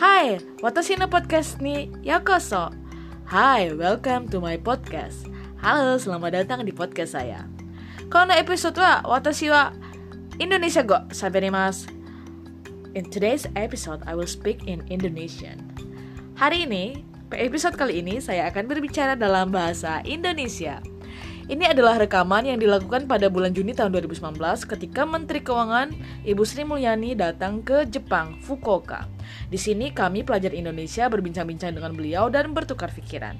Hai, 0.00 0.40
watashi 0.64 0.96
no 0.96 1.12
podcast 1.12 1.60
ni 1.60 1.92
yakoso. 2.00 2.72
Hai, 3.28 3.68
welcome 3.76 4.32
to 4.32 4.40
my 4.40 4.56
podcast. 4.56 5.28
Halo, 5.60 6.00
selamat 6.00 6.40
datang 6.40 6.64
di 6.64 6.72
podcast 6.72 7.12
saya. 7.20 7.44
Kono 8.08 8.32
episode 8.32 8.80
wa 8.80 9.04
watashi 9.04 9.52
wa 9.52 9.76
Indonesia 10.40 10.80
go 10.80 11.04
saberimasu. 11.12 11.92
In 12.96 13.12
today's 13.12 13.44
episode, 13.60 14.00
I 14.08 14.16
will 14.16 14.24
speak 14.24 14.64
in 14.64 14.80
Indonesian. 14.88 15.68
Hari 16.40 16.64
ini, 16.64 17.04
episode 17.36 17.76
kali 17.76 18.00
ini 18.00 18.24
saya 18.24 18.48
akan 18.48 18.72
berbicara 18.72 19.20
dalam 19.20 19.52
bahasa 19.52 20.00
Indonesia. 20.08 20.80
Ini 21.50 21.66
adalah 21.66 21.98
rekaman 21.98 22.46
yang 22.46 22.62
dilakukan 22.62 23.10
pada 23.10 23.26
bulan 23.26 23.50
Juni 23.50 23.74
tahun 23.74 23.90
2019 23.98 24.38
ketika 24.70 25.02
Menteri 25.02 25.42
Keuangan 25.42 25.90
Ibu 26.22 26.46
Sri 26.46 26.62
Mulyani 26.62 27.18
datang 27.18 27.66
ke 27.66 27.90
Jepang, 27.90 28.38
Fukuoka. 28.38 29.10
Di 29.50 29.58
sini 29.58 29.90
kami 29.90 30.22
pelajar 30.22 30.54
Indonesia 30.54 31.10
berbincang-bincang 31.10 31.74
dengan 31.74 31.90
beliau 31.90 32.30
dan 32.30 32.54
bertukar 32.54 32.94
pikiran. 32.94 33.34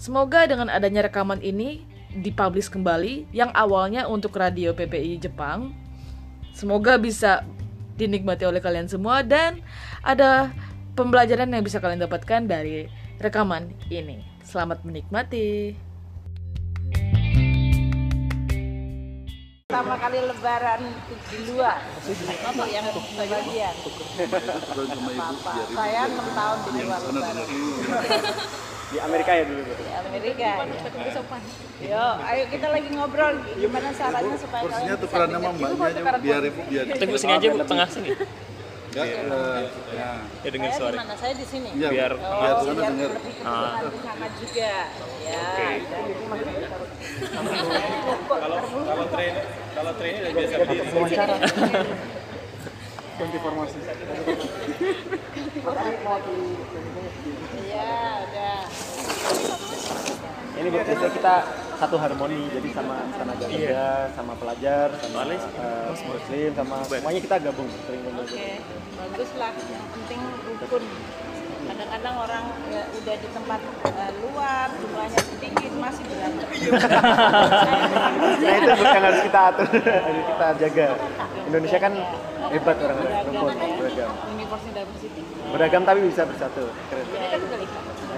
Semoga 0.00 0.48
dengan 0.48 0.72
adanya 0.72 1.04
rekaman 1.04 1.44
ini 1.44 1.84
dipublish 2.16 2.72
kembali 2.72 3.28
yang 3.28 3.52
awalnya 3.52 4.08
untuk 4.08 4.40
radio 4.40 4.72
PPI 4.72 5.20
Jepang. 5.20 5.76
Semoga 6.56 6.96
bisa 6.96 7.44
dinikmati 8.00 8.48
oleh 8.48 8.64
kalian 8.64 8.88
semua 8.88 9.20
dan 9.20 9.60
ada 10.00 10.48
pembelajaran 10.96 11.52
yang 11.52 11.60
bisa 11.60 11.76
kalian 11.76 12.08
dapatkan 12.08 12.40
dari 12.48 12.88
rekaman 13.20 13.68
ini. 13.92 14.24
Selamat 14.48 14.80
menikmati. 14.80 15.89
Pertama 19.70 19.94
kali 20.02 20.18
lebaran 20.18 20.82
di 21.30 21.38
luar. 21.46 21.78
Apa 21.78 22.62
yang 22.66 22.84
bagian 22.90 23.74
saya 25.70 26.02
enam 26.10 26.26
tahun 26.34 26.58
di 26.66 26.82
luar 26.82 27.00
lebaran. 27.06 27.46
Di 28.90 28.98
Amerika 28.98 29.30
ya 29.30 29.44
dulu. 29.46 29.62
Di 29.62 29.92
Amerika 29.94 30.48
yo 31.78 32.04
ayo 32.18 32.42
kita 32.50 32.66
lagi 32.74 32.88
ngobrol. 32.90 33.34
Gimana 33.54 33.88
caranya 33.94 34.34
supaya 34.34 34.62
Porsinya 34.66 34.82
kalian 34.90 34.98
tukeran 35.06 35.28
sama 35.30 35.38
dengar. 35.38 35.54
mbaknya 35.54 36.02
aja, 36.02 36.18
biar 36.18 36.42
ibu 36.50 36.60
biar 36.66 36.84
Tunggu 36.98 37.14
sini 37.16 37.32
aja 37.38 37.46
bu, 37.46 37.58
tengah 37.62 37.86
sini. 37.88 38.10
enggak 38.90 39.06
eh, 39.06 39.22
ya. 39.94 40.10
Ya 40.42 40.48
dengar 40.50 40.70
saya 40.74 40.78
suara. 40.82 40.90
di 40.90 40.98
mana? 40.98 41.14
Saya 41.14 41.34
di 41.38 41.46
sini. 41.46 41.70
Iya, 41.78 41.88
Biar- 41.94 42.18
biar 42.18 42.54
Oh, 42.58 42.74
biar 42.74 42.90
dengar. 42.90 43.10
lebih 43.14 43.32
kedengaran 43.38 43.84
di 43.86 44.00
sana 44.02 44.26
juga. 44.34 44.74
Ya 45.22 45.46
kalau 48.18 48.58
kalau 48.82 49.06
train 49.14 49.34
kalau 49.80 49.92
train 49.96 50.14
udah 50.20 50.32
biasa. 50.36 50.54
Berdiri 50.60 50.88
wawancara 50.92 51.36
informasi 53.20 53.78
iya 57.64 57.92
udah 58.28 58.60
ini 60.60 60.68
biasanya 60.68 61.08
kita 61.16 61.34
satu 61.80 61.96
harmoni 61.96 62.52
jadi 62.52 62.68
sama 62.76 62.96
tenaga 63.16 63.44
kerja 63.48 64.12
sama 64.12 64.32
pelajar 64.36 64.88
sama 65.00 65.20
eh, 65.32 65.88
muslim 65.96 66.50
sama 66.52 66.76
semuanya 66.84 67.20
kita 67.24 67.36
gabung. 67.40 67.68
Sering 67.88 68.04
Oke, 68.04 68.48
bagus 69.00 69.30
lah. 69.40 69.52
Yang 69.56 69.86
penting 69.96 70.20
rukun. 70.60 70.84
Kadang-kadang 71.80 72.16
orang 72.20 72.44
ya, 72.68 72.84
udah 72.92 73.14
di 73.16 73.28
tempat 73.32 73.56
eh, 73.88 74.12
luar, 74.20 74.68
jumlahnya 74.68 75.20
sedikit, 75.24 75.72
masih 75.80 76.04
berantem. 76.12 76.44
nah 78.44 78.52
itu 78.52 78.68
yang 78.84 79.04
harus 79.08 79.20
kita 79.24 79.40
atur 79.48 79.64
harus 79.80 80.24
kita 80.28 80.46
jaga 80.60 80.86
Indonesia 81.48 81.78
kan 81.80 81.92
hebat 82.52 82.76
orang 82.84 82.96
beragam 83.00 83.32
ya. 83.32 83.72
beragam 83.80 84.10
University 84.28 84.70
Diversity. 84.76 85.20
beragam 85.56 85.82
tapi 85.88 86.00
bisa 86.04 86.22
bersatu 86.28 86.68
keren 86.92 87.04
Ini 87.08 87.26
kan. 87.32 87.40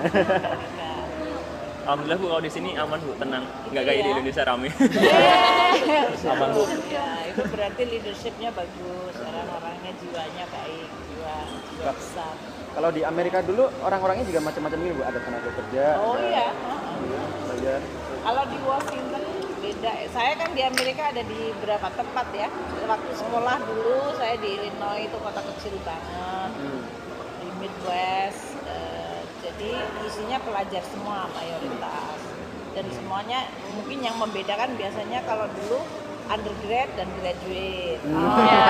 Alhamdulillah 1.83 2.19
bu 2.19 2.27
kalau 2.31 2.43
di 2.43 2.51
sini 2.51 2.71
aman 2.75 2.99
bu, 2.99 3.15
tenang. 3.15 3.47
Nggak 3.71 3.83
kayak 3.83 3.97
di 3.97 4.03
Iya. 4.03 4.13
Indonesia 4.15 4.43
rame. 4.47 4.69
Aman 6.31 6.49
bu. 6.51 6.63
Ya, 6.87 7.07
itu 7.27 7.43
berarti 7.47 7.83
leadershipnya 7.91 8.51
bagus, 8.55 9.15
orang-orangnya 9.19 9.91
jiwanya 9.99 10.47
baik, 10.47 10.89
jiwa, 11.11 11.37
jiwa 11.75 11.91
besar. 11.95 12.35
Kalau 12.73 12.91
di 12.91 13.03
Amerika 13.05 13.39
dulu 13.45 13.69
orang-orangnya 13.85 14.25
juga 14.25 14.41
macam-macam 14.41 14.79
ini 14.81 14.91
bu 14.97 15.03
ada 15.05 15.19
tenaga 15.21 15.51
kerja 15.53 15.85
Oh 16.01 16.17
ada 16.17 16.25
iya. 16.25 16.49
pelajar 17.47 17.81
Kalau 18.23 18.43
di 18.47 18.59
Washington 18.63 19.23
beda. 19.63 19.93
Saya 20.11 20.33
kan 20.39 20.51
di 20.55 20.63
Amerika 20.63 21.11
ada 21.11 21.23
di 21.23 21.41
berapa 21.63 21.89
tempat 21.95 22.27
ya. 22.35 22.49
Waktu 22.87 23.13
sekolah 23.15 23.57
dulu 23.67 24.15
saya 24.19 24.35
di 24.39 24.59
Illinois 24.59 25.07
itu 25.07 25.17
kota 25.19 25.43
kecil 25.43 25.75
banget. 25.87 26.51
Hmm. 26.55 26.83
Di 27.43 27.49
Midwest. 27.63 28.59
eh, 28.71 29.21
jadi 29.43 29.71
isinya 30.07 30.39
pelajar 30.43 30.83
semua 30.87 31.27
mayoritas. 31.35 32.19
Dan 32.73 32.87
semuanya 32.95 33.51
mungkin 33.75 34.01
yang 34.07 34.17
membedakan 34.17 34.75
biasanya 34.79 35.23
kalau 35.27 35.51
dulu 35.51 35.83
undergrad 36.33 36.89
dan 36.97 37.09
graduate. 37.21 38.01
Hmm. 38.03 38.47
Ya. 38.49 38.65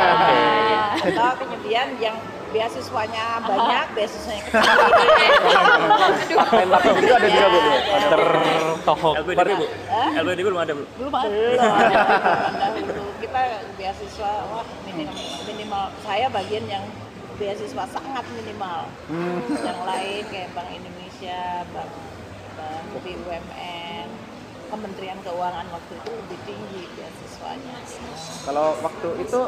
Atau 0.98 1.46
kemudian 1.46 1.86
yang 2.02 2.16
beasiswanya 2.52 3.40
banyak, 3.40 3.86
beasiswanya 3.96 4.42
kecil. 4.52 6.36
part-time 6.68 6.98
itu 7.00 7.14
ada 7.16 7.28
juga 7.32 7.48
bu. 7.48 7.58
Ada 7.72 8.06
Tertohok. 8.12 9.14
LPDB 9.24 9.50
bu? 9.56 9.66
LPDB 10.20 10.46
belum 10.52 10.60
ada 10.60 10.72
bu? 10.76 10.84
belum 11.00 11.14
ada. 11.16 11.38
Belum 12.76 13.06
kita 13.24 13.40
beasiswa 13.80 14.30
wah 14.52 14.66
minimal, 14.84 15.16
minimal. 15.48 15.84
Saya 16.04 16.26
bagian 16.28 16.64
yang 16.68 16.84
beasiswa 17.40 17.84
sangat 17.88 18.24
minimal. 18.36 18.84
Yang 19.48 19.80
lain 19.88 20.22
kayak 20.28 20.48
Bank 20.52 20.68
Indonesia 20.76 21.64
Bank 21.72 21.90
Bank 22.52 22.84
BUMN 23.00 24.08
Kementerian 24.68 25.18
Keuangan 25.24 25.66
waktu 25.72 25.92
itu 26.00 26.10
lebih 26.16 26.38
tinggi 26.48 26.82
beasiswanya 27.42 27.76
Kalau 28.46 28.66
waktu 28.82 29.08
itu 29.22 29.40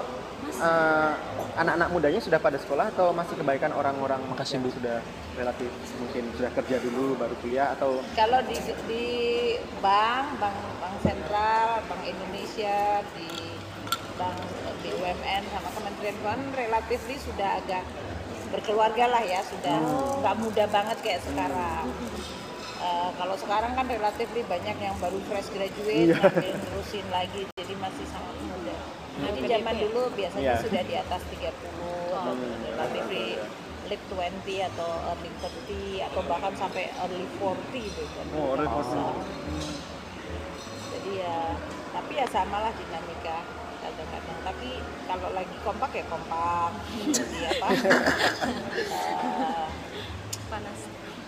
eh, 0.59 1.13
anak-anak 1.55 1.89
mudanya 1.95 2.21
sudah 2.21 2.39
pada 2.43 2.59
sekolah 2.59 2.91
atau 2.95 3.15
masih 3.15 3.39
kebaikan 3.39 3.71
orang-orang 3.75 4.19
Makasih, 4.27 4.59
yang 4.59 4.67
Bu. 4.67 4.75
sudah 4.75 4.99
relatif 5.39 5.71
mungkin 5.99 6.31
sudah 6.35 6.51
kerja 6.55 6.77
dulu 6.83 7.15
baru 7.19 7.35
kuliah 7.43 7.75
atau 7.75 8.03
kalau 8.15 8.39
di 8.47 8.55
di 8.87 9.07
bank 9.83 10.39
bank 10.39 10.59
bank 10.79 10.97
sentral 11.03 11.83
bank 11.91 12.03
Indonesia 12.07 13.03
di 13.19 13.31
bank 14.15 14.39
BUMN 14.85 15.43
sama 15.51 15.69
Kementerian 15.75 16.17
Keuangan 16.23 16.51
relatif 16.55 17.01
sudah 17.19 17.51
agak 17.59 17.83
berkeluarga 18.55 19.11
lah 19.11 19.23
ya 19.27 19.43
sudah 19.43 19.79
nggak 20.23 20.37
muda 20.39 20.65
banget 20.71 20.99
kayak 21.03 21.21
sekarang. 21.27 21.91
Eh, 22.85 23.11
kalau 23.17 23.35
sekarang 23.41 23.73
kan 23.73 23.87
relatif 23.89 24.29
banyak 24.29 24.77
yang 24.77 24.95
baru 25.01 25.17
fresh 25.25 25.49
graduate 25.57 26.15
yang 26.21 26.59
nerusin 26.61 27.07
lagi 27.09 27.54
jadi 27.65 27.81
masih 27.81 28.05
sangat 28.13 28.37
muda 28.45 28.77
jadi 29.15 29.41
zaman 29.57 29.75
dulu 29.79 30.03
biasanya 30.13 30.53
Iya. 30.59 30.61
sudah 30.61 30.83
di 30.85 30.95
atas 31.01 31.23
30 31.33 32.13
atau 32.13 32.35
relatif 32.37 33.05
late 33.85 34.05
20 34.11 34.69
atau 34.75 34.91
early 35.13 35.31
30 35.39 36.03
atau 36.03 36.21
bahkan 36.29 36.53
sampai 36.57 36.91
early 37.05 37.25
40 37.39 37.85
gitu 37.85 38.03
kan. 38.17 38.27
Oh, 38.35 38.57
early 38.57 38.67
Bisa. 38.67 38.97
40. 38.97 39.21
Jadi 40.93 41.11
ya, 41.21 41.39
tapi 41.93 42.13
ya 42.17 42.27
samalah 42.27 42.73
dinamika 42.75 43.45
kadang-kadang. 43.85 44.39
Tapi 44.43 44.69
kalau 45.07 45.29
lagi 45.37 45.57
kompak 45.63 45.91
ya 45.95 46.05
kompak. 46.09 46.71
Jadi 47.13 47.39
apa? 47.55 47.67
eh, 48.99 49.67
panas 50.49 50.81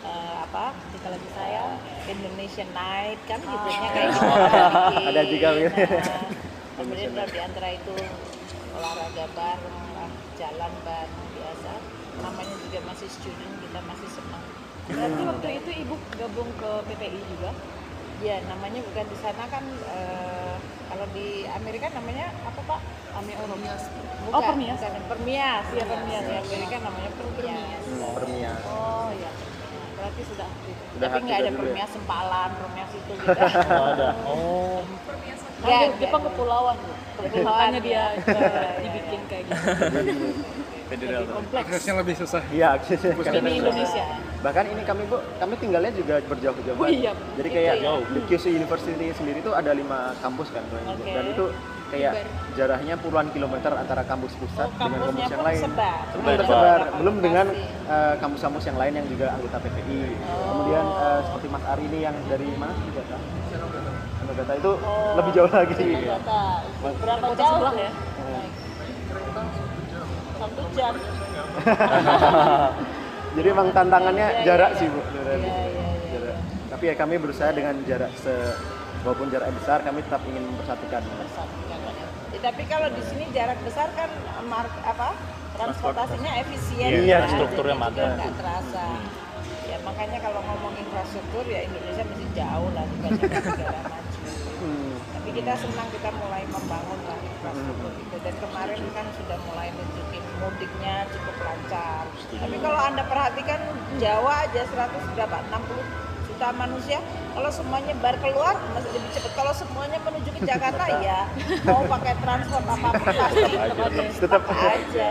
eh, 0.03 0.35
apa? 0.43 0.65
kita 0.97 1.09
lagi 1.13 1.29
saya 1.37 1.77
Indonesian 2.07 2.71
Night. 2.73 3.19
Kan 3.27 3.39
Oh. 3.43 3.51
hidupnya 3.51 3.89
kayak 3.91 4.09
gitu. 4.11 4.27
Ada 5.11 5.23
juga 5.27 5.49
gitu. 5.55 5.77
Nah, 5.77 6.27
kemudian 6.79 7.11
kalau 7.13 7.31
di 7.31 7.41
antara 7.41 7.69
itu 7.73 7.95
olahraga 8.73 9.25
bareng 9.33 9.79
lah, 9.95 10.11
jalan 10.35 10.73
bareng 10.83 11.27
biasa. 11.33 11.73
Namanya 12.17 12.55
juga 12.61 12.79
masih 12.87 13.09
student 13.09 13.55
kita 13.61 13.81
masih 13.85 14.09
senang. 14.09 14.45
Berarti 14.87 15.23
waktu 15.27 15.49
itu 15.59 15.71
ibu 15.83 15.95
gabung 16.15 16.51
ke 16.57 16.71
PPI 16.87 17.21
juga? 17.27 17.51
Ya 18.17 18.41
namanya 18.49 18.81
bukan 18.81 19.05
di 19.05 19.17
sana 19.21 19.45
kan 19.47 19.61
eh, 19.93 20.55
kalau 20.89 21.05
di 21.13 21.45
Amerika 21.53 21.93
namanya 21.93 22.33
apa 22.43 22.61
pak? 22.65 22.81
Ami 23.17 23.33
Oromias 23.35 23.89
bukan, 23.89 24.33
oh 24.33 24.43
Permias. 24.45 24.77
bukan 24.77 25.05
Permias. 25.09 25.65
Iya 25.73 25.85
Permias. 25.85 26.25
Di 26.25 26.37
Amerika 26.39 26.77
namanya 26.81 27.11
Permias. 27.13 27.83
Permia 28.15 28.53
oh 28.65 29.09
iya 29.13 29.31
berarti 30.07 30.23
sudah 30.31 30.47
aktif 30.47 30.75
Sudah 30.95 31.09
tapi 31.11 31.23
nggak 31.27 31.39
ada 31.43 31.51
dulu 31.51 31.71
ya? 31.75 31.87
Sempalan 31.91 32.51
Permias 32.55 32.91
itu 32.95 33.13
gitu 33.19 33.41
ada. 33.91 34.09
Oh. 34.23 34.79
Nggak, 34.87 35.67
Kan 35.67 35.83
nggak. 35.83 35.99
Jepang 35.99 36.23
kepulauan 36.31 36.77
kepulauannya 37.17 37.81
dia 37.83 38.05
eh, 38.15 38.71
dibikin 38.87 39.21
kayak 39.27 39.45
gitu 39.51 39.67
Federal. 40.87 41.21
lebih 41.21 41.35
kompleks 41.35 41.65
aksesnya 41.67 41.95
lebih 41.97 42.15
susah 42.17 42.43
iya 42.49 42.67
aksesnya 42.75 43.11
ini 43.11 43.23
karena- 43.23 43.51
Indonesia 43.53 44.05
bahkan 44.37 44.65
ini 44.65 44.83
kami 44.83 45.03
bu 45.05 45.17
kami 45.37 45.55
tinggalnya 45.57 45.91
juga 45.91 46.15
berjauh-jauhan 46.23 46.79
Oh 46.79 46.87
iya, 46.87 47.11
jadi 47.35 47.49
kayak 47.51 47.75
ya. 47.77 47.91
di 48.07 48.21
QC 48.25 48.45
University 48.53 48.93
sendiri 49.11 49.39
itu 49.41 49.51
ada 49.51 49.73
lima 49.73 50.15
kampus 50.19 50.49
kan 50.51 50.63
Oke. 50.63 51.03
dan 51.05 51.25
itu 51.27 51.45
kayak 51.87 52.13
jaraknya 52.53 52.95
puluhan 52.97 53.31
kilometer 53.31 53.71
antara 53.73 54.03
kampus 54.03 54.35
pusat 54.35 54.67
Oh, 54.69 54.75
dengan 54.81 55.07
kampus 55.07 55.31
yang 55.31 55.45
lain. 55.45 55.61
sebar. 55.63 55.99
Tersebar, 56.09 56.39
Berapa 56.83 56.99
belum 56.99 57.17
dengan 57.21 57.47
eh, 57.87 58.15
kampus-kampus 58.19 58.65
yang 58.67 58.75
lain 58.77 58.93
yang 58.97 59.07
juga 59.07 59.27
anggota 59.31 59.57
PPI. 59.61 60.01
Kemudian 60.19 60.85
eh, 60.85 61.21
seperti 61.23 61.47
Mas 61.47 61.65
Ari 61.65 61.85
ini 61.87 61.99
yang 62.03 62.17
dari 62.27 62.49
mana? 62.53 62.75
Senogata. 62.75 63.17
Senogata 64.19 64.53
itu 64.57 64.71
Oh, 64.77 65.15
lebih 65.15 65.31
jauh 65.33 65.47
lagi. 65.49 65.75
Senogata. 65.77 66.41
Berapa 66.83 67.25
Kota 67.25 67.39
jauh 67.41 67.75
ya? 67.79 67.91
Jam. 70.77 70.95
Jadi 73.37 73.47
emang 73.47 73.69
tantangannya 73.71 74.27
Iya, 74.35 74.45
jarak 74.47 74.71
iya, 74.73 74.79
sih 74.79 74.87
bu. 74.89 75.01
Jarak. 75.03 75.37
Iya, 75.37 75.45
iya, 75.45 75.67
iya, 75.67 76.09
Jarak. 76.13 76.37
Tapi 76.69 76.85
ya 76.85 76.95
kami 76.95 77.15
berusaha 77.17 77.51
dengan 77.53 77.75
jarak 77.85 78.13
se 78.17 78.33
walaupun 79.01 79.29
jarak 79.29 79.49
besar 79.53 79.79
kami 79.81 80.01
tetap 80.03 80.23
ingin 80.25 80.45
mempersatukan. 80.47 81.01
Bersatukan. 81.01 81.79
Ya, 82.29 82.41
tapi 82.43 82.63
kalau 82.67 82.89
di 82.91 83.03
sini 83.03 83.25
jarak 83.31 83.59
besar 83.63 83.89
kan 83.93 84.11
mark 84.45 84.69
apa 84.83 85.17
transportasinya 85.55 86.33
efisien 86.39 86.89
Iya, 87.03 87.17
ya, 87.17 87.19
strukturnya 87.27 87.77
ada. 87.79 88.05
nggak 88.15 88.35
terasa 88.37 88.85
ya 89.67 89.77
makanya 89.83 90.19
kalau 90.21 90.41
ngomong 90.45 90.77
infrastruktur 90.77 91.43
ya 91.43 91.65
Indonesia 91.65 92.05
masih 92.05 92.29
jauh 92.31 92.71
lah 92.71 92.85
dibandingkan 92.87 93.43
negara 93.43 93.81
maju 93.83 94.21
Hmm. 94.57 94.97
tapi 95.13 95.29
kita 95.37 95.53
senang 95.53 95.85
kita 95.91 96.09
mulai 96.17 96.43
membangun 96.47 97.01
lah 97.05 97.19
infrastruktur 97.21 97.93
itu 97.95 98.17
dan 98.17 98.35
kemarin 98.37 98.81
kan 98.91 99.07
sudah 99.13 99.39
mulai 99.45 99.69
nunjukin 99.69 100.06
mudiknya 100.39 101.09
cukup 101.09 101.37
lancar. 101.41 102.05
Tapi 102.31 102.57
kalau 102.59 102.81
anda 102.81 103.03
perhatikan 103.03 103.61
Jawa 103.97 104.45
aja 104.45 104.63
100 104.63 105.15
berapa? 105.15 105.37
60 105.49 106.07
juta 106.27 106.49
manusia. 106.53 106.99
Kalau 107.33 107.51
semuanya 107.51 107.93
bar 107.97 108.17
keluar 108.17 108.57
masih 108.71 108.91
lebih 108.93 109.11
cepat. 109.11 109.33
Kalau 109.35 109.53
semuanya 109.53 109.99
menuju 110.01 110.29
ke 110.31 110.41
Jakarta 110.43 110.85
ya 111.05 111.21
mau 111.65 111.85
pakai 111.87 112.15
transport 112.19 112.65
apa 112.65 112.89
pun 112.91 113.07
pasti 113.09 113.43
Tetap 114.17 114.43
aja. 114.49 115.09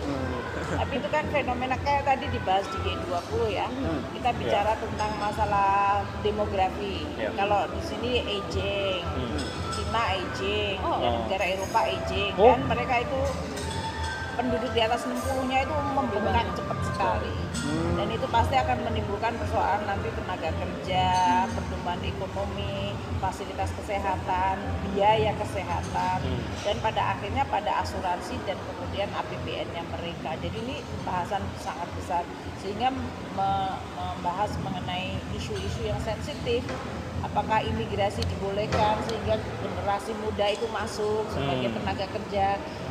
Hmm. 0.00 0.28
tapi 0.70 1.02
itu 1.02 1.08
kan 1.10 1.26
fenomena 1.26 1.74
kayak 1.76 2.06
tadi 2.06 2.30
dibahas 2.30 2.62
di 2.64 2.78
G20 2.86 3.42
ya. 3.50 3.66
Kita 4.14 4.30
bicara 4.32 4.72
tentang 4.76 5.10
masalah 5.18 5.98
demografi. 6.22 7.02
Iya. 7.18 7.34
kalau 7.34 7.66
di 7.68 7.80
sini 7.82 8.10
aging 8.22 9.02
Cina 9.70 10.02
aging 10.14 10.78
Oh. 10.80 10.96
ya, 10.96 11.10
negara 11.20 11.44
Eropa 11.48 11.80
aging 11.82 12.32
Oh. 12.38 12.54
kan 12.54 12.60
mereka 12.66 12.94
itu 13.02 13.20
penduduk 14.40 14.72
di 14.72 14.80
atas 14.80 15.04
60-nya 15.04 15.68
itu 15.68 15.74
membengkak 15.92 16.48
cepat 16.56 16.78
sekali. 16.88 17.34
Dan 18.00 18.08
itu 18.08 18.24
pasti 18.32 18.56
akan 18.56 18.88
menimbulkan 18.88 19.36
persoalan 19.36 19.84
nanti 19.84 20.08
tenaga 20.16 20.48
kerja 20.56 21.04
pertumbuhan 21.52 22.00
ekonomi 22.00 22.96
fasilitas 23.20 23.68
kesehatan 23.76 24.56
biaya 24.96 25.36
kesehatan. 25.36 26.18
Dan 26.64 26.76
pada 26.80 27.20
akhirnya 27.20 27.44
pada 27.52 27.84
asuransi 27.84 28.40
dan 28.48 28.56
kemudian 28.64 29.12
APBN-nya 29.12 29.84
mereka. 29.92 30.40
Jadi 30.40 30.56
ini 30.56 30.76
bahasan 31.04 31.44
sangat 31.60 31.92
besar. 32.00 32.24
Sehingga 32.64 32.88
me- 33.36 33.78
membahas 33.92 34.56
mengenai 34.64 35.20
isu-isu 35.36 35.84
yang 35.84 36.00
sensitif 36.00 36.64
apakah 37.20 37.60
imigrasi 37.62 38.24
dibolehkan 38.26 38.96
sehingga 39.04 39.36
generasi 39.60 40.12
muda 40.18 40.46
itu 40.48 40.66
masuk 40.68 41.24
sebagai 41.28 41.68
Hmm. 41.70 41.76
tenaga 41.80 42.06
kerja. 42.08 42.46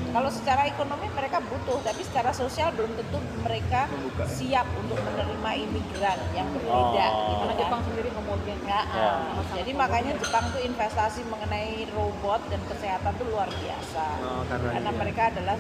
Kalau 0.10 0.30
secara 0.30 0.66
ekonomi 0.66 1.08
mereka 1.12 1.38
butuh, 1.42 1.80
tapi 1.81 2.02
secara 2.02 2.30
sosial 2.31 2.74
belum 2.74 2.94
tentu 2.94 3.18
mereka 3.42 3.90
siap 4.26 4.66
untuk 4.78 4.98
menerima 4.98 5.52
imigran 5.60 6.20
yang 6.34 6.48
berbeda. 6.50 7.08
Oh. 7.10 7.20
gitu 7.20 7.36
Karena 7.40 7.54
kan. 7.54 7.62
Jepang 7.62 7.81
sendiri 7.86 8.10
kemudian 8.10 8.60
Ya, 8.70 8.86
Ya. 8.86 9.12
jadi 9.56 9.72
makanya 9.74 10.14
Jepang 10.22 10.46
tuh 10.54 10.62
investasi 10.62 11.25
mengenai 11.25 11.90
robot 11.90 12.38
dan 12.54 12.62
kesehatan 12.70 13.18
tuh 13.18 13.25
luar 13.34 13.50
biasa. 13.50 14.06
Oh, 14.22 14.46
karena 14.46 14.70
karena 14.78 14.92
iya. 14.94 15.00
mereka 15.02 15.22
adalah 15.34 15.56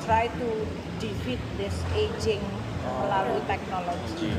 try 0.00 0.32
to 0.32 0.48
defeat 0.96 1.40
this 1.60 1.76
aging. 1.92 2.40
Melalui 2.84 3.42
teknologi. 3.48 4.30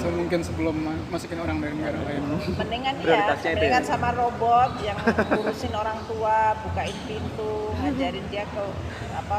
So, 0.00 0.08
mungkin 0.08 0.40
sebelum 0.40 0.74
ma- 0.76 1.04
masukin 1.08 1.38
orang 1.38 1.60
dari 1.60 1.74
negara 1.76 2.00
lain. 2.02 2.22
Mendingan 2.56 2.94
ya, 2.98 3.02
Prioritasnya 3.02 3.50
itu 3.50 3.56
mendingan 3.58 3.84
ya? 3.84 3.88
sama 3.88 4.08
robot 4.12 4.70
yang 4.80 4.98
ngurusin 5.28 5.74
orang 5.74 5.98
tua, 6.08 6.38
bukain 6.62 6.98
pintu, 7.04 7.54
ngajarin 7.76 8.24
dia 8.28 8.44
ke 8.48 8.64
apa 9.12 9.38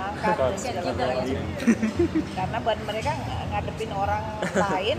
angkat 0.00 0.36
dan 0.36 0.56
segala 0.56 0.90
macam. 0.96 1.44
Karena 2.32 2.56
buat 2.60 2.78
mereka 2.84 3.10
ng- 3.12 3.46
ngadepin 3.52 3.92
orang 3.92 4.22
lain 4.56 4.98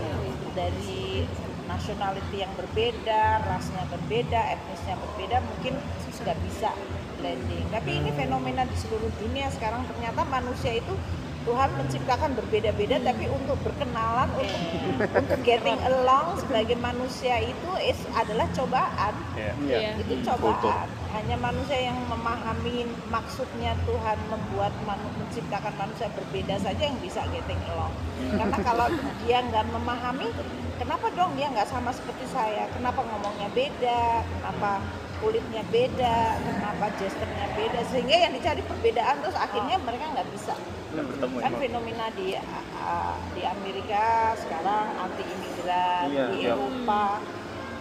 dari 0.52 1.26
nationality 1.66 2.36
yang 2.44 2.52
berbeda, 2.54 3.22
rasnya 3.42 3.82
berbeda, 3.88 4.40
etnisnya 4.52 4.94
berbeda, 4.98 5.36
mungkin 5.40 5.74
sudah 6.12 6.36
bisa 6.44 6.70
blending. 7.16 7.64
Tapi 7.70 7.90
ini 7.98 8.10
fenomena 8.12 8.62
di 8.66 8.76
seluruh 8.76 9.08
dunia 9.18 9.48
sekarang 9.48 9.86
ternyata 9.88 10.26
manusia 10.26 10.76
itu 10.76 10.94
Tuhan 11.42 11.70
menciptakan 11.74 12.30
berbeda-beda 12.38 13.02
tapi 13.02 13.26
untuk 13.26 13.58
berkenalan 13.66 14.30
untuk 14.38 15.10
untuk 15.10 15.38
getting 15.42 15.78
along 15.82 16.38
sebagai 16.38 16.78
manusia 16.78 17.42
itu 17.42 17.70
is 17.82 17.98
adalah 18.14 18.46
cobaan. 18.54 19.14
Iya. 19.34 19.52
Iya. 19.66 19.90
itu 19.98 20.22
cobaan. 20.22 20.86
Hanya 21.12 21.36
manusia 21.36 21.78
yang 21.92 21.98
memahami 22.08 22.88
maksudnya 23.10 23.76
Tuhan 23.84 24.18
membuat 24.30 24.72
manu- 24.86 25.12
menciptakan 25.18 25.74
manusia 25.76 26.08
berbeda 26.14 26.56
saja 26.62 26.82
yang 26.82 26.98
bisa 27.02 27.20
getting 27.34 27.60
along. 27.74 27.92
Karena 28.38 28.58
kalau 28.62 28.86
dia 29.26 29.38
nggak 29.42 29.66
memahami 29.74 30.30
kenapa 30.78 31.06
dong 31.12 31.34
dia 31.34 31.50
nggak 31.50 31.68
sama 31.68 31.90
seperti 31.90 32.24
saya? 32.30 32.70
Kenapa 32.72 33.02
ngomongnya 33.02 33.50
beda? 33.52 34.24
Kenapa 34.24 34.80
kulitnya 35.22 35.62
beda 35.70 36.16
kenapa 36.42 36.90
gesturnya 36.98 37.46
beda 37.54 37.80
sehingga 37.94 38.16
yang 38.18 38.32
dicari 38.34 38.62
perbedaan 38.66 39.22
terus 39.22 39.38
akhirnya 39.38 39.78
mereka 39.78 40.04
nggak 40.10 40.28
bisa. 40.34 40.54
Nggak 40.92 41.06
bertemu 41.14 41.36
ya. 41.38 41.42
kan 41.46 41.52
fenomena 41.62 42.06
di 42.18 42.28
uh, 42.34 43.16
di 43.32 43.42
Amerika 43.46 44.34
sekarang 44.36 44.86
anti 44.98 45.22
imigran 45.22 46.06
Iya, 46.10 46.24
di 46.34 46.38
iya. 46.42 46.52
Eropa 46.58 47.22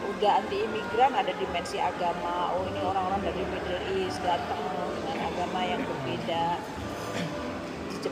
udah 0.02 0.32
anti 0.38 0.58
imigran 0.62 1.12
ada 1.18 1.34
dimensi 1.34 1.78
agama. 1.82 2.54
Oh 2.54 2.64
ini 2.70 2.80
orang-orang 2.86 3.22
dari 3.26 3.42
Middle 3.50 3.82
East 3.98 4.22
datang 4.22 4.62
dengan 5.02 5.18
agama 5.34 5.60
yang 5.66 5.82
berbeda 5.82 6.62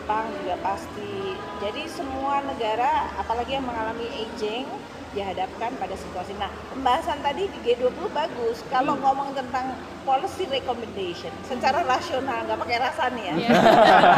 Jepang 0.10 0.34
juga 0.42 0.58
pasti. 0.66 1.38
Jadi 1.62 1.86
semua 1.86 2.42
negara 2.42 3.14
apalagi 3.22 3.54
yang 3.54 3.62
mengalami 3.62 4.10
aging 4.10 4.66
dihadapkan 5.14 5.70
pada 5.78 5.94
situasi. 5.94 6.34
Nah 6.42 6.50
pembahasan 6.74 7.22
tadi 7.22 7.46
di 7.46 7.60
G20 7.62 8.10
bagus. 8.10 8.66
Kalau 8.74 8.98
ngomong 8.98 9.38
tentang 9.38 9.78
policy 10.10 10.50
recommendation 10.50 11.30
secara 11.46 11.86
rasional 11.86 12.42
nggak 12.42 12.58
pakai 12.58 12.78
rasa 12.82 13.14
nih 13.14 13.38
ya. 13.38 13.54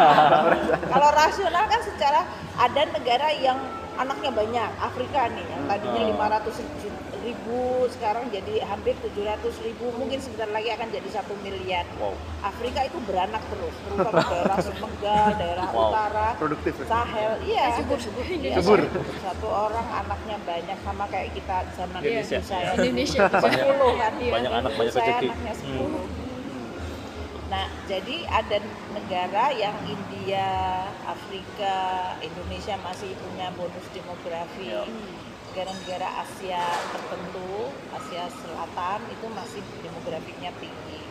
Kalau 0.96 1.12
rasional 1.12 1.68
kan 1.68 1.82
secara 1.84 2.24
ada 2.56 2.82
negara 2.88 3.28
yang 3.36 3.60
anaknya 4.00 4.32
banyak, 4.32 4.72
Afrika 4.80 5.28
nih 5.28 5.44
yang 5.44 5.68
tadinya 5.68 6.08
500 6.40 6.56
ribu- 6.88 7.11
ribu 7.22 7.60
sekarang 7.88 8.28
jadi 8.28 8.62
hampir 8.64 8.94
700 8.98 9.40
ribu, 9.62 9.90
mungkin 9.94 10.18
sebentar 10.18 10.48
lagi 10.48 10.70
akan 10.70 10.88
jadi 10.88 11.10
satu 11.12 11.34
miliar. 11.38 11.86
Wow. 11.96 12.14
Afrika 12.42 12.82
itu 12.82 12.98
beranak 13.02 13.42
terus, 13.48 13.76
terutama 13.82 14.22
daerah 14.24 14.58
Senegal, 14.68 15.28
daerah 15.36 15.68
Wow. 15.68 15.82
utara, 15.88 16.28
Produktif 16.36 16.74
ya? 16.76 16.86
Sahel, 16.86 17.34
iya. 17.44 17.66
subur, 17.76 17.98
subur. 17.98 18.24
Iya, 18.24 18.58
Subur. 18.58 18.80
satu- 18.84 19.06
Satu 19.22 19.48
orang 19.48 19.88
anaknya 19.96 20.38
banyak 20.42 20.78
sama 20.82 21.06
kayak 21.08 21.30
kita 21.32 21.58
zaman 21.72 22.00
Indonesia. 22.00 22.40
saya. 22.42 22.74
Indonesia 22.76 23.20
Banyak- 23.24 23.44
Sepuluh 23.56 23.92
kan, 23.96 24.14
banyak 24.18 24.52
anak, 24.52 24.70
Ibu 24.70 24.78
banyak 24.78 24.94
saya 24.94 25.06
rezeki. 25.08 25.28
anaknya 25.28 25.54
Hmm. 25.54 25.64
10. 25.64 26.04
Nah, 27.48 27.68
jadi 27.84 28.16
ada 28.26 28.58
negara 28.92 29.46
yang 29.52 29.76
India, 29.86 30.48
Afrika, 31.04 31.76
Indonesia 32.20 32.80
masih 32.80 33.12
punya 33.14 33.52
bonus 33.52 33.86
demografi. 33.92 34.72
Ya. 34.72 34.88
Negara-negara 35.52 36.08
Asia 36.24 36.64
tertentu, 36.96 37.76
Asia 37.92 38.24
Selatan 38.40 39.04
itu 39.12 39.28
masih 39.36 39.60
demografiknya 39.84 40.48
tinggi. 40.64 41.04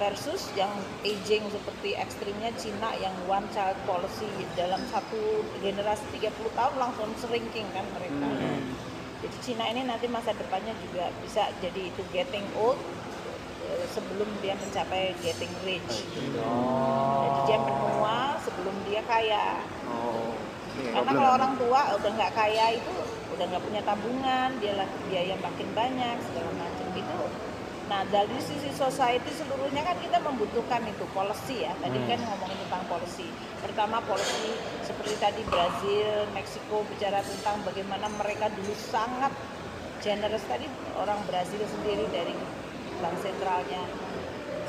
Versus 0.00 0.48
yang 0.56 0.72
aging 1.04 1.44
seperti 1.52 2.00
ekstrimnya 2.00 2.56
Cina 2.56 2.96
yang 2.96 3.12
one 3.28 3.44
child 3.52 3.76
policy 3.84 4.32
dalam 4.56 4.80
satu 4.88 5.44
generasi 5.60 6.08
30 6.08 6.32
tahun 6.56 6.74
langsung 6.80 7.12
shrinking 7.20 7.68
kan 7.76 7.84
mereka. 7.92 8.32
Jadi 9.20 9.36
Cina 9.44 9.68
ini 9.68 9.84
nanti 9.84 10.08
masa 10.08 10.32
depannya 10.40 10.72
juga 10.88 11.12
bisa 11.20 11.52
jadi 11.60 11.92
itu 11.92 12.00
getting 12.16 12.48
old 12.56 12.80
eh, 13.68 13.84
sebelum 13.92 14.26
dia 14.40 14.56
mencapai 14.56 15.12
getting 15.20 15.52
rich. 15.68 16.08
Jadi 16.08 17.38
dia 17.44 17.58
menua 17.60 18.40
sebelum 18.40 18.72
dia 18.88 19.04
kaya. 19.04 19.60
Oh. 19.84 20.32
Karena 20.80 21.12
kalau 21.12 21.30
orang 21.36 21.52
tua 21.60 21.80
udah 22.00 22.10
nggak 22.16 22.32
kaya 22.32 22.80
itu 22.80 23.11
udah 23.42 23.58
nggak 23.58 23.66
punya 23.66 23.82
tabungan, 23.82 24.54
dia 24.62 24.86
biaya 25.10 25.34
makin 25.42 25.66
banyak 25.74 26.14
segala 26.30 26.50
macam 26.54 26.86
itu. 26.94 27.22
Nah 27.90 28.06
dari 28.06 28.38
sisi 28.38 28.70
society 28.70 29.34
seluruhnya 29.34 29.82
kan 29.82 29.98
kita 29.98 30.22
membutuhkan 30.22 30.78
itu 30.86 31.02
policy 31.10 31.66
ya. 31.66 31.74
Tadi 31.82 31.98
kan 32.06 32.22
ngomongin 32.22 32.54
tentang 32.62 32.86
policy. 32.86 33.26
Pertama 33.58 33.98
policy 34.06 34.54
seperti 34.86 35.18
tadi 35.18 35.42
Brazil, 35.50 36.30
Meksiko 36.30 36.86
bicara 36.86 37.18
tentang 37.18 37.66
bagaimana 37.66 38.06
mereka 38.14 38.46
dulu 38.54 38.78
sangat 38.78 39.34
generous 39.98 40.46
tadi 40.46 40.70
orang 40.94 41.18
Brazil 41.26 41.66
sendiri 41.66 42.06
dari 42.14 42.38
bank 43.02 43.18
sentralnya 43.26 43.82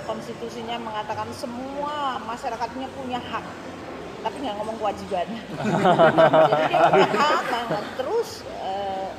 konstitusinya 0.09 0.81
mengatakan 0.81 1.29
semua 1.29 2.17
masyarakatnya 2.25 2.89
punya 2.97 3.21
hak 3.21 3.45
tapi 4.23 4.37
nggak 4.39 4.55
ngomong 4.57 4.77
kewajiban. 4.79 5.27
Jadi 6.51 6.63
dia 6.71 6.79
punya 6.89 7.07
hak 7.13 7.43
banget. 7.51 7.83
Terus 7.99 8.29
eh, 8.63 9.09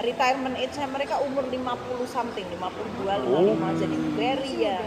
retirement 0.00 0.56
age-nya 0.56 0.88
mereka 0.88 1.20
umur 1.20 1.44
50 1.46 1.60
something 2.08 2.46
52 2.56 3.04
55 3.04 3.82
jadi 3.84 3.96
very 4.16 4.52
ya 4.64 4.80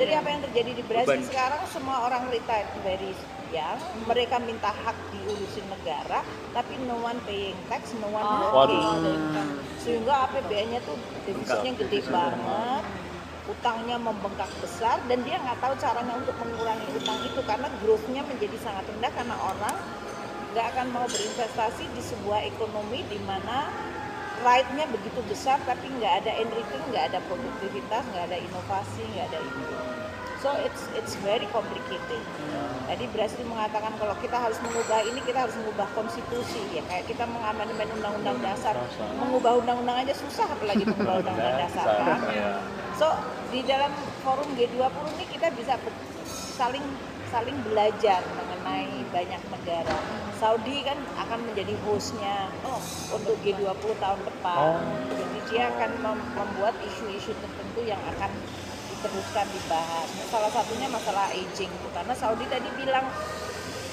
jadi 0.00 0.12
apa 0.16 0.28
yang 0.32 0.40
terjadi 0.48 0.70
di 0.80 0.84
Brasil 0.88 1.20
Beban. 1.20 1.28
sekarang 1.28 1.60
semua 1.68 2.08
orang 2.08 2.24
retired 2.32 2.72
very 2.80 3.12
young. 3.50 3.80
Mereka 4.06 4.38
minta 4.46 4.70
hak 4.70 4.96
diurusin 5.10 5.66
negara 5.68 6.22
tapi 6.54 6.78
no 6.86 7.02
one 7.02 7.18
paying 7.26 7.58
tax 7.66 7.92
no 7.98 8.08
one 8.10 8.24
working. 8.54 9.18
Sehingga 9.82 10.30
APBN-nya 10.30 10.80
tuh 10.86 10.96
defisitnya 11.26 11.72
gede 11.84 12.00
banget 12.08 12.84
utangnya 13.50 13.98
membengkak 13.98 14.48
besar 14.62 15.02
dan 15.10 15.26
dia 15.26 15.42
nggak 15.42 15.58
tahu 15.58 15.74
caranya 15.76 16.14
untuk 16.14 16.36
mengurangi 16.38 16.86
utang 16.94 17.18
itu 17.26 17.40
karena 17.42 17.68
growth-nya 17.82 18.22
menjadi 18.22 18.56
sangat 18.62 18.86
rendah 18.86 19.12
karena 19.12 19.36
orang 19.36 19.76
nggak 20.50 20.66
akan 20.74 20.86
mau 20.90 21.06
berinvestasi 21.06 21.84
di 21.94 22.02
sebuah 22.02 22.46
ekonomi 22.46 23.06
di 23.06 23.18
mana 23.22 23.70
right-nya 24.40 24.88
begitu 24.88 25.20
besar 25.28 25.60
tapi 25.68 25.86
nggak 26.00 26.24
ada 26.24 26.32
enriching, 26.40 26.84
nggak 26.90 27.12
ada 27.12 27.18
produktivitas, 27.28 28.02
nggak 28.14 28.24
ada 28.32 28.38
inovasi, 28.40 29.02
nggak 29.14 29.26
ada 29.30 29.38
itu. 29.44 29.62
So 30.40 30.56
it's 30.56 30.88
it's 30.96 31.14
very 31.20 31.44
complicated. 31.52 32.24
Tadi 32.88 33.04
Brasil 33.12 33.44
mengatakan 33.44 33.92
kalau 34.00 34.16
kita 34.24 34.40
harus 34.40 34.56
mengubah 34.64 35.04
ini 35.04 35.20
kita 35.20 35.44
harus 35.44 35.52
mengubah 35.60 35.84
konstitusi 35.92 36.64
ya 36.72 36.80
kayak 36.88 37.04
kita 37.12 37.28
mengamandemen 37.28 37.92
undang-undang 38.00 38.40
dasar, 38.40 38.72
mengubah 39.20 39.60
undang-undang 39.60 40.00
aja 40.00 40.16
susah 40.16 40.48
apalagi 40.48 40.88
mengubah 40.88 41.20
undang-undang 41.20 41.60
dasar 41.60 41.86
kan. 41.92 42.20
So 42.96 43.06
di 43.52 43.60
dalam 43.68 43.92
forum 44.24 44.48
G20 44.56 45.04
ini 45.20 45.24
kita 45.28 45.52
bisa 45.52 45.76
saling 46.56 46.84
saling 47.30 47.60
belajar 47.62 48.24
mengenai 48.32 49.06
banyak 49.12 49.42
negara. 49.54 49.96
Saudi 50.40 50.82
kan 50.82 50.96
akan 51.20 51.52
menjadi 51.52 51.76
hostnya 51.84 52.48
untuk 53.12 53.36
G20 53.44 53.92
tahun 54.00 54.20
depan. 54.24 54.60
Jadi 55.14 55.38
dia 55.52 55.68
akan 55.68 55.90
mem- 56.00 56.28
membuat 56.32 56.74
isu-isu 56.80 57.36
tertentu 57.38 57.84
yang 57.84 58.00
akan 58.16 58.32
diteruskan 59.00 59.48
dibahas. 59.48 60.08
Salah 60.28 60.52
satunya 60.52 60.84
masalah 60.92 61.32
aging 61.32 61.72
itu 61.72 61.88
karena 61.96 62.12
Saudi 62.12 62.44
tadi 62.52 62.68
bilang 62.76 63.08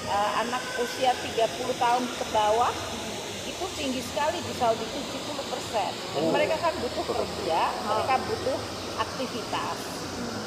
eh, 0.04 0.30
anak 0.44 0.60
usia 0.76 1.16
30 1.16 1.48
tahun 1.80 2.04
ke 2.04 2.24
bawah 2.28 2.72
itu 3.48 3.64
tinggi 3.80 4.04
sekali 4.04 4.36
di 4.44 4.52
Saudi 4.60 4.84
70 4.84 5.48
persen. 5.48 5.90
Mereka 6.28 6.60
kan 6.60 6.76
butuh 6.76 7.04
kerja, 7.08 7.60
mereka 7.88 8.14
butuh 8.28 8.58
aktivitas. 9.00 9.76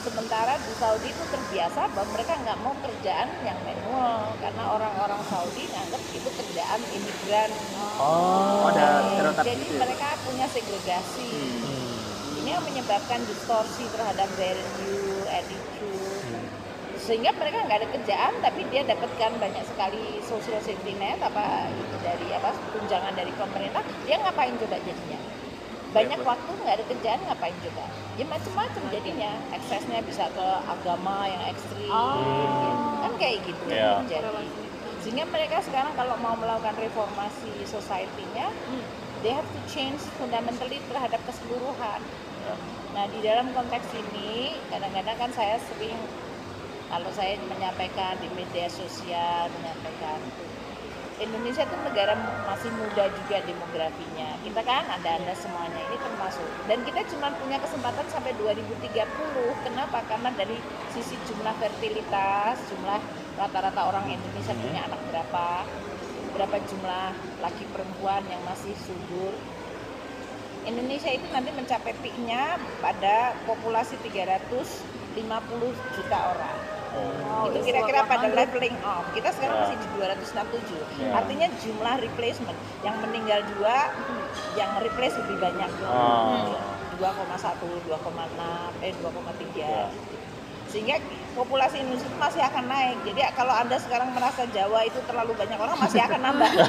Sementara 0.01 0.57
di 0.57 0.73
Saudi 0.77 1.09
itu 1.13 1.23
terbiasa 1.29 1.89
bahwa 1.93 2.09
mereka 2.13 2.33
nggak 2.41 2.57
mau 2.61 2.73
kerjaan 2.81 3.29
yang 3.45 3.57
manual 3.65 4.33
karena 4.41 4.63
orang-orang 4.77 5.21
Saudi 5.29 5.69
nganggap 5.69 6.01
itu 6.13 6.29
kerjaan 6.29 6.81
imigran. 6.93 7.49
Oh, 8.01 8.69
ada 8.69 9.09
stereotip 9.09 9.45
Jadi 9.45 9.65
gitu 9.65 9.73
ya? 9.77 9.81
mereka 9.85 10.07
punya 10.25 10.45
segregasi. 10.49 11.29
Yang 11.29 11.90
menyebabkan 12.63 13.19
distorsi 13.25 13.85
terhadap 13.89 14.29
value, 14.37 15.25
attitude. 15.27 16.39
Sehingga 17.01 17.33
mereka 17.33 17.65
nggak 17.65 17.79
ada 17.81 17.89
kerjaan, 17.97 18.33
tapi 18.45 18.61
dia 18.69 18.85
dapatkan 18.85 19.31
banyak 19.41 19.65
sekali 19.65 20.21
social 20.21 20.61
safety 20.61 20.93
net 21.01 21.17
apa 21.17 21.65
itu 21.73 21.95
dari 22.05 22.27
apa 22.29 22.53
tunjangan 22.77 23.13
dari 23.17 23.33
pemerintah. 23.33 23.81
Dia 24.05 24.21
ngapain 24.21 24.53
coba 24.61 24.77
jadinya? 24.85 25.19
Banyak 25.91 26.21
waktu 26.23 26.51
nggak 26.61 26.75
ada 26.77 26.85
kerjaan 26.87 27.19
ngapain 27.25 27.57
coba? 27.67 27.83
Ya 28.15 28.25
macam-macam 28.29 28.83
jadinya. 28.93 29.31
Aksesnya 29.51 29.99
bisa 30.05 30.29
ke 30.31 30.47
agama 30.63 31.25
yang 31.25 31.43
ekstrim, 31.51 31.89
kan 33.01 33.13
kayak 33.17 33.43
gitu 33.49 33.65
Iya. 33.67 33.75
yang 33.75 34.05
terjadi. 34.05 34.45
Sehingga 35.01 35.25
mereka 35.33 35.57
sekarang 35.65 35.97
kalau 35.97 36.13
mau 36.21 36.37
melakukan 36.37 36.77
reformasi 36.77 37.65
society-nya, 37.65 38.53
they 39.25 39.33
have 39.33 39.49
to 39.49 39.61
change 39.65 39.97
fundamentally 40.21 40.77
terhadap 40.85 41.17
keseluruhan. 41.25 41.99
Nah 42.91 43.05
di 43.07 43.19
dalam 43.23 43.51
konteks 43.55 43.87
ini 43.95 44.55
kadang-kadang 44.67 45.17
kan 45.17 45.31
saya 45.31 45.57
sering 45.59 45.97
kalau 46.91 47.07
saya 47.15 47.39
menyampaikan 47.47 48.19
di 48.19 48.27
media 48.35 48.67
sosial 48.67 49.47
menyampaikan 49.59 50.19
Indonesia 51.21 51.61
itu 51.61 51.77
negara 51.85 52.17
masih 52.49 52.73
muda 52.73 53.05
juga 53.13 53.37
demografinya. 53.45 54.33
Kita 54.41 54.61
kan 54.65 54.89
anda-anda 54.89 55.37
semuanya 55.37 55.77
ini 55.85 55.97
termasuk. 56.01 56.49
Dan 56.65 56.81
kita 56.81 57.05
cuma 57.13 57.29
punya 57.37 57.61
kesempatan 57.61 58.09
sampai 58.09 58.33
2030. 58.41 58.89
Kenapa? 59.61 60.01
Karena 60.09 60.33
dari 60.33 60.57
sisi 60.89 61.13
jumlah 61.29 61.53
fertilitas, 61.61 62.57
jumlah 62.73 62.97
rata-rata 63.37 63.81
orang 63.85 64.09
Indonesia 64.09 64.57
punya 64.57 64.89
anak 64.89 64.97
berapa, 65.13 65.47
berapa 66.33 66.57
jumlah 66.65 67.07
laki 67.45 67.69
perempuan 67.69 68.25
yang 68.25 68.41
masih 68.49 68.73
subur. 68.81 69.37
Indonesia 70.65 71.09
itu 71.09 71.25
nanti 71.33 71.49
mencapai 71.53 71.93
peaknya 72.05 72.61
pada 72.81 73.33
populasi 73.49 73.97
350 74.05 75.17
juta 75.97 76.19
orang. 76.37 76.57
itu 77.47 77.71
kira-kira 77.71 78.03
pada 78.03 78.27
leveling 78.27 78.75
off. 78.83 79.07
Kita 79.15 79.31
sekarang 79.31 79.63
masih 79.63 79.79
di 79.79 79.87
267. 79.95 81.07
Artinya 81.15 81.47
jumlah 81.63 81.95
replacement 82.03 82.59
yang 82.83 82.99
meninggal 82.99 83.39
dua, 83.55 83.95
yang 84.59 84.71
replace 84.83 85.15
lebih 85.23 85.39
banyak. 85.39 85.71
Oh. 85.87 86.51
2,1, 86.99 87.81
2,6, 87.87 88.85
eh 88.85 88.93
2,3. 88.93 89.89
Sehingga 90.71 90.95
populasi 91.35 91.83
Indonesia 91.83 92.07
itu 92.07 92.17
masih 92.17 92.41
akan 92.41 92.63
naik. 92.65 92.97
Jadi 93.03 93.19
kalau 93.35 93.51
Anda 93.51 93.75
sekarang 93.75 94.15
merasa 94.15 94.47
Jawa 94.49 94.87
itu 94.87 94.99
terlalu 95.03 95.35
banyak 95.35 95.59
orang 95.59 95.77
masih 95.77 95.99
akan 95.99 96.19
nambah. 96.23 96.51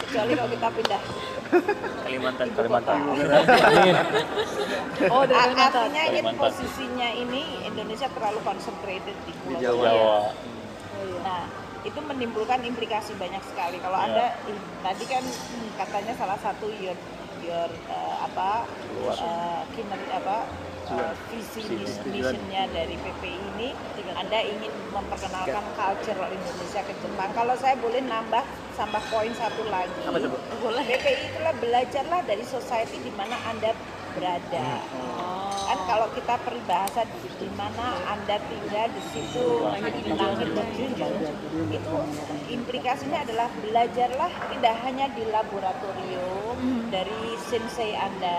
Kecuali 0.00 0.32
kalau 0.34 0.50
kita 0.50 0.68
pindah 0.74 1.02
Kalimantan, 2.02 2.46
Kalimantan. 2.54 2.98
Oh, 5.10 5.24
dari 5.24 5.34
A- 5.34 5.46
Kalimantan. 5.50 5.80
Artinya 5.80 6.02
ini 6.04 6.20
Kalimantan. 6.20 6.38
posisinya 6.38 7.08
ini 7.10 7.42
Indonesia 7.64 8.08
terlalu 8.12 8.38
concentrated 8.44 9.16
di 9.26 9.32
Pulau 9.42 9.58
Jawa. 9.58 9.82
Jawa. 9.82 10.18
Nah, 11.24 11.42
itu 11.80 11.98
menimbulkan 11.98 12.60
implikasi 12.60 13.16
banyak 13.16 13.40
sekali. 13.46 13.80
Kalau 13.80 13.96
Anda 13.96 14.36
ih, 14.46 14.60
tadi 14.84 15.04
kan 15.08 15.24
katanya 15.78 16.12
salah 16.14 16.38
satu 16.38 16.68
your 16.70 16.94
your 17.40 17.70
eh, 17.88 18.16
apa 18.20 18.68
eh, 19.00 19.60
kinerja 19.72 20.12
apa 20.20 20.38
eh, 20.90 21.14
visi 21.30 21.60
mis- 21.70 22.02
missionnya 22.02 22.66
dari 22.70 22.94
PPI 22.98 23.38
ini 23.56 23.68
Anda 24.10 24.38
ingin 24.42 24.72
memperkenalkan 24.90 25.64
culture 25.78 26.18
Indonesia 26.28 26.80
ke 26.84 26.92
Jepang. 26.98 27.30
Kalau 27.32 27.54
saya 27.56 27.74
boleh 27.78 28.02
nambah 28.04 28.44
tambah 28.74 29.02
poin 29.08 29.32
satu 29.32 29.62
lagi. 29.70 30.02
Apa? 30.04 30.18
Boleh. 30.60 30.84
PPI 30.84 31.14
itulah 31.30 31.54
belajarlah 31.56 32.20
dari 32.26 32.44
society 32.44 32.98
di 33.00 33.12
mana 33.14 33.36
Anda 33.48 33.72
berada. 34.18 34.82
Kan 35.70 35.86
kalau 35.86 36.10
kita 36.18 36.34
peribahasa 36.42 37.06
di, 37.06 37.30
di 37.30 37.46
mana 37.54 37.94
Anda 38.10 38.42
tinggal 38.50 38.90
di 38.90 39.02
situ 39.14 39.62
langit 40.18 40.50
berjunjung. 40.50 41.14
Itu 41.70 41.94
implikasinya 42.50 43.22
adalah 43.22 43.46
belajarlah 43.62 44.30
tidak 44.50 44.74
hanya 44.82 45.06
di 45.14 45.22
laboratorium 45.30 46.58
dari 46.90 47.38
sensei 47.38 47.94
Anda, 47.94 48.38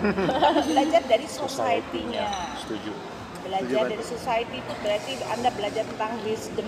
belajar 0.72 1.04
dari 1.04 1.28
society-nya. 1.28 2.56
Setuju. 2.64 3.20
belajar 3.42 3.90
dari 3.90 4.06
society 4.06 4.62
itu 4.62 4.74
berarti 4.86 5.18
anda 5.34 5.50
belajar 5.58 5.82
tentang 5.82 6.14
wisdom 6.22 6.62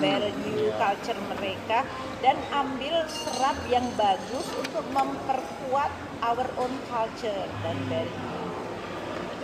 value 0.00 0.72
culture 0.80 1.20
mereka 1.36 1.84
dan 2.24 2.32
ambil 2.48 3.04
serat 3.12 3.60
yang 3.68 3.84
bagus 3.92 4.48
untuk 4.56 4.88
memperkuat 4.96 5.92
our 6.24 6.48
own 6.56 6.72
culture 6.88 7.44
dan 7.60 7.76
value 7.92 8.33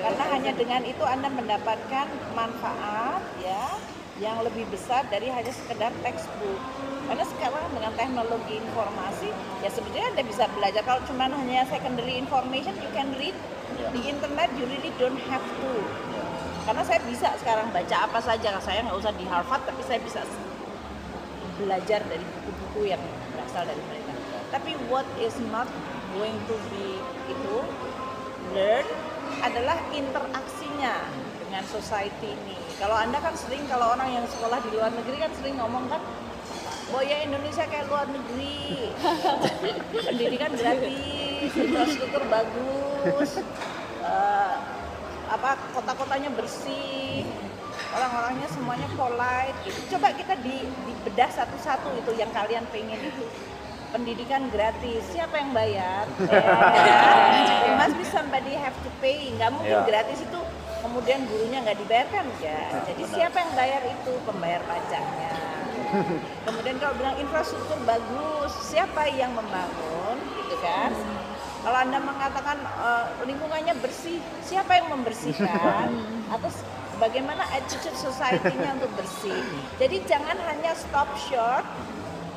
karena 0.00 0.24
hanya 0.32 0.52
dengan 0.56 0.82
itu 0.88 1.04
anda 1.04 1.28
mendapatkan 1.28 2.06
manfaat 2.32 3.20
ya 3.44 3.76
yang 4.20 4.40
lebih 4.44 4.68
besar 4.68 5.04
dari 5.08 5.32
hanya 5.32 5.52
sekedar 5.52 5.92
textbook. 6.04 6.60
Karena 7.08 7.24
sekarang 7.24 7.72
dengan 7.72 7.92
teknologi 7.96 8.60
informasi 8.60 9.28
ya 9.64 9.68
sebetulnya 9.72 10.12
anda 10.12 10.22
bisa 10.24 10.44
belajar. 10.56 10.82
Kalau 10.84 11.00
cuma 11.08 11.28
hanya 11.28 11.64
secondary 11.68 12.16
information 12.16 12.76
you 12.80 12.90
can 12.96 13.12
read 13.16 13.36
di 13.92 14.00
internet 14.08 14.48
you 14.56 14.64
really 14.68 14.92
don't 15.00 15.20
have 15.28 15.42
to. 15.42 15.72
Karena 16.68 16.84
saya 16.84 17.00
bisa 17.04 17.32
sekarang 17.40 17.72
baca 17.72 17.96
apa 18.08 18.20
saja. 18.20 18.56
Saya 18.60 18.84
nggak 18.84 18.96
usah 19.00 19.12
di 19.16 19.24
Harvard 19.28 19.64
tapi 19.68 19.80
saya 19.84 20.00
bisa 20.00 20.24
belajar 21.60 22.00
dari 22.08 22.24
buku-buku 22.24 22.92
yang 22.92 23.02
berasal 23.36 23.68
dari 23.68 23.82
mereka. 23.88 24.12
Tapi 24.52 24.76
what 24.88 25.08
is 25.20 25.36
not 25.52 25.68
going 26.16 26.36
to 26.48 26.56
be 26.72 27.00
itu 27.32 27.56
learn 28.52 28.86
adalah 29.38 29.78
interaksinya 29.94 31.06
dengan 31.42 31.64
society 31.66 32.34
ini. 32.34 32.56
Kalau 32.78 32.96
anda 32.96 33.18
kan 33.22 33.34
sering 33.38 33.64
kalau 33.70 33.94
orang 33.94 34.10
yang 34.10 34.26
sekolah 34.26 34.58
di 34.64 34.70
luar 34.74 34.90
negeri 34.90 35.16
kan 35.20 35.32
sering 35.38 35.56
ngomong 35.58 35.86
kan 35.90 36.02
Oh 36.90 36.98
ya 36.98 37.22
Indonesia 37.22 37.62
kayak 37.70 37.86
luar 37.86 38.02
negeri, 38.10 38.90
pendidikan 40.10 40.50
gratis, 40.58 41.54
infrastruktur 41.54 42.26
bagus, 42.26 43.30
eh, 44.02 44.54
apa 45.30 45.50
kota-kotanya 45.70 46.34
bersih 46.34 47.22
orang-orangnya 47.94 48.48
semuanya 48.50 48.88
polite 48.94 49.56
gitu. 49.66 49.94
coba 49.96 50.14
kita 50.14 50.34
di, 50.42 50.66
dibedah 50.66 51.30
satu-satu 51.30 51.94
itu 51.98 52.12
yang 52.18 52.30
kalian 52.34 52.66
pengen 52.70 52.98
itu 52.98 53.22
pendidikan 53.90 54.48
gratis. 54.48 55.02
Siapa 55.10 55.34
yang 55.38 55.50
bayar? 55.52 56.06
Yeah. 56.22 57.76
Must 57.76 57.94
be 57.98 58.06
somebody 58.06 58.54
have 58.56 58.74
to 58.86 58.90
pay. 59.02 59.34
Nggak 59.36 59.50
mungkin 59.54 59.70
Yeah. 59.70 59.86
gratis 59.86 60.18
itu 60.22 60.40
kemudian 60.80 61.28
gurunya 61.28 61.58
nggak 61.62 61.78
dibayarkan 61.84 62.24
ya. 62.40 62.82
Jadi 62.88 63.02
siapa 63.10 63.36
yang 63.36 63.52
bayar 63.54 63.82
itu? 63.84 64.12
Pembayar 64.24 64.62
pajaknya. 64.64 65.34
Kemudian 66.46 66.78
kalau 66.78 66.94
bilang 66.94 67.18
infrastruktur 67.18 67.74
bagus 67.82 68.54
siapa 68.62 69.10
yang 69.10 69.34
membangun? 69.34 70.16
Gitu 70.38 70.56
kan? 70.62 70.94
Kalau 71.60 71.78
anda 71.82 71.98
mengatakan 71.98 72.56
eh, 72.62 73.04
lingkungannya 73.26 73.74
bersih 73.82 74.22
siapa 74.46 74.78
yang 74.78 74.86
membersihkan? 74.94 75.90
Atau 76.34 76.46
bagaimana 77.02 77.42
attitude 77.50 77.98
society-nya 77.98 78.78
untuk 78.78 78.92
bersih? 78.94 79.34
Jadi 79.82 79.98
jangan 80.06 80.38
hanya 80.46 80.78
stop 80.78 81.10
short 81.18 81.66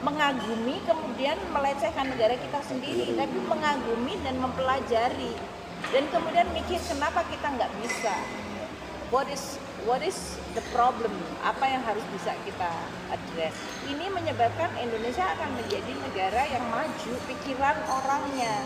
mengagumi 0.04 0.84
kemudian 0.84 1.40
melecehkan 1.56 2.12
negara 2.12 2.36
kita 2.36 2.60
sendiri 2.68 3.16
tapi 3.16 3.40
mengagumi 3.48 4.20
dan 4.22 4.36
mempelajari. 4.38 5.34
Dan 5.92 6.08
kemudian 6.12 6.48
mikir 6.52 6.80
kenapa 6.88 7.24
kita 7.28 7.48
nggak 7.56 7.72
bisa? 7.84 8.16
What 9.12 9.30
is 9.30 9.62
what 9.86 10.02
is 10.02 10.40
the 10.58 10.64
problem? 10.74 11.12
Apa 11.44 11.70
yang 11.70 11.84
harus 11.86 12.04
bisa 12.12 12.34
kita 12.44 12.72
address? 13.14 13.54
Ini 13.86 14.10
menyebabkan 14.10 14.74
Indonesia 14.80 15.28
akan 15.38 15.54
menjadi 15.60 15.94
negara 16.02 16.44
yang 16.50 16.66
maju 16.72 17.14
pikiran 17.30 17.78
orangnya. 17.88 18.64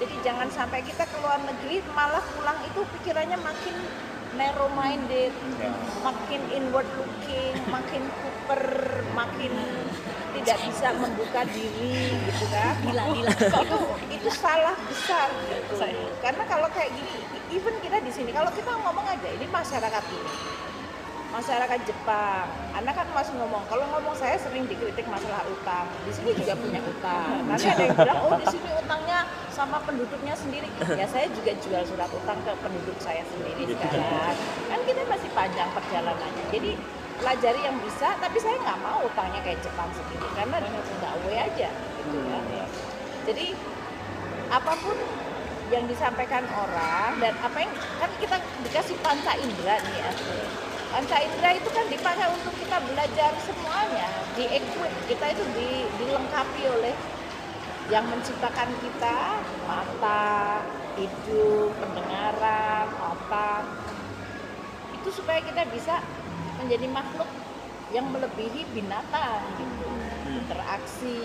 Jadi 0.00 0.14
jangan 0.24 0.48
sampai 0.48 0.80
kita 0.86 1.04
ke 1.06 1.16
luar 1.20 1.42
negeri 1.44 1.84
malah 1.92 2.24
pulang 2.34 2.58
itu 2.66 2.80
pikirannya 2.98 3.38
makin 3.42 3.76
narrow 4.32 4.70
minded 4.72 5.32
makin 6.00 6.40
inward 6.56 6.88
looking 6.96 7.52
makin 7.68 8.02
kuper 8.24 8.64
makin 9.12 9.52
tidak 10.32 10.58
bisa 10.64 10.88
membuka 10.96 11.40
diri 11.52 12.16
gitu 12.28 12.44
kan? 12.48 12.74
Gila, 12.80 13.04
gila. 13.12 13.30
itu 13.64 13.78
itu 14.08 14.28
salah 14.32 14.76
besar 14.88 15.28
gitu. 15.48 15.74
Karena 16.24 16.42
kalau 16.48 16.68
kayak 16.72 16.90
gini 16.96 17.12
even 17.52 17.74
kita 17.84 18.00
di 18.00 18.12
sini 18.12 18.30
kalau 18.32 18.48
kita 18.52 18.72
ngomong 18.72 19.04
aja 19.04 19.28
ini 19.28 19.46
masyarakat 19.48 20.04
ini. 20.08 20.34
Masyarakat 21.32 21.80
Jepang. 21.88 22.44
Anda 22.76 22.92
kan 22.92 23.08
masih 23.16 23.32
ngomong 23.40 23.64
kalau 23.64 23.88
ngomong 23.88 24.12
saya 24.12 24.36
sering 24.36 24.68
dikritik 24.68 25.08
masalah 25.08 25.40
utang. 25.48 25.88
Di 26.04 26.12
sini 26.12 26.36
juga 26.36 26.52
punya 26.60 26.80
utang. 26.84 27.40
Nanti 27.48 27.72
ada 27.72 27.82
yang 27.88 27.96
bilang 27.96 28.20
oh 28.28 28.36
di 28.36 28.46
sini 28.52 28.68
utangnya 28.76 29.24
sama 29.48 29.80
penduduknya 29.84 30.36
sendiri. 30.36 30.68
Ya 30.92 31.08
saya 31.08 31.32
juga 31.32 31.56
jual 31.56 31.82
surat 31.88 32.10
utang 32.12 32.36
ke 32.44 32.52
penduduk 32.60 32.96
saya 33.00 33.24
sendiri 33.32 33.64
sekarang. 33.64 34.36
Kan 34.68 34.80
kita 34.84 35.00
masih 35.08 35.30
panjang 35.32 35.68
perjalanannya. 35.72 36.44
Jadi 36.52 36.72
pelajari 37.22 37.60
yang 37.62 37.78
bisa 37.78 38.18
tapi 38.18 38.36
saya 38.42 38.58
nggak 38.58 38.82
mau 38.82 39.06
utangnya 39.06 39.38
kayak 39.46 39.62
Jepang 39.62 39.86
sendiri 39.94 40.26
karena 40.34 40.58
nggak 40.58 41.14
way 41.22 41.38
aja 41.38 41.70
gitu 41.70 42.18
ya. 42.18 42.66
Jadi 43.30 43.46
apa 44.50 44.72
pun 44.82 44.98
yang 45.70 45.86
disampaikan 45.86 46.44
orang 46.52 47.22
dan 47.22 47.32
apa 47.40 47.56
yang 47.62 47.72
kan 48.02 48.10
kita 48.18 48.36
dikasih 48.66 48.98
panca 49.00 49.38
indera 49.38 49.78
nih 49.78 49.96
ya. 50.02 50.10
Panca 50.90 51.16
indera 51.22 51.50
itu 51.56 51.70
kan 51.70 51.86
dipakai 51.88 52.26
untuk 52.34 52.52
kita 52.58 52.76
belajar 52.90 53.30
semuanya 53.40 54.10
di 54.34 54.44
equip 54.50 54.92
kita 55.06 55.26
itu 55.32 55.44
di- 55.56 55.88
dilengkapi 56.02 56.62
oleh 56.68 56.94
yang 57.88 58.04
menciptakan 58.10 58.68
kita 58.82 59.40
mata 59.64 60.60
hidung 60.98 61.70
pendengaran 61.78 62.86
otak. 62.98 63.64
Itu 65.00 65.08
supaya 65.14 65.40
kita 65.40 65.64
bisa 65.72 66.02
menjadi 66.62 66.86
makhluk 66.94 67.30
yang 67.92 68.06
melebihi 68.08 68.64
binatang 68.72 69.42
gitu. 69.58 69.90
Interaksi 70.32 71.18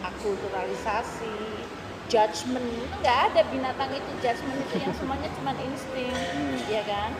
akulturalisasi 0.00 1.36
judgment 2.08 2.64
itu 2.64 2.94
nggak 3.04 3.18
ada 3.32 3.42
binatang 3.52 3.90
itu 3.92 4.10
judgment 4.24 4.56
itu 4.64 4.74
yang 4.80 4.92
semuanya 4.96 5.28
cuma 5.36 5.52
insting 5.60 6.14
ya 6.72 6.80
kan? 6.88 7.12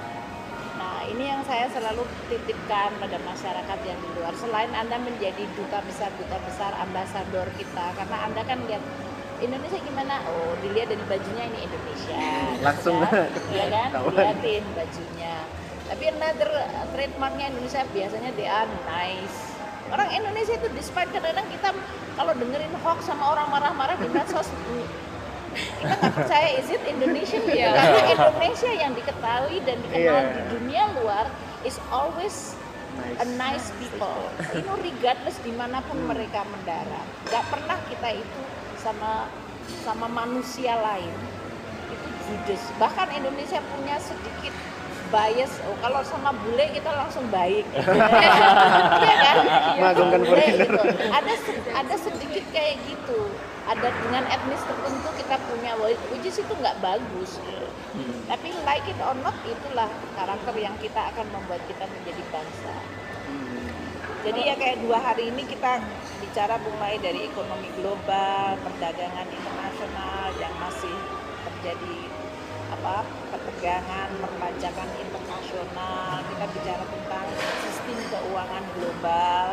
Nah 0.81 1.05
ini 1.11 1.29
yang 1.29 1.43
saya 1.45 1.69
selalu 1.69 2.07
titipkan 2.33 2.97
pada 2.97 3.19
masyarakat 3.21 3.79
yang 3.85 3.99
di 4.01 4.09
luar. 4.17 4.33
Selain 4.39 4.73
anda 4.73 4.97
menjadi 4.97 5.45
duta 5.59 5.85
besar 5.85 6.09
duta 6.17 6.39
besar 6.47 6.73
ambasador 6.81 7.51
kita 7.61 7.87
karena 7.99 8.17
anda 8.25 8.41
kan 8.49 8.59
lihat 8.65 8.81
Indonesia 9.39 9.79
gimana? 9.85 10.25
Oh 10.33 10.57
dilihat 10.65 10.89
dari 10.89 11.05
bajunya 11.05 11.45
ini 11.53 11.59
Indonesia 11.69 12.23
Langsung 12.65 12.97
kan? 13.05 13.29
ya 13.59 13.67
kan? 13.69 13.89
Ketahuan. 13.93 14.15
dilihatin 14.17 14.65
bajunya 14.73 15.35
tapi 15.89 16.05
another 16.09 16.51
trademarknya 16.93 17.49
Indonesia 17.49 17.83
biasanya 17.91 18.31
they 18.37 18.45
are 18.45 18.69
nice. 18.85 19.37
Orang 19.89 20.13
Indonesia 20.13 20.53
itu 20.55 20.69
despite 20.77 21.09
kadang-kadang 21.09 21.49
kita 21.49 21.73
kalau 22.13 22.33
dengerin 22.37 22.75
hoax 22.85 23.09
sama 23.09 23.33
orang 23.33 23.49
marah-marah 23.49 23.97
di 23.97 24.09
medsos 24.13 24.53
kita 25.81 25.95
nggak 25.97 26.13
percaya 26.13 26.49
is 26.61 26.69
it 26.69 26.83
Indonesian? 26.85 27.41
Gitu 27.41 27.57
Iya. 27.57 27.73
karena 27.73 28.01
Indonesia 28.13 28.71
yang 28.71 28.93
diketahui 28.93 29.59
dan 29.65 29.77
dikenal 29.81 30.21
Iya. 30.23 30.33
di 30.37 30.43
dunia 30.53 30.85
luar 31.01 31.25
is 31.65 31.81
always 31.89 32.53
a 33.19 33.27
nice. 33.41 33.73
people. 33.81 34.29
you 34.53 34.63
know 34.63 34.77
regardless 34.77 35.41
di 35.41 35.51
mana 35.51 35.81
pun 35.83 35.99
mereka 36.05 36.45
mendarat 36.47 37.07
nggak 37.25 37.45
pernah 37.49 37.79
kita 37.89 38.09
itu 38.13 38.41
sama 38.77 39.33
sama 39.83 40.07
manusia 40.07 40.77
lain. 40.77 41.15
Itu 41.89 42.07
judes 42.29 42.61
bahkan 42.77 43.09
Indonesia 43.11 43.59
punya 43.73 43.97
sedikit 43.99 44.53
bias. 45.09 45.53
Oh, 45.65 45.77
kalau 45.81 46.01
sama 46.05 46.31
bule 46.33 46.65
kita 46.73 46.91
langsung 46.93 47.25
baik. 47.29 47.65
Iya 48.99 49.17
kan? 49.23 49.37
Mengagungkan 49.79 50.21
Bule 50.21 50.31
foreigner. 50.37 50.69
gitu. 50.69 50.83
ada 51.09 51.35
ada 51.75 51.95
sedikit 51.97 52.45
kayak 52.51 52.77
gitu. 52.85 53.19
Ada 53.69 53.89
dengan 53.89 54.25
etnis 54.29 54.63
tertentu 54.65 55.09
kita 55.17 55.37
punya. 55.49 55.73
Which 55.81 56.25
is 56.25 56.37
itu 56.41 56.53
nggak 56.53 56.79
bagus. 56.81 57.41
Gitu. 57.41 57.67
tapi 58.29 58.53
like 58.63 58.85
it 58.85 59.01
or 59.01 59.17
not 59.25 59.35
itulah 59.43 59.89
karakter 60.15 60.55
yang 60.55 60.77
kita 60.79 61.09
akan 61.11 61.27
membuat 61.33 61.59
kita 61.67 61.89
menjadi 61.89 62.23
bangsa. 62.31 62.75
Jadi 64.23 64.41
ya 64.45 64.55
kayak 64.59 64.85
dua 64.85 64.99
hari 65.01 65.31
ini 65.33 65.47
kita 65.49 65.81
bicara 66.21 66.61
mulai 66.61 67.01
dari 67.01 67.27
ekonomi 67.27 67.71
global, 67.81 68.59
perdagangan 68.61 69.25
internasional 69.25 70.27
yang 70.37 70.53
masih 70.61 70.93
terjadi 71.49 71.97
apa 72.79 73.03
ketegangan 73.35 74.09
perpajakan 74.23 74.89
internasional. 75.03 76.23
Kita 76.31 76.45
bicara 76.55 76.85
tentang 76.87 77.27
sistem 77.67 77.99
keuangan 78.07 78.65
global 78.79 79.47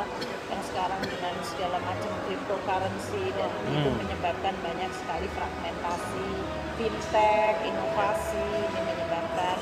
yang 0.53 0.61
sekarang 0.61 1.01
dengan 1.09 1.33
segala 1.41 1.77
macam 1.81 2.13
cryptocurrency 2.29 3.33
dan 3.33 3.49
itu 3.65 3.89
menyebabkan 3.97 4.53
banyak 4.61 4.91
sekali 4.93 5.27
fragmentasi, 5.33 6.29
fintech, 6.77 7.55
inovasi 7.65 8.45
ini 8.45 8.79
menyebabkan 8.93 9.57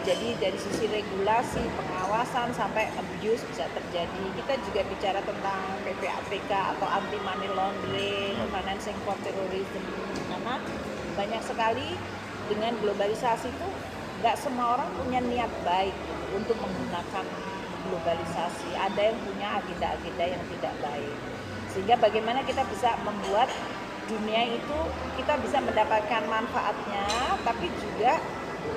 jadi 0.00 0.32
dari 0.40 0.56
sisi 0.56 0.88
regulasi, 0.88 1.60
pengawasan 1.76 2.56
sampai 2.56 2.88
abuse 2.96 3.44
bisa 3.52 3.68
terjadi. 3.68 4.24
Kita 4.32 4.54
juga 4.64 4.80
bicara 4.88 5.20
tentang 5.20 5.60
PPATK 5.84 6.50
atau 6.50 6.88
anti 6.88 7.18
money 7.20 7.50
laundering, 7.52 8.38
financing 8.48 8.96
for 9.04 9.12
terrorism. 9.20 9.84
Karena 10.32 10.56
banyak 11.20 11.42
sekali 11.44 12.00
dengan 12.50 12.74
globalisasi 12.82 13.46
itu 13.46 13.68
nggak 14.20 14.36
semua 14.36 14.76
orang 14.76 14.90
punya 14.98 15.22
niat 15.22 15.52
baik 15.62 15.94
gitu 15.94 16.14
untuk 16.36 16.56
menggunakan 16.58 17.24
globalisasi. 17.88 18.74
Ada 18.76 19.00
yang 19.14 19.18
punya 19.22 19.48
agenda-agenda 19.62 20.24
yang 20.36 20.42
tidak 20.58 20.74
baik. 20.82 21.16
Sehingga 21.70 21.94
bagaimana 22.02 22.42
kita 22.42 22.66
bisa 22.66 22.98
membuat 23.06 23.48
dunia 24.10 24.58
itu 24.58 24.78
kita 25.14 25.38
bisa 25.38 25.62
mendapatkan 25.62 26.22
manfaatnya, 26.26 27.06
tapi 27.46 27.70
juga 27.78 28.18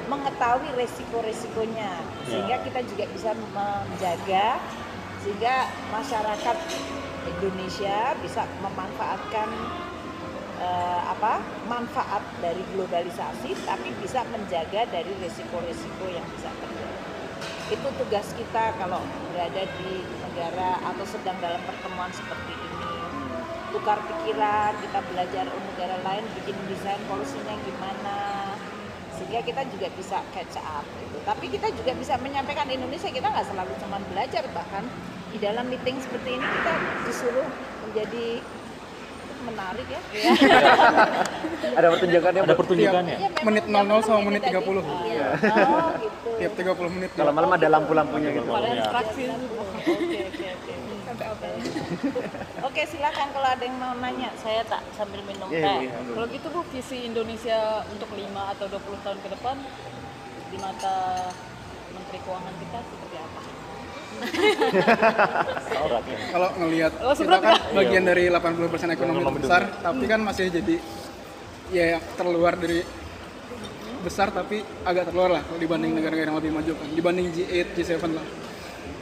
mengetahui 0.07 0.69
resiko-resikonya 0.79 1.91
sehingga 2.23 2.55
kita 2.63 2.79
juga 2.87 3.05
bisa 3.11 3.31
menjaga 3.51 4.61
sehingga 5.23 5.67
masyarakat 5.91 6.57
Indonesia 7.27 8.15
bisa 8.19 8.43
memanfaatkan 8.59 9.47
eh, 10.63 11.01
apa 11.11 11.43
manfaat 11.67 12.23
dari 12.39 12.63
globalisasi 12.71 13.51
tapi 13.67 13.91
bisa 13.99 14.23
menjaga 14.31 14.87
dari 14.87 15.11
resiko-resiko 15.19 16.05
yang 16.07 16.25
bisa 16.31 16.49
terjadi. 16.55 16.97
Itu 17.71 17.87
tugas 17.99 18.27
kita 18.35 18.75
kalau 18.79 19.03
berada 19.31 19.63
di 19.79 19.91
negara 20.03 20.79
atau 20.83 21.05
sedang 21.07 21.35
dalam 21.43 21.59
pertemuan 21.67 22.11
seperti 22.15 22.53
ini. 22.55 22.91
Tukar 23.73 23.99
pikiran 24.05 24.77
kita 24.79 24.99
belajar 25.09 25.45
oh, 25.49 25.63
negara 25.73 25.97
lain 26.05 26.23
bikin 26.39 26.55
desain 26.69 27.01
polisinya 27.09 27.55
gimana. 27.65 28.17
Sehingga 29.13 29.45
kita 29.45 29.61
juga 29.69 29.87
bisa 29.93 30.17
catch 30.33 30.57
up 30.61 30.85
gitu. 31.01 31.17
Tapi 31.25 31.45
kita 31.49 31.69
juga 31.73 31.91
bisa 31.97 32.17
menyampaikan 32.21 32.69
Indonesia 32.69 33.09
kita 33.09 33.27
nggak 33.29 33.47
selalu 33.49 33.73
cuma 33.81 33.97
belajar 34.09 34.43
bahkan 34.53 34.85
di 35.33 35.41
dalam 35.41 35.65
meeting 35.65 35.97
seperti 35.97 36.37
ini 36.37 36.45
kita 36.45 36.73
disuruh 37.09 37.47
menjadi 37.89 38.45
menarik 39.43 39.87
ya. 39.87 40.01
Ada 41.77 41.87
pertunjukannya 41.93 42.41
Ada 42.43 42.55
pertunjukannya. 42.55 43.15
Iya, 43.17 43.29
Menit 43.43 43.65
00 43.65 43.73
jam 43.73 43.99
sama 44.01 44.19
menit 44.23 44.41
ini 44.41 44.51
30. 44.53 44.63
tadi. 44.81 45.09
Iya. 45.09 45.27
Oh 45.53 45.89
gitu. 45.97 46.29
Tiap 46.39 46.53
30 46.55 46.95
menit. 46.95 47.11
Kalau 47.13 47.31
malam 47.31 47.49
ada 47.51 47.67
lampu-lampunya 47.69 48.29
gitu. 48.31 48.49
Iya. 48.49 48.83
instruksi 48.83 49.21
Oke 49.23 50.19
oke 50.23 50.47
oke. 50.49 50.73
Oke 52.63 52.81
silakan 52.89 53.27
kalau 53.29 53.45
ada 53.45 53.61
yang 53.61 53.77
mau 53.77 53.93
nanya, 53.93 54.33
saya 54.41 54.65
tak 54.65 54.81
sambil 54.97 55.21
minum 55.23 55.45
Iya, 55.47 55.61
teh. 55.61 55.77
iya. 55.85 55.93
Kalau 56.09 56.25
gitu 56.25 56.47
Bu, 56.49 56.61
visi 56.71 57.05
Indonesia 57.05 57.85
untuk 57.91 58.09
5 58.09 58.23
atau 58.57 58.65
20 58.65 59.05
tahun 59.05 59.19
ke 59.21 59.29
depan 59.29 59.55
di 60.49 60.57
mata 60.57 60.95
Menteri 61.91 62.17
Keuangan 62.23 62.55
kita 62.57 62.79
seperti 62.81 63.17
apa? 63.19 63.41
Kalau 66.33 66.49
ngelihat 66.59 66.91
kita 66.97 67.37
kan 67.37 67.53
ya? 67.55 67.75
bagian 67.75 68.03
dari 68.05 68.23
80% 68.29 68.95
ekonomi 68.95 69.21
Ekonomi 69.21 69.39
terbesar, 69.39 69.63
tapi 69.81 70.05
kan 70.09 70.19
masih 70.23 70.49
jadi 70.49 70.75
ya 71.73 71.97
terluar 72.17 72.53
dari 72.57 72.83
besar 74.03 74.35
tapi 74.35 74.59
agak 74.83 75.09
terluar 75.09 75.39
lah 75.39 75.41
kalau 75.47 75.57
dibanding 75.57 75.95
negara-negara 75.95 76.27
yang 76.29 76.39
lebih 76.39 76.51
maju 76.51 76.71
kan. 76.75 76.87
Dibanding 76.91 77.27
G8, 77.31 77.67
G7 77.79 78.03
lah. 78.11 78.25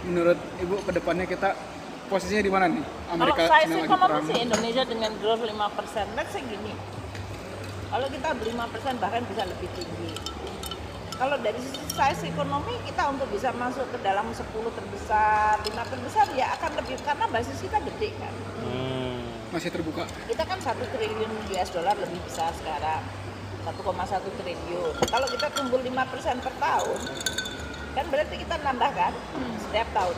Menurut 0.06 0.40
Ibu 0.62 0.76
ke 0.86 0.92
depannya 0.94 1.26
kita 1.26 1.58
posisinya 2.10 2.44
di 2.46 2.52
mana 2.54 2.66
nih? 2.70 2.86
Kalau 2.86 3.14
Amerika 3.18 3.42
size 3.50 3.66
China 3.66 3.74
lagi 3.74 3.86
ekonomi 3.90 4.10
perang. 4.12 4.24
sih 4.30 4.38
Indonesia 4.46 4.84
dengan 4.86 5.12
growth 5.18 5.42
5%, 5.42 6.18
let's 6.18 6.32
say 6.34 6.42
gini. 6.46 6.74
Kalau 7.92 8.08
kita 8.08 8.30
5% 8.32 9.04
bahkan 9.04 9.22
bisa 9.28 9.44
lebih 9.44 9.70
tinggi. 9.76 10.12
Kalau 11.22 11.38
dari 11.38 11.62
sisi 11.62 11.86
size 11.86 12.34
ekonomi 12.34 12.74
kita 12.82 13.14
untuk 13.14 13.30
bisa 13.30 13.54
masuk 13.54 13.86
ke 13.94 14.02
dalam 14.02 14.26
10 14.34 14.42
terbesar, 14.74 15.54
5 15.62 15.70
terbesar 15.70 16.26
ya 16.34 16.50
akan 16.58 16.82
lebih 16.82 16.98
karena 17.06 17.30
basis 17.30 17.62
kita 17.62 17.78
gede 17.78 18.10
kan. 18.18 18.34
Hmm. 18.66 19.30
Masih 19.54 19.70
terbuka. 19.70 20.10
Kita 20.26 20.42
kan 20.50 20.58
satu 20.58 20.82
triliun 20.90 21.30
US 21.54 21.70
dollar 21.70 21.94
lebih 22.02 22.18
besar 22.26 22.50
sekarang. 22.58 23.06
1,1 23.62 24.34
triliun. 24.42 24.94
Kalau 24.98 25.28
kita 25.30 25.54
tumbuh 25.54 25.78
5% 25.78 26.42
per 26.42 26.54
tahun, 26.58 27.00
kan 27.94 28.06
berarti 28.10 28.36
kita 28.42 28.56
nambah 28.66 28.90
kan 28.98 29.14
setiap 29.62 29.94
tahun. 29.94 30.18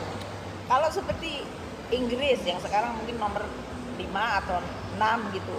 Kalau 0.72 0.88
seperti 0.88 1.44
Inggris 1.92 2.40
yang 2.48 2.56
sekarang 2.64 2.96
mungkin 2.96 3.20
nomor 3.20 3.44
5 4.00 4.40
atau 4.40 4.56
6 4.96 5.36
gitu. 5.36 5.58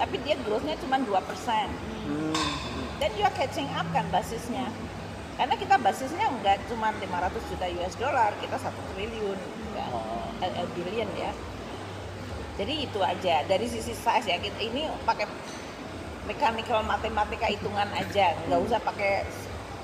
Tapi 0.00 0.16
dia 0.24 0.40
growth-nya 0.40 0.80
cuma 0.80 0.96
2%. 0.96 1.04
Dan 1.04 2.73
you 3.12 3.24
are 3.24 3.36
catching 3.36 3.68
up 3.76 3.84
kan 3.92 4.08
basisnya. 4.08 4.68
Karena 5.34 5.54
kita 5.58 5.76
basisnya 5.82 6.30
enggak 6.30 6.62
cuma 6.70 6.94
500 6.94 7.50
juta 7.50 7.66
US 7.82 7.94
dollar, 7.98 8.30
kita 8.38 8.56
1 8.56 8.70
triliun 8.94 9.38
kan. 9.74 9.90
Eh, 10.40 10.68
billion 10.76 11.08
ya. 11.18 11.32
Jadi 12.54 12.86
itu 12.86 13.00
aja 13.02 13.42
dari 13.50 13.66
sisi 13.66 13.92
size 13.92 14.30
ya 14.30 14.38
kita 14.38 14.60
ini 14.62 14.86
pakai 15.02 15.26
mechanical 16.30 16.86
matematika 16.86 17.50
hitungan 17.50 17.90
aja, 17.92 18.38
nggak 18.46 18.60
usah 18.62 18.78
pakai 18.80 19.26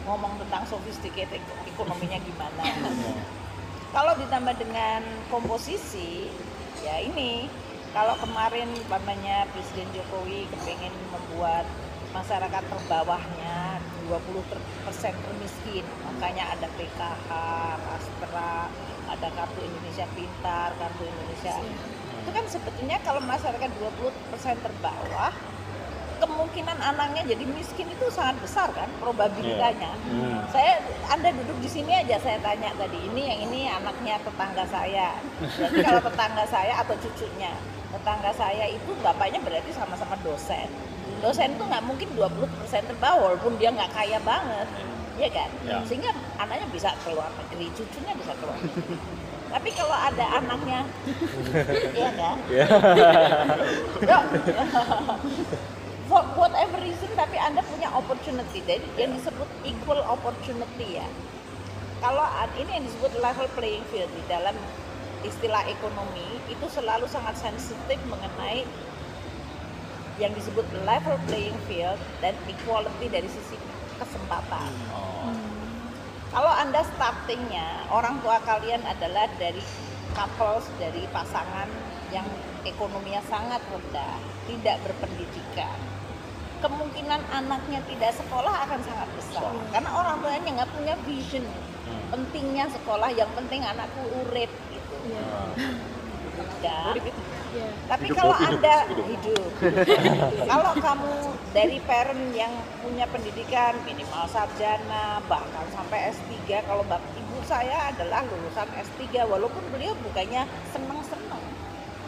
ngomong 0.07 0.39
tentang 0.41 0.63
sophisticated 0.71 1.43
ekonominya 1.67 2.17
gimana. 2.23 2.63
Kalau 3.95 4.15
ditambah 4.23 4.55
dengan 4.55 5.03
komposisi, 5.35 6.31
ya 6.87 7.03
ini 7.03 7.51
kalau 7.91 8.15
kemarin 8.23 8.71
umpamanya 8.87 9.51
Presiden 9.51 9.91
Jokowi 9.91 10.47
kepengen 10.47 10.95
membuat 11.11 11.67
masyarakat 12.11 12.63
terbawahnya 12.67 13.79
20 14.11 14.43
ter- 14.51 14.67
persen 14.83 15.15
termiskin, 15.15 15.85
makanya 16.03 16.55
ada 16.59 16.67
PKH, 16.75 17.31
Astra, 17.79 18.67
ada 19.07 19.29
Kartu 19.35 19.61
Indonesia 19.63 20.07
Pintar, 20.15 20.75
Kartu 20.75 21.03
Indonesia. 21.07 21.55
Itu 22.21 22.31
kan 22.35 22.45
sebetulnya 22.51 22.99
kalau 23.07 23.23
masyarakat 23.23 23.71
20 23.79 24.11
persen 24.35 24.59
terbawah, 24.59 25.33
kemungkinan 26.21 26.79
anaknya 26.85 27.33
jadi 27.33 27.45
miskin 27.49 27.89
itu 27.89 28.07
sangat 28.13 28.37
besar 28.45 28.69
kan 28.77 28.87
probabilitasnya. 29.01 29.89
Hmm. 30.05 30.45
Saya 30.53 30.85
Anda 31.09 31.33
duduk 31.33 31.57
di 31.65 31.69
sini 31.71 31.97
aja 31.97 32.21
saya 32.21 32.37
tanya 32.45 32.77
tadi 32.77 33.01
ini 33.09 33.23
yang 33.25 33.41
ini 33.49 33.61
anaknya 33.73 34.21
tetangga 34.21 34.69
saya. 34.69 35.17
Jadi 35.41 35.81
kalau 35.81 36.01
tetangga 36.13 36.45
saya 36.45 36.77
atau 36.85 36.93
cucunya, 37.01 37.57
tetangga 37.89 38.31
saya 38.37 38.69
itu 38.69 38.93
bapaknya 39.01 39.41
berarti 39.41 39.73
sama-sama 39.73 40.13
dosen. 40.21 40.69
Dosen 41.21 41.53
itu 41.57 41.65
nggak 41.65 41.85
mungkin 41.85 42.09
20% 42.17 42.91
terbawah 42.91 43.33
walaupun 43.33 43.61
dia 43.61 43.71
nggak 43.71 43.93
kaya 43.93 44.19
banget. 44.25 44.69
Iya 45.21 45.29
kan? 45.37 45.49
Ya. 45.69 45.79
Sehingga 45.85 46.17
anaknya 46.41 46.67
bisa 46.73 46.97
keluar 47.05 47.29
negeri, 47.37 47.69
cucunya 47.77 48.17
bisa 48.17 48.33
keluar 48.41 48.57
negeri. 48.57 48.97
Tapi 49.51 49.69
kalau 49.75 49.97
ada 49.99 50.27
anaknya, 50.39 50.87
iya 51.93 52.11
kan? 52.15 52.37
Ya. 52.49 52.67
Ya. 54.07 54.19
For 56.07 56.23
whatever 56.39 56.79
reason, 56.83 57.11
tapi 57.19 57.37
Anda 57.37 57.61
punya 57.67 57.91
opportunity. 57.93 58.63
Jadi 58.65 58.87
yang 58.97 59.13
disebut 59.19 59.47
equal 59.67 60.01
opportunity 60.07 61.03
ya. 61.03 61.09
Kalau 62.01 62.25
ini 62.57 62.71
yang 62.81 62.85
disebut 62.89 63.13
level 63.21 63.47
playing 63.59 63.85
field 63.93 64.09
di 64.09 64.23
dalam 64.25 64.57
istilah 65.21 65.69
ekonomi 65.69 66.41
itu 66.49 66.67
selalu 66.73 67.05
sangat 67.05 67.37
sensitif 67.37 68.01
mengenai 68.09 68.65
yang 70.21 70.37
disebut 70.37 70.63
level 70.85 71.17
playing 71.27 71.57
field 71.65 71.97
dan 72.21 72.37
equality 72.45 73.09
dari 73.09 73.27
sisi 73.27 73.57
kesempatan. 73.97 74.71
Oh. 74.93 75.33
Kalau 76.31 76.53
Anda 76.53 76.87
startingnya, 76.87 77.91
orang 77.91 78.23
tua 78.23 78.39
kalian 78.47 78.85
adalah 78.87 79.27
dari 79.41 79.65
couples, 80.15 80.69
dari 80.79 81.09
pasangan 81.11 81.67
yang 82.15 82.29
ekonominya 82.63 83.19
sangat 83.27 83.59
rendah, 83.67 84.21
tidak 84.47 84.77
berpendidikan. 84.87 85.75
Kemungkinan 86.61 87.25
anaknya 87.33 87.81
tidak 87.89 88.13
sekolah 88.15 88.69
akan 88.69 88.81
sangat 88.85 89.09
besar. 89.17 89.51
Karena 89.73 89.91
orang 89.91 90.21
tuanya 90.21 90.51
nggak 90.61 90.71
punya 90.77 90.95
vision. 91.09 91.43
Pentingnya 92.13 92.69
sekolah, 92.69 93.11
yang 93.17 93.31
penting 93.35 93.65
anakku 93.65 94.03
urip 94.23 94.53
gitu. 94.71 94.97
Dan, 96.61 96.95
tapi 97.91 98.05
Hidup, 98.07 98.17
kalau 98.19 98.35
hidup, 98.39 98.63
Anda 98.63 98.77
hidup. 98.87 99.07
hidup, 99.11 99.51
kalau 100.47 100.73
kamu 100.79 101.15
dari 101.51 101.77
parent 101.83 102.25
yang 102.31 102.55
punya 102.79 103.07
pendidikan 103.11 103.75
minimal 103.83 104.25
sarjana 104.31 105.19
bahkan 105.27 105.67
sampai 105.75 106.15
S3 106.15 106.63
kalau 106.63 106.87
bap 106.87 107.03
ibu 107.19 107.39
saya 107.43 107.91
adalah 107.91 108.23
lulusan 108.23 108.69
S3 108.71 109.27
walaupun 109.27 109.63
beliau 109.75 109.99
bukannya 110.07 110.47
seneng-seneng. 110.71 111.45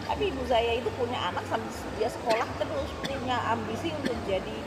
Tapi 0.06 0.30
ibu 0.30 0.42
saya 0.46 0.78
itu 0.78 0.90
punya 0.94 1.18
anak 1.32 1.42
sampai 1.50 1.70
dia 1.98 2.08
sekolah 2.10 2.46
terus 2.62 2.90
punya 3.02 3.36
ambisi 3.50 3.90
untuk 3.98 4.14
jadi. 4.30 4.58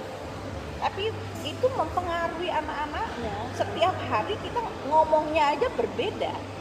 Tapi 0.84 1.10
itu 1.48 1.68
mempengaruhi 1.72 2.52
anak-anaknya. 2.52 3.36
Setiap 3.56 3.96
hari 4.12 4.36
kita 4.44 4.60
ngomongnya 4.92 5.56
aja 5.56 5.68
berbeda 5.72 6.55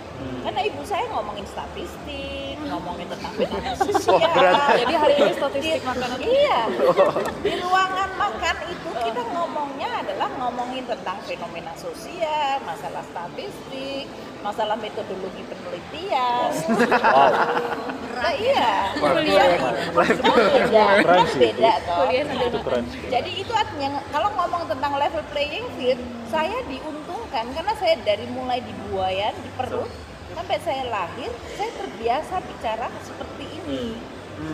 karena 0.44 0.61
ibu 0.62 0.83
saya 0.87 1.05
ngomongin 1.11 1.46
statistik 1.48 2.57
ngomongin 2.64 3.07
tentang 3.09 3.33
fenomena 3.37 3.72
sosial 3.81 4.20
Jadi 4.74 4.94
hari 4.94 5.14
ini 5.20 5.33
statistik 5.37 5.83
makanan 5.85 6.20
Iya. 6.20 6.61
Di 7.44 7.53
ruangan 7.61 8.11
makan 8.16 8.57
itu 8.72 8.90
kita 9.05 9.22
ngomongnya 9.37 9.90
adalah 10.00 10.29
ngomongin 10.40 10.85
tentang 10.88 11.18
fenomena 11.24 11.72
sosial, 11.77 12.61
masalah 12.64 13.05
statistik, 13.05 14.09
masalah 14.44 14.76
metodologi 14.76 15.40
penelitian. 15.48 16.52
Nah, 18.14 18.33
iya. 18.37 18.92
Kuliah 18.94 19.57
beda, 19.90 20.85
kan 21.00 21.28
beda 21.33 21.72
toh. 21.88 22.04
Itu 22.12 22.59
keren 22.61 22.85
sih. 22.92 23.09
Jadi 23.09 23.30
itu 23.40 23.52
artinya 23.57 24.04
kalau 24.12 24.28
ngomong 24.37 24.68
tentang 24.68 24.92
level 25.00 25.24
playing 25.33 25.66
field, 25.80 26.00
saya 26.28 26.61
diuntungkan 26.68 27.48
karena 27.57 27.72
saya 27.80 27.96
dari 28.04 28.28
mulai 28.30 28.61
di 28.61 28.72
buayan, 28.88 29.33
di 29.40 29.50
perut 29.57 29.88
sampai 30.37 30.59
saya 30.61 30.85
lahir, 30.92 31.33
saya 31.57 31.70
terbiasa 31.80 32.35
bicara 32.44 32.87
seperti 33.00 33.44
ini 33.64 33.96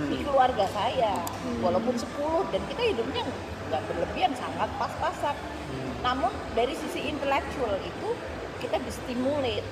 di 0.07 0.16
keluarga 0.22 0.70
saya. 0.70 1.18
Walaupun 1.61 1.98
10 1.98 2.55
dan 2.55 2.62
kita 2.70 2.83
hidupnya 2.94 3.22
nggak 3.70 3.83
berlebihan, 3.90 4.33
sangat 4.38 4.70
pas-pasan. 4.79 5.37
Namun 6.00 6.33
dari 6.57 6.72
sisi 6.79 7.12
intelektual 7.12 7.76
itu 7.83 8.09
kita 8.61 8.77
distimulat. 8.85 9.64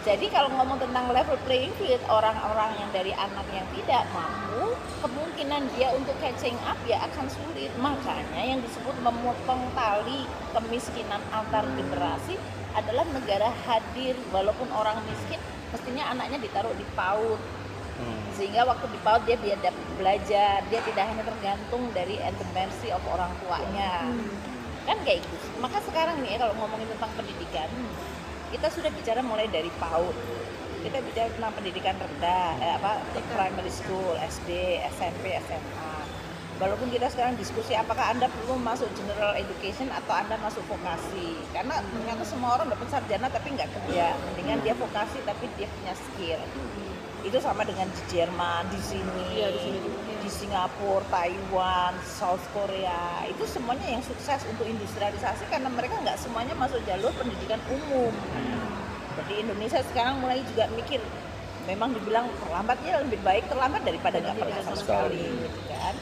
Jadi 0.00 0.32
kalau 0.32 0.48
ngomong 0.56 0.80
tentang 0.80 1.12
level 1.12 1.36
playing 1.44 1.76
field, 1.76 2.00
orang-orang 2.08 2.72
yang 2.80 2.88
dari 2.88 3.12
anak 3.12 3.44
yang 3.52 3.68
tidak 3.76 4.08
mampu, 4.16 4.72
kemungkinan 5.04 5.68
dia 5.76 5.92
untuk 5.92 6.16
catching 6.24 6.56
up 6.64 6.80
ya 6.88 7.04
akan 7.04 7.28
sulit. 7.28 7.68
Makanya 7.76 8.40
yang 8.40 8.64
disebut 8.64 8.96
memotong 9.04 9.60
tali 9.76 10.24
kemiskinan 10.56 11.20
antar 11.28 11.68
generasi 11.76 12.40
adalah 12.72 13.04
negara 13.12 13.52
hadir 13.68 14.16
walaupun 14.32 14.72
orang 14.72 15.04
miskin, 15.04 15.36
mestinya 15.68 16.16
anaknya 16.16 16.40
ditaruh 16.48 16.72
di 16.80 16.86
PAUD. 16.96 17.40
Sehingga 18.40 18.64
waktu 18.64 18.88
di 18.88 18.98
PAUD 19.04 19.28
dia 19.28 19.36
biar 19.36 19.60
dapat 19.60 19.86
belajar, 20.00 20.64
dia 20.72 20.80
tidak 20.80 21.04
hanya 21.12 21.28
tergantung 21.28 21.92
dari 21.92 22.16
at 22.24 22.32
the 22.40 22.48
mercy 22.56 22.88
of 22.88 23.04
orang 23.12 23.28
tuanya. 23.44 24.08
Kan 24.88 24.98
kayak 25.04 25.20
gitu. 25.24 25.46
Maka 25.60 25.78
sekarang 25.84 26.22
nih 26.24 26.36
ya, 26.36 26.46
kalau 26.46 26.54
ngomongin 26.60 26.88
tentang 26.88 27.12
pendidikan, 27.16 27.68
kita 28.50 28.66
sudah 28.72 28.90
bicara 28.92 29.20
mulai 29.22 29.46
dari 29.48 29.70
PAUD 29.78 30.16
kita 30.80 30.96
bicara 31.04 31.28
tentang 31.28 31.52
pendidikan 31.52 31.92
rendah 31.92 32.56
eh, 32.56 32.74
apa 32.80 33.04
primary 33.36 33.68
school 33.68 34.16
SD 34.16 34.80
SMP 34.96 35.36
SMA 35.44 35.90
walaupun 36.60 36.92
kita 36.92 37.08
sekarang 37.08 37.34
diskusi 37.40 37.72
apakah 37.72 38.12
anda 38.12 38.28
perlu 38.28 38.60
masuk 38.60 38.86
general 38.92 39.32
education 39.32 39.88
atau 39.88 40.12
anda 40.12 40.36
masuk 40.44 40.60
vokasi. 40.68 41.40
Karena 41.56 41.80
ternyata 41.80 42.22
semua 42.28 42.60
orang 42.60 42.68
dapat 42.68 42.86
sarjana 42.92 43.32
tapi 43.32 43.56
nggak 43.56 43.72
kerja. 43.72 44.12
Mendingan 44.28 44.60
dia 44.60 44.76
vokasi 44.76 45.24
tapi 45.24 45.48
dia 45.56 45.66
punya 45.72 45.96
skill. 45.96 46.40
Itu 47.24 47.40
sama 47.40 47.64
dengan 47.64 47.88
di 47.88 48.02
Jerman 48.12 48.68
di 48.68 48.80
sini. 48.84 49.40
Iya, 49.40 49.48
di 49.56 49.60
sini 49.64 49.78
juga. 49.80 50.09
Di 50.20 50.28
Singapura 50.28 51.00
Taiwan 51.08 51.96
South 52.04 52.44
Korea 52.52 53.24
itu 53.24 53.44
semuanya 53.48 53.88
yang 53.88 54.04
sukses 54.04 54.44
untuk 54.44 54.68
industrialisasi 54.68 55.48
karena 55.48 55.72
mereka 55.72 55.96
nggak 56.04 56.20
semuanya 56.20 56.52
masuk 56.60 56.80
jalur 56.84 57.10
pendidikan 57.16 57.60
umum. 57.72 58.12
Di 59.24 59.34
Indonesia 59.40 59.80
sekarang 59.88 60.20
mulai 60.20 60.44
juga 60.44 60.68
mikir 60.76 61.00
memang 61.64 61.96
dibilang 61.96 62.28
terlambatnya 62.40 63.00
lebih 63.04 63.20
baik 63.24 63.48
terlambat 63.48 63.80
daripada 63.84 64.20
nggak 64.20 64.36
pernah 64.36 64.60
sama 64.64 64.76
sekali. 64.76 65.24
gitu 65.24 65.60
kan. 65.72 65.94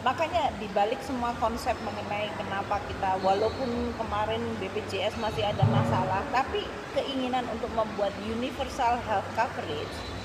Makanya 0.00 0.48
dibalik 0.56 1.00
semua 1.04 1.36
konsep 1.36 1.76
mengenai 1.84 2.32
kenapa 2.36 2.80
kita 2.88 3.20
walaupun 3.20 3.92
kemarin 4.00 4.40
BPJS 4.60 5.20
masih 5.20 5.44
ada 5.44 5.64
masalah 5.68 6.24
tapi 6.32 6.64
keinginan 6.96 7.44
untuk 7.52 7.68
membuat 7.76 8.12
universal 8.24 8.96
health 9.04 9.28
coverage 9.36 10.19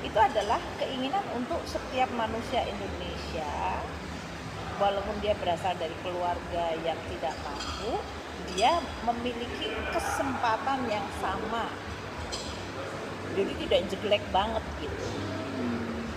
itu 0.00 0.18
adalah 0.18 0.60
keinginan 0.80 1.24
untuk 1.36 1.60
setiap 1.68 2.08
manusia 2.16 2.64
Indonesia 2.64 3.80
walaupun 4.80 5.12
dia 5.20 5.36
berasal 5.36 5.76
dari 5.76 5.92
keluarga 6.00 6.72
yang 6.80 6.96
tidak 7.12 7.36
mampu 7.44 8.00
dia 8.56 8.80
memiliki 9.04 9.68
kesempatan 9.92 10.88
yang 10.88 11.04
sama. 11.20 11.68
Jadi 13.36 13.52
tidak 13.62 13.80
jelek 13.92 14.24
banget 14.34 14.64
gitu. 14.82 15.06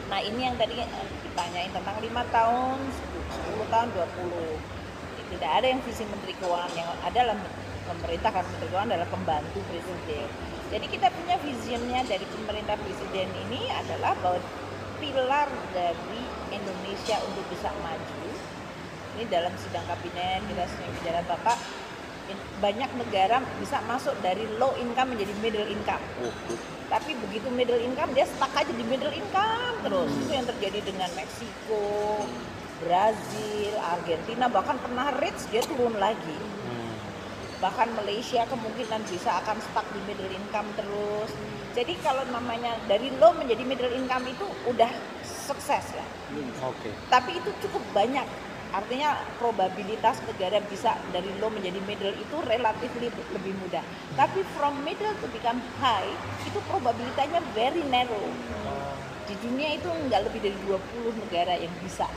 Nah 0.09 0.19
ini 0.23 0.47
yang 0.47 0.55
tadi 0.57 0.79
eh, 0.81 0.89
ditanyain 1.27 1.69
tentang 1.69 1.97
lima 2.01 2.23
tahun 2.31 2.79
10 3.59 3.73
tahun 3.73 3.87
20 3.91 4.73
tidak 5.33 5.49
ada 5.49 5.65
yang 5.65 5.81
visi 5.81 6.05
menteri 6.05 6.33
keuangan 6.37 6.73
yang 6.77 6.89
ada 7.01 7.17
dalam 7.25 7.39
pemerintah 7.89 8.29
kan 8.29 8.45
menteri 8.45 8.67
keuangan 8.69 8.89
adalah 8.93 9.09
pembantu 9.09 9.59
presiden 9.65 10.29
jadi 10.73 10.85
kita 10.89 11.07
punya 11.13 11.37
visionnya 11.37 12.01
dari 12.09 12.25
pemerintah 12.33 12.73
presiden 12.81 13.29
ini 13.45 13.69
adalah 13.69 14.17
bahwa 14.25 14.41
pilar 14.97 15.45
dari 15.69 16.21
Indonesia 16.49 17.21
untuk 17.29 17.45
bisa 17.53 17.69
maju 17.85 18.25
ini 19.13 19.29
dalam 19.29 19.53
sidang 19.61 19.85
kabinet 19.85 20.41
kita 20.49 20.65
sering 20.65 20.91
bicara 20.97 21.21
bapak 21.29 21.57
banyak 22.57 22.89
negara 22.97 23.43
bisa 23.61 23.77
masuk 23.85 24.15
dari 24.25 24.47
low 24.57 24.73
income 24.79 25.13
menjadi 25.13 25.33
middle 25.43 25.67
income. 25.67 25.99
Tapi 26.87 27.19
begitu 27.19 27.51
middle 27.51 27.77
income 27.77 28.15
dia 28.15 28.23
stuck 28.23 28.49
aja 28.55 28.71
di 28.71 28.85
middle 28.87 29.11
income 29.11 29.75
terus. 29.83 30.07
Itu 30.07 30.31
yang 30.31 30.47
terjadi 30.47 30.79
dengan 30.87 31.11
Meksiko 31.19 32.23
Brazil 32.79 33.75
Argentina 33.83 34.47
bahkan 34.47 34.79
pernah 34.79 35.11
rich 35.19 35.51
dia 35.51 35.61
turun 35.67 35.99
lagi 35.99 36.62
bahkan 37.63 37.87
Malaysia 37.95 38.43
kemungkinan 38.51 39.07
bisa 39.07 39.39
akan 39.39 39.55
stuck 39.63 39.87
di 39.95 40.03
middle 40.03 40.27
income 40.27 40.67
terus. 40.75 41.31
Jadi 41.71 41.95
kalau 42.03 42.27
namanya 42.27 42.75
dari 42.91 43.07
low 43.23 43.31
menjadi 43.31 43.63
middle 43.63 43.95
income 43.95 44.27
itu 44.27 44.43
udah 44.67 44.91
sukses 45.23 45.95
lah. 45.95 46.07
Oke. 46.67 46.91
tapi 47.07 47.39
itu 47.39 47.49
cukup 47.63 47.79
banyak. 47.95 48.27
Artinya 48.73 49.21
probabilitas 49.37 50.17
negara 50.25 50.57
bisa 50.65 50.97
dari 51.13 51.29
low 51.39 51.47
menjadi 51.47 51.79
middle 51.87 52.11
itu 52.19 52.35
relatif 52.43 52.91
lebih 53.31 53.53
mudah. 53.63 53.85
Tapi 54.19 54.43
from 54.59 54.83
middle 54.83 55.15
to 55.23 55.27
become 55.31 55.63
high 55.79 56.11
itu 56.43 56.59
probabilitasnya 56.67 57.39
very 57.55 57.85
narrow. 57.87 58.27
Di 59.23 59.39
dunia 59.39 59.79
itu 59.79 59.87
nggak 59.87 60.27
lebih 60.27 60.51
dari 60.51 60.57
20 60.67 61.15
negara 61.15 61.55
yang 61.55 61.71
bisa. 61.79 62.11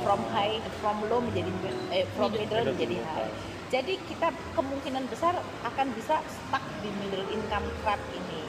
From 0.00 0.24
high 0.32 0.56
from 0.80 1.04
low 1.12 1.20
menjadi 1.20 1.52
eh, 1.92 2.08
from 2.16 2.32
middle. 2.32 2.64
menjadi 2.64 2.96
high 3.12 3.59
jadi 3.70 3.94
kita 4.10 4.34
kemungkinan 4.58 5.06
besar 5.06 5.38
akan 5.62 5.86
bisa 5.94 6.18
stuck 6.26 6.64
di 6.82 6.90
middle 6.98 7.22
income 7.30 7.70
trap 7.86 8.02
ini. 8.10 8.42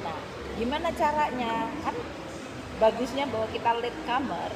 Nah 0.00 0.16
gimana 0.56 0.88
caranya? 0.96 1.68
Kan 1.84 1.94
bagusnya 2.80 3.28
bahwa 3.28 3.46
kita 3.52 3.70
latecomer 3.76 4.50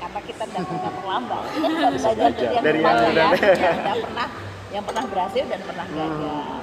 karena 0.00 0.20
kita 0.24 0.44
datangnya 0.48 0.90
terlambat. 0.98 1.44
Kita 1.52 1.68
juga 1.68 1.88
belajar 1.92 2.30
dari 2.32 2.48
yang 2.48 2.64
Dari 2.64 2.80
yang 2.80 2.92
terlambat 2.96 3.12
ya 3.12 3.60
yang 3.60 3.76
udah 3.76 3.96
pernah 4.00 4.28
yang 4.72 4.84
pernah 4.88 5.04
berhasil 5.04 5.44
dan 5.44 5.60
pernah 5.68 5.86
gagal. 5.92 6.60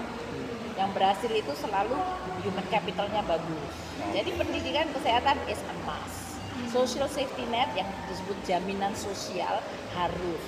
Yang 0.73 0.89
berhasil 0.97 1.31
itu 1.31 1.53
selalu 1.53 1.97
human 2.41 2.65
capitalnya 2.73 3.21
bagus. 3.21 3.73
Jadi 4.17 4.29
pendidikan 4.33 4.89
kesehatan 4.89 5.37
is 5.45 5.61
a 5.61 5.75
must 5.85 6.22
social 6.69 7.09
safety 7.09 7.43
net 7.49 7.69
yang 7.73 7.87
disebut 8.07 8.37
jaminan 8.45 8.93
sosial 8.93 9.59
harus. 9.93 10.41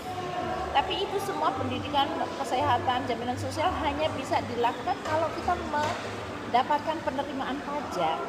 Tapi 0.72 1.08
itu 1.08 1.18
semua 1.24 1.50
pendidikan 1.56 2.08
kesehatan 2.38 3.08
jaminan 3.08 3.38
sosial 3.39 3.72
hanya 3.84 4.12
bisa 4.13 4.44
dilakukan 4.52 4.98
kalau 5.08 5.28
kita 5.34 5.54
mendapatkan 5.72 6.98
penerimaan 7.04 7.58
pajak. 7.63 8.20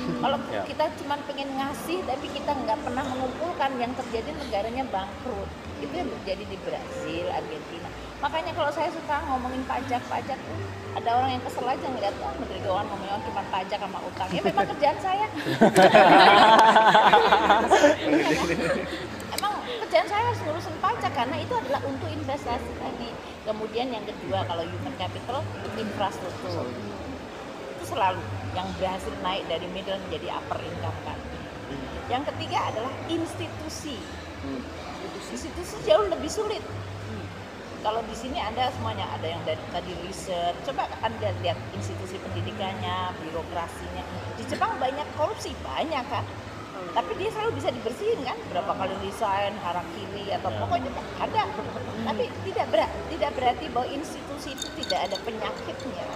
Kalau 0.00 0.38
Ya. 0.48 0.64
kita 0.64 0.86
cuma 1.02 1.18
pengen 1.28 1.50
ngasih 1.60 2.00
tapi 2.08 2.26
kita 2.32 2.52
nggak 2.56 2.78
pernah 2.84 3.04
mengumpulkan 3.04 3.70
yang 3.76 3.92
terjadi 3.98 4.32
negaranya 4.32 4.84
bangkrut. 4.88 5.48
Itu 5.82 5.92
yang 5.92 6.08
terjadi 6.20 6.44
di 6.46 6.56
Brazil 6.62 7.24
Argentina 7.28 7.89
makanya 8.20 8.52
kalau 8.52 8.68
saya 8.68 8.92
suka 8.92 9.16
ngomongin 9.32 9.64
pajak 9.64 10.04
pajak 10.12 10.36
tuh, 10.36 10.60
ada 10.92 11.08
orang 11.16 11.30
yang 11.36 11.42
kesel 11.44 11.64
aja 11.64 11.86
ngeliat 11.88 12.14
oh, 12.20 12.32
menteri 12.36 12.60
keuangan 12.60 12.86
ngomongin 12.92 13.16
oh, 13.16 13.22
cuma 13.24 13.42
pajak 13.48 13.80
sama 13.80 13.98
utang 14.04 14.28
ya 14.28 14.42
memang 14.44 14.66
kerjaan 14.76 14.98
saya 15.00 15.26
emang 19.40 19.54
kerjaan 19.86 20.08
saya 20.08 20.22
harus 20.28 20.40
ngurusin 20.44 20.76
pajak 20.84 21.12
karena 21.16 21.36
itu 21.40 21.54
adalah 21.56 21.80
untuk 21.88 22.08
investasi 22.12 22.70
tadi 22.76 23.08
kemudian 23.48 23.88
yang 23.88 24.04
kedua 24.04 24.44
kalau 24.44 24.68
human 24.68 24.92
capital 25.00 25.40
infrastruktur 25.80 26.68
itu 27.80 27.88
selalu 27.88 28.20
yang 28.52 28.68
berhasil 28.76 29.12
naik 29.24 29.48
dari 29.48 29.64
middle 29.72 29.96
menjadi 30.08 30.36
upper 30.36 30.60
income 30.60 30.98
kan. 31.08 31.18
Yang 32.12 32.22
ketiga 32.34 32.58
adalah 32.68 32.92
institusi. 33.08 33.96
Institusi 35.32 35.76
jauh 35.88 36.04
lebih 36.10 36.28
sulit. 36.28 36.60
Kalau 37.80 38.04
di 38.04 38.12
sini 38.12 38.36
ada 38.36 38.68
semuanya, 38.76 39.08
ada 39.16 39.24
yang 39.24 39.40
dari 39.48 39.60
tadi 39.72 39.92
research. 40.04 40.56
Coba 40.68 40.84
anda 41.00 41.32
lihat 41.40 41.56
institusi 41.72 42.20
pendidikannya, 42.20 43.16
birokrasinya. 43.24 44.04
Di 44.36 44.44
Jepang 44.44 44.76
banyak 44.76 45.08
korupsi, 45.16 45.56
banyak 45.64 46.04
kan. 46.12 46.24
Tapi 46.92 47.12
dia 47.16 47.32
selalu 47.32 47.56
bisa 47.56 47.72
dibersihin 47.72 48.20
kan, 48.24 48.36
berapa 48.52 48.72
kali 48.72 48.94
resign, 49.04 49.52
harakiri 49.64 50.32
atau 50.36 50.52
pokoknya 50.60 50.90
ada. 51.24 51.44
Tapi 52.04 52.24
tidak 52.44 52.66
berat, 52.68 52.90
tidak 53.08 53.30
berarti 53.36 53.66
bahwa 53.72 53.88
institusi 53.88 54.52
itu 54.52 54.68
tidak 54.84 55.08
ada 55.08 55.16
penyakitnya. 55.24 56.06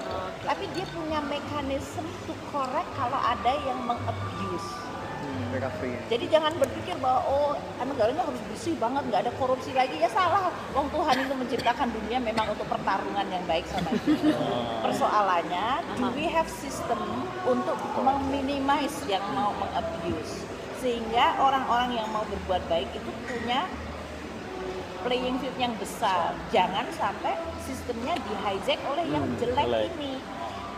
Tapi 0.45 0.65
dia 0.77 0.85
punya 0.93 1.21
mekanisme 1.25 2.05
to 2.29 2.35
correct 2.53 2.89
kalau 2.97 3.21
ada 3.25 3.53
yang 3.65 3.81
mengabuse. 3.89 4.69
Hmm. 5.25 5.57
Jadi 6.13 6.25
jangan 6.29 6.53
berpikir 6.85 7.01
bahwa 7.01 7.25
oh 7.25 7.57
negaranya 7.81 8.29
harus 8.29 8.41
bersih 8.53 8.77
banget, 8.77 9.03
nggak 9.09 9.21
ada 9.25 9.33
korupsi 9.41 9.73
lagi 9.73 9.97
ya 9.97 10.11
salah. 10.13 10.53
Wong 10.77 10.93
Tuhan 10.93 11.17
itu 11.17 11.33
menciptakan 11.33 11.89
dunia 11.89 12.21
memang 12.21 12.53
untuk 12.53 12.69
pertarungan 12.69 13.25
yang 13.33 13.41
baik 13.49 13.65
sama 13.73 13.89
kita. 14.05 14.37
Persoalannya, 14.85 15.81
do 15.97 16.05
we 16.13 16.29
have 16.29 16.45
system 16.45 17.01
untuk 17.49 17.81
meminimize 17.97 19.01
yang 19.09 19.25
mau 19.33 19.57
mengabuse 19.57 20.45
sehingga 20.85 21.41
orang-orang 21.41 21.97
yang 21.97 22.09
mau 22.13 22.29
berbuat 22.29 22.61
baik 22.69 22.93
itu 22.93 23.11
punya 23.25 23.65
playing 25.09 25.41
field 25.41 25.57
yang 25.57 25.73
besar. 25.81 26.37
Jangan 26.53 26.85
sampai 26.93 27.33
sistemnya 27.65 28.13
di 28.21 28.33
hijack 28.45 28.77
oleh 28.93 29.09
yang 29.09 29.25
jelek 29.41 29.65
jelek. 29.65 29.89
ini. 29.97 30.21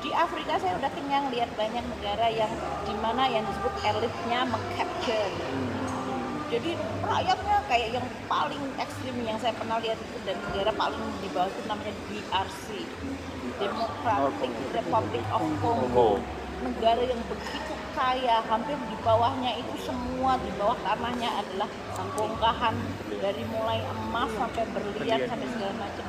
Di 0.07 0.15
Afrika 0.15 0.55
saya 0.63 0.79
udah 0.79 0.93
kenyang 0.95 1.35
lihat 1.35 1.51
banyak 1.59 1.83
negara 1.83 2.31
yang 2.31 2.53
di 2.87 2.95
mana 3.03 3.27
yang 3.27 3.43
disebut 3.43 3.75
elitnya 3.83 4.47
mengcapture. 4.47 5.35
Jadi 6.47 6.79
rakyatnya 7.03 7.57
kayak 7.67 7.89
yang 7.99 8.07
paling 8.31 8.63
ekstrim 8.79 9.17
yang 9.27 9.35
saya 9.43 9.51
pernah 9.59 9.83
lihat 9.83 9.99
itu 9.99 10.19
dan 10.23 10.39
negara 10.47 10.71
paling 10.79 11.03
di 11.19 11.29
bawah 11.35 11.51
itu 11.51 11.63
namanya 11.67 11.95
DRC, 12.07 12.67
Democratic 13.59 14.53
Republic 14.71 15.25
of 15.35 15.43
Congo. 15.59 16.23
Negara 16.63 17.03
yang 17.03 17.21
begitu 17.27 17.73
kaya, 17.99 18.41
hampir 18.47 18.79
di 18.79 18.97
bawahnya 19.03 19.59
itu 19.59 19.75
semua 19.91 20.39
di 20.41 20.51
bawah 20.55 20.79
tanahnya 20.87 21.35
adalah 21.43 21.69
bongkahan 22.17 22.75
dari 23.21 23.45
mulai 23.53 23.83
emas 23.85 24.31
sampai 24.39 24.65
berlian 24.73 25.21
sampai 25.29 25.49
segala 25.53 25.75
macam. 25.77 26.05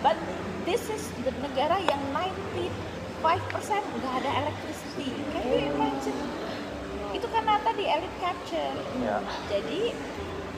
But 0.00 0.16
this 0.64 0.86
is 0.88 1.10
the 1.26 1.34
negara 1.42 1.76
yang 1.84 2.00
95% 2.14 2.70
nggak 4.00 4.14
ada 4.24 4.30
electricity. 4.46 5.10
Can 5.34 5.44
you 5.50 5.74
imagine? 5.74 6.41
Itu 7.12 7.26
karena 7.28 7.60
tadi 7.60 7.84
elite 7.84 8.16
capture. 8.18 8.76
Ya. 9.04 9.20
Jadi 9.52 9.92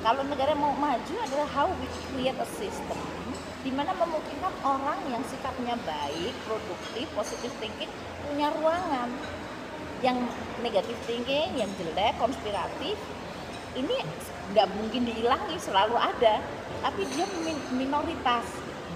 kalau 0.07 0.23
negara 0.27 0.55
mau 0.55 0.71
maju 0.79 1.15
adalah 1.27 1.49
how 1.51 1.67
we 1.83 1.87
create 2.11 2.39
a 2.39 2.49
system. 2.55 2.99
Di 3.67 3.73
mana 3.73 3.97
memungkinkan 3.97 4.55
orang 4.63 5.01
yang 5.11 5.25
sikapnya 5.27 5.75
baik, 5.83 6.33
produktif, 6.47 7.09
positif 7.17 7.51
thinking 7.59 7.91
punya 8.29 8.53
ruangan 8.55 9.11
yang 10.05 10.21
negatif 10.61 10.95
thinking, 11.09 11.57
yang 11.59 11.71
jelek, 11.81 12.15
konspiratif. 12.21 12.97
Ini 13.75 13.97
nggak 14.55 14.69
mungkin 14.79 15.03
dihilangi 15.09 15.57
selalu 15.59 15.99
ada. 15.99 16.39
Tapi 16.85 17.03
dia 17.17 17.27
min- 17.43 17.69
minoritas. 17.75 18.47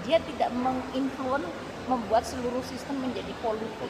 Dia 0.07 0.21
tidak 0.23 0.53
menginfluence 0.55 1.49
membuat 1.89 2.21
seluruh 2.21 2.61
sistem 2.61 3.01
menjadi 3.01 3.33
politik 3.41 3.89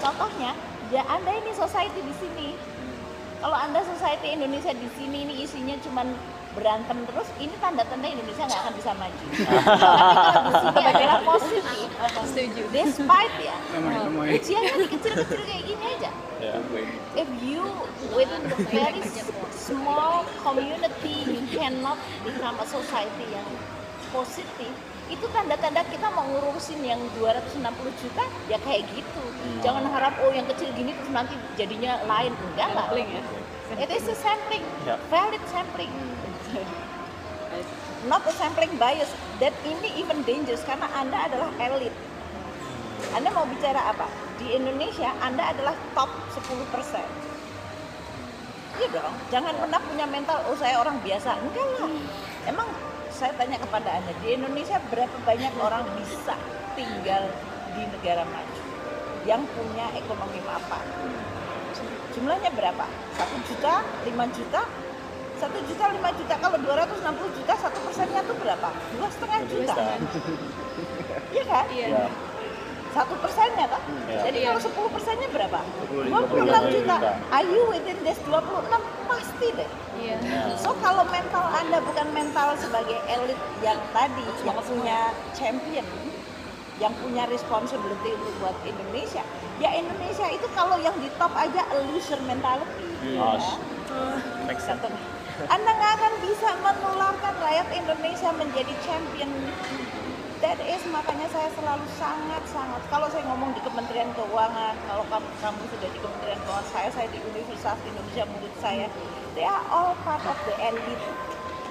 contohnya 0.00 0.50
ya 0.88 1.02
anda 1.06 1.32
ini 1.34 1.52
society 1.52 2.00
di 2.00 2.14
sini 2.16 2.48
kalau 3.42 3.56
anda 3.56 3.80
society 3.84 4.32
Indonesia 4.32 4.72
di 4.72 4.88
sini 4.96 5.28
ini 5.28 5.34
isinya 5.44 5.76
cuman 5.82 6.14
berantem 6.56 7.04
terus 7.04 7.28
ini 7.36 7.52
tanda-tanda 7.60 8.08
Indonesia 8.08 8.48
nggak 8.48 8.60
akan 8.64 8.74
bisa 8.80 8.90
maju 8.96 9.26
tapi 9.36 10.16
kalau 10.16 10.40
di 10.40 10.52
sini 10.56 10.82
adalah 10.88 11.18
positif 11.20 11.88
Setuju. 12.32 12.62
despite 12.72 13.34
ya 13.44 13.56
ujiannya 14.24 14.74
kecil-kecil 14.88 15.40
kayak 15.44 15.64
gini 15.64 15.86
aja 16.00 16.12
Ya. 16.36 16.52
if 17.16 17.24
you 17.40 17.64
within 18.12 18.44
the 18.44 18.60
very 18.68 19.00
small 19.56 20.20
community 20.44 21.24
you 21.24 21.40
cannot 21.48 21.96
become 22.28 22.60
a 22.60 22.66
society 22.68 23.24
yang 23.32 23.48
positif 24.10 24.72
itu 25.06 25.22
tanda-tanda 25.30 25.86
kita 25.86 26.10
mau 26.10 26.26
ngurusin 26.26 26.82
yang 26.82 26.98
260 27.14 27.62
juta 28.02 28.24
ya 28.50 28.58
kayak 28.58 28.82
gitu. 28.90 29.22
Jangan 29.62 29.86
harap 29.86 30.18
oh 30.26 30.34
yang 30.34 30.42
kecil 30.50 30.66
gini 30.74 30.90
terus 30.98 31.10
nanti 31.14 31.38
jadinya 31.54 32.02
lain. 32.10 32.34
Enggak 32.34 32.70
lah 32.74 32.90
Sampling 32.90 33.08
ya. 33.14 33.22
it 33.78 33.90
is 33.94 34.06
a 34.10 34.16
sampling. 34.18 34.64
Ya. 34.82 34.98
valid 35.06 35.42
sampling. 35.46 35.90
Not 38.10 38.26
a 38.26 38.34
sampling 38.34 38.74
bias. 38.82 39.10
That 39.38 39.54
ini 39.62 39.94
even 39.94 40.26
dangerous 40.26 40.66
karena 40.66 40.90
anda 40.98 41.30
adalah 41.30 41.54
elit. 41.62 41.94
Anda 43.14 43.30
mau 43.30 43.46
bicara 43.46 43.94
apa? 43.94 44.10
Di 44.42 44.58
Indonesia 44.58 45.14
anda 45.22 45.54
adalah 45.54 45.78
top 45.94 46.10
10 46.34 46.74
persen. 46.74 47.06
Iya 48.82 48.88
dong. 48.90 49.14
Jangan 49.30 49.54
pernah 49.54 49.80
punya 49.86 50.06
mental 50.10 50.42
oh 50.50 50.58
saya 50.58 50.82
orang 50.82 50.98
biasa. 50.98 51.38
Enggak 51.38 51.66
lah. 51.78 51.90
Emang 52.50 52.68
saya 53.16 53.32
tanya 53.40 53.56
kepada 53.56 53.88
anda 53.96 54.12
di 54.20 54.36
Indonesia 54.36 54.76
berapa 54.92 55.16
banyak 55.24 55.56
orang 55.56 55.88
bisa 55.96 56.36
tinggal 56.76 57.32
di 57.72 57.82
negara 57.88 58.28
maju 58.28 58.62
yang 59.24 59.40
punya 59.56 59.88
ekonomi 59.96 60.40
mapan 60.44 60.84
jumlahnya 62.16 62.50
berapa? 62.56 62.84
Satu 63.12 63.36
juta 63.44 63.84
lima 64.08 64.24
juta? 64.32 64.64
Satu 65.36 65.58
juta 65.68 65.84
lima 65.92 66.10
juta. 66.16 66.34
Kalau 66.40 66.56
260 66.64 67.36
juta 67.36 67.52
satu 67.60 67.78
persennya 67.84 68.24
tuh 68.24 68.36
berapa? 68.40 68.72
Dua 68.96 69.08
setengah 69.12 69.40
juta. 69.52 69.74
Iya 71.28 71.44
kan? 71.44 71.66
Ya. 71.76 72.08
Satu 72.96 73.12
persennya 73.20 73.66
kan 73.68 73.82
Ya. 74.08 74.20
jadi 74.24 74.38
Iya. 74.40 74.46
kalau 74.48 74.60
10 74.64 74.88
persennya 74.88 75.28
berapa 75.28 75.58
26 75.60 76.08
26 76.08 76.72
juta 76.72 76.96
juta. 76.96 76.96
are 77.28 77.44
you 77.44 77.62
within 77.68 77.98
this 78.00 78.16
26 78.24 78.80
pasti 79.04 79.48
deh 79.52 79.70
Iya. 79.96 80.16
So 80.56 80.72
kalau 80.78 81.04
mental 81.06 81.44
Anda 81.50 81.80
bukan 81.80 82.08
mental 82.10 82.56
sebagai 82.56 82.96
elit 83.06 83.36
yang 83.60 83.80
tadi 83.90 84.24
yang 84.44 84.56
punya 84.60 84.98
champion, 85.32 85.84
yang 86.76 86.92
punya 87.00 87.24
responsibility 87.26 88.12
untuk 88.12 88.36
buat 88.38 88.52
Indonesia, 88.62 89.24
ya 89.56 89.72
Indonesia 89.72 90.28
itu 90.28 90.44
kalau 90.52 90.76
yang 90.76 90.92
di 90.96 91.08
top 91.16 91.32
aja 91.32 91.64
a 91.64 91.76
loser 91.88 92.20
mentality. 92.22 92.92
Ah, 93.16 93.40
ya. 93.40 93.56
Satu. 94.60 94.88
Anda 95.46 95.70
nggak 95.70 95.92
akan 95.96 96.12
bisa 96.20 96.48
menularkan 96.60 97.34
rakyat 97.38 97.68
Indonesia 97.72 98.30
menjadi 98.32 98.72
champion. 98.82 99.30
That 100.44 100.60
is 100.60 100.84
makanya 100.92 101.32
saya 101.32 101.48
selalu 101.56 101.88
sangat-sangat 101.96 102.82
kalau 102.92 103.08
saya 103.08 103.24
ngomong 103.24 103.56
di 103.56 103.60
Kementerian 103.64 104.12
Keuangan, 104.12 104.76
kalau 104.84 105.04
kamu, 105.08 105.28
kamu 105.40 105.62
sudah 105.72 105.88
di 105.88 105.98
Kementerian 105.98 106.40
Keuangan, 106.44 106.68
saya 106.76 106.88
saya 106.92 107.08
di 107.08 107.18
Universitas 107.24 107.80
Indonesia 107.88 108.24
menurut 108.28 108.56
saya, 108.60 108.86
they 109.32 109.48
are 109.48 109.64
all 109.72 109.96
part 110.04 110.20
of 110.28 110.36
the 110.44 110.54
elite. 110.60 111.04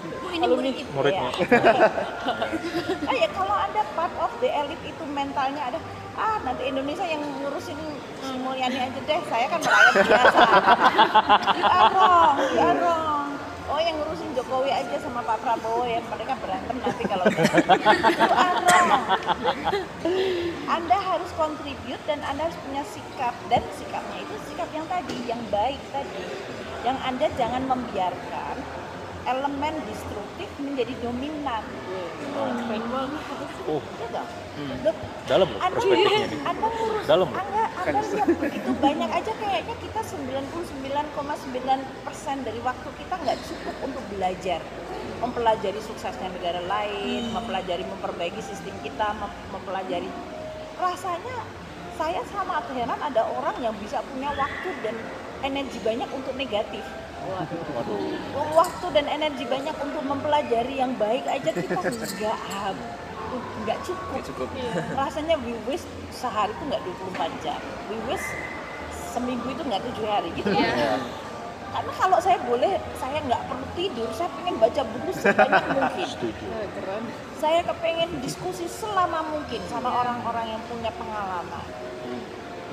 ini 0.05 0.45
murid 0.45 0.75
itu. 0.81 0.91
Muridnya. 0.93 1.29
Ah, 3.09 3.15
ya 3.15 3.29
kalau 3.37 3.55
anda 3.57 3.81
part 3.93 4.13
of 4.17 4.33
the 4.41 4.49
elite 4.49 4.85
itu 4.85 5.03
mentalnya 5.13 5.61
ada 5.69 5.79
ah 6.15 6.37
nanti 6.41 6.63
Indonesia 6.69 7.05
yang 7.05 7.21
ngurusin 7.43 7.75
si 8.23 8.33
Mulyani 8.39 8.79
aja 8.87 8.99
deh 9.03 9.21
saya 9.27 9.45
kan 9.51 9.59
rakyat 9.59 9.93
biasa 10.07 10.39
you 11.59 11.65
are 11.67 11.89
wrong 11.91 12.35
you 12.39 12.61
are 12.63 12.77
wrong 12.79 13.14
yang 13.85 13.97
ngurusin 14.01 14.33
Jokowi 14.33 14.73
aja 14.73 14.97
sama 14.97 15.21
Pak 15.21 15.37
Prabowo 15.45 15.85
ya 15.85 16.01
mereka 16.09 16.33
berantem 16.41 16.75
nanti 16.81 17.03
kalau 17.05 17.25
are 17.29 18.57
wrong 18.65 18.91
anda 20.65 20.97
harus 20.97 21.29
contribute 21.37 22.03
dan 22.09 22.19
Anda 22.25 22.49
harus 22.49 22.57
punya 22.65 22.83
sikap 22.89 23.33
dan 23.49 23.61
sikapnya 23.77 24.17
itu 24.21 24.35
sikap 24.49 24.69
yang 24.73 24.85
tadi, 24.89 25.17
yang 25.29 25.41
baik 25.53 25.81
tadi. 25.93 26.23
Yang 26.85 26.97
Anda 27.05 27.27
jangan 27.37 27.63
membiarkan 27.65 28.55
elemen 29.25 29.75
destruktif 30.35 30.51
menjadi 30.59 30.93
dominan. 30.99 31.63
Banget. 32.35 33.23
Oh, 33.65 33.79
Ya 33.79 34.07
dong? 34.11 34.27
Hmm. 34.55 34.77
Dalam 35.25 35.47
loh 35.47 35.59
anda, 35.59 35.73
perspektifnya 35.73 36.27
ini. 36.27 36.37
anda 36.43 36.67
ngurus, 36.69 37.03
Dalam 37.07 37.27
loh. 37.27 37.35
anda, 37.35 37.63
anda 37.75 37.99
lihat 38.03 38.29
begitu 38.37 38.69
banyak 38.77 39.09
aja 39.09 39.31
kayaknya 39.35 39.75
kita 39.79 40.01
99,9% 40.05 42.43
dari 42.43 42.59
waktu 42.61 42.89
kita 42.93 43.13
nggak 43.15 43.37
cukup 43.41 43.75
untuk 43.83 44.03
belajar 44.11 44.59
mempelajari 45.15 45.79
suksesnya 45.81 46.29
negara 46.29 46.61
lain, 46.61 47.31
mempelajari 47.31 47.83
memperbaiki 47.83 48.41
sistem 48.43 48.75
kita, 48.83 49.15
mem- 49.15 49.39
mempelajari 49.49 50.07
rasanya 50.75 51.35
saya 51.95 52.19
sama 52.27 52.59
heran 52.75 52.99
ada 52.99 53.23
orang 53.31 53.55
yang 53.63 53.75
bisa 53.79 54.03
punya 54.11 54.27
waktu 54.35 54.69
dan 54.83 54.95
energi 55.41 55.79
banyak 55.79 56.09
untuk 56.11 56.35
negatif. 56.35 56.83
Waduh. 57.25 57.99
Waktu 58.55 58.85
dan 58.93 59.05
energi 59.09 59.43
banyak 59.49 59.75
untuk 59.81 60.03
mempelajari 60.05 60.79
yang 60.79 60.93
baik 60.95 61.25
aja 61.25 61.49
kita 61.51 61.75
nggak 61.75 62.37
nggak 63.65 63.79
cukup. 63.83 64.21
cukup 64.21 64.47
Rasanya 64.93 65.35
we 65.41 65.57
wish 65.65 65.83
sehari 66.13 66.53
itu 66.53 66.63
nggak 66.69 66.81
24 67.17 67.43
jam. 67.43 67.59
We 67.89 67.97
wish 68.07 68.25
seminggu 69.11 69.47
itu 69.51 69.61
nggak 69.65 69.81
tujuh 69.91 70.05
hari 70.05 70.29
gitu. 70.37 70.51
Iya. 70.51 71.01
Karena 71.75 71.91
kalau 71.99 72.17
saya 72.23 72.39
boleh, 72.47 72.79
saya 72.95 73.19
nggak 73.19 73.41
perlu 73.51 73.67
tidur. 73.75 74.07
Saya 74.15 74.31
pengen 74.39 74.55
baca 74.63 74.81
buku 74.87 75.11
sebanyak 75.11 75.63
mungkin. 75.75 76.07
Setuju. 76.07 76.45
Keren. 76.79 77.03
Saya 77.35 77.59
kepengen 77.67 78.09
diskusi 78.23 78.63
selama 78.71 79.27
mungkin 79.27 79.59
sama 79.67 79.91
orang-orang 79.91 80.55
yang 80.55 80.61
punya 80.71 80.91
pengalaman. 80.95 81.65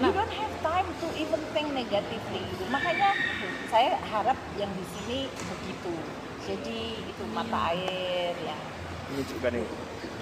You 0.00 0.08
don't 0.08 0.32
have 0.32 0.54
time 0.62 0.88
to 0.88 1.06
even 1.14 1.40
think 1.52 1.68
negatively. 1.72 2.40
gitu. 2.48 2.64
Makanya 2.72 3.12
saya 3.68 4.00
harap 4.08 4.38
yang 4.56 4.72
di 4.72 4.84
sini 4.88 5.18
begitu. 5.28 5.92
Jadi 6.42 6.80
itu 7.06 7.22
mata 7.28 7.70
air 7.70 8.34
yang 8.40 8.58
menyejukkan 9.12 9.52
ini 9.52 9.68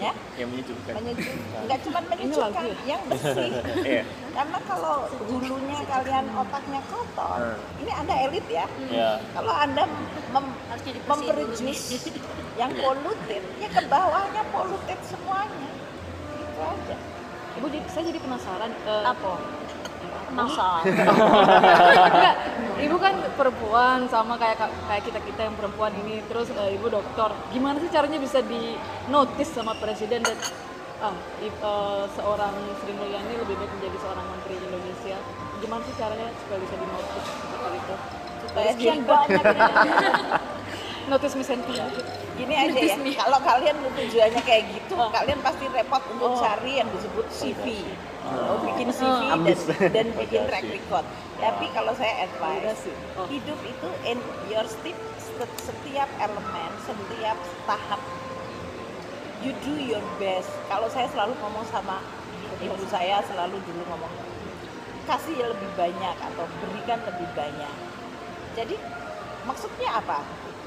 ya 0.00 0.12
yang 0.35 0.48
menyejukkan 0.48 0.92
menyejuk, 0.96 1.37
nggak 1.68 1.80
cuma 1.85 2.00
menyejukkan, 2.02 2.50
lagu 2.64 2.72
yang 2.88 3.02
bersih. 3.04 3.52
iya 3.85 4.02
Karena 4.33 4.59
kalau 4.64 4.96
hulunya 5.28 5.78
kalian 5.85 6.24
otaknya 6.33 6.80
kotor, 6.88 7.37
Hmm. 7.37 7.80
ini 7.85 7.92
anda 7.92 8.14
elit 8.24 8.46
ya. 8.48 8.64
Ya. 8.88 9.11
Kalau 9.37 9.52
anda 9.52 9.85
mem- 10.33 10.56
memproduce 11.04 12.09
yang 12.56 12.72
poluted, 12.74 13.42
ya 13.61 13.68
ke 13.68 13.83
bawahnya 13.87 14.42
poluted 14.48 14.98
semuanya. 15.04 15.68
Itu 16.35 16.61
aja. 16.61 16.96
Ibu 17.61 17.66
jadi, 17.68 17.87
saya 17.87 18.05
jadi 18.09 18.18
penasaran. 18.18 18.70
eh, 18.73 19.05
Apa? 19.05 19.33
Penasaran. 20.27 20.85
Enggak, 22.09 22.35
ibu 22.81 22.96
kan 22.96 23.14
perempuan 23.35 23.99
sama 24.07 24.35
kayak 24.35 24.57
kayak 24.62 25.03
kita 25.05 25.20
kita 25.20 25.40
yang 25.44 25.55
perempuan 25.55 25.92
ini. 25.94 26.25
Terus 26.25 26.49
eh, 26.51 26.73
ibu 26.73 26.88
dokter. 26.88 27.29
Gimana 27.51 27.77
sih 27.77 27.90
caranya 27.90 28.16
bisa 28.16 28.40
di 28.40 28.79
notice 29.07 29.53
sama 29.53 29.77
presiden 29.77 30.25
dan 30.25 30.38
ah 31.01 31.12
i- 31.38 31.51
eh, 31.51 32.05
seorang 32.11 32.55
Sri 32.79 32.92
Mulyani 32.92 33.35
lebih 33.37 33.57
baik 33.57 33.73
menjadi 33.75 33.99
seorang 33.99 34.25
menteri 34.27 34.55
Indonesia. 34.57 35.16
Gimana 35.61 35.83
sih 35.85 35.94
caranya 35.94 36.29
supaya 36.38 36.59
bisa 36.59 36.75
di 36.75 36.87
notice 36.87 37.27
seperti 37.29 37.77
itu? 37.77 37.94
Supaya 38.40 38.64
banyak 38.73 38.96
notice 41.08 41.34
Henti. 41.36 41.76
Gini 42.36 42.55
aja 42.57 42.80
ya, 42.80 42.96
kalau 43.20 43.38
kalian 43.44 43.76
tujuannya 43.84 44.42
kayak 44.44 44.64
gitu, 44.72 44.96
kalian 44.96 45.40
pasti 45.44 45.64
repot 45.68 46.01
untuk 46.09 46.32
Oh. 46.32 46.40
cari 46.40 46.80
yang 46.80 46.88
disebut 46.88 47.26
CV. 47.28 47.84
Oh, 48.24 48.61
bikin 48.64 48.88
CV 48.92 49.22
Ambis. 49.28 49.61
dan, 49.68 49.92
dan 49.92 50.07
bikin 50.16 50.48
track 50.48 50.64
record. 50.64 51.05
Tapi 51.40 51.66
kalau 51.72 51.92
saya 51.96 52.28
advice. 52.28 52.88
Oh. 53.16 53.28
hidup 53.28 53.61
itu 53.64 53.88
in 54.05 54.16
your 54.48 54.64
step, 54.64 54.96
setiap- 55.20 55.61
setiap 55.61 56.09
elemen, 56.16 56.70
setiap 56.84 57.36
tahap, 57.68 58.01
you 59.44 59.53
do 59.64 59.76
your 59.76 60.05
best. 60.16 60.48
Kalau 60.68 60.88
saya 60.88 61.09
selalu 61.12 61.36
ngomong 61.40 61.64
sama 61.68 62.01
ibu 62.61 62.84
saya 62.88 63.20
selalu 63.24 63.57
dulu 63.68 63.82
ngomong, 63.88 64.12
kasih 65.05 65.36
lebih 65.44 65.70
banyak 65.76 66.16
atau 66.16 66.44
berikan 66.64 67.01
lebih 67.05 67.28
banyak. 67.36 67.74
Jadi 68.57 68.76
Maksudnya 69.40 69.96
apa? 69.96 70.20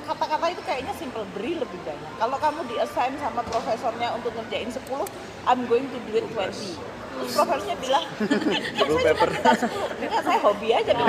Kata-kata 0.03 0.45
itu 0.51 0.61
kayaknya 0.61 0.93
simple, 0.93 1.23
beri 1.31 1.55
lebih 1.55 1.79
banyak. 1.81 2.11
Kalau 2.19 2.35
kamu 2.35 2.59
di-assign 2.67 3.15
sama 3.17 3.39
profesornya 3.41 4.11
untuk 4.11 4.35
ngerjain 4.35 4.67
10, 4.67 4.83
I'm 5.47 5.63
going 5.65 5.87
to 5.87 5.97
do 6.03 6.19
it 6.19 6.27
20. 6.27 6.75
Terus 7.13 7.31
profesornya 7.31 7.75
bilang, 7.79 8.03
"Ya, 8.75 8.83
saya 8.83 9.13
cuma 9.15 9.25
minta 9.31 9.53
10. 9.55 9.69
Enggak, 10.01 10.21
saya 10.25 10.39
hobi 10.43 10.67
aja. 10.75 10.91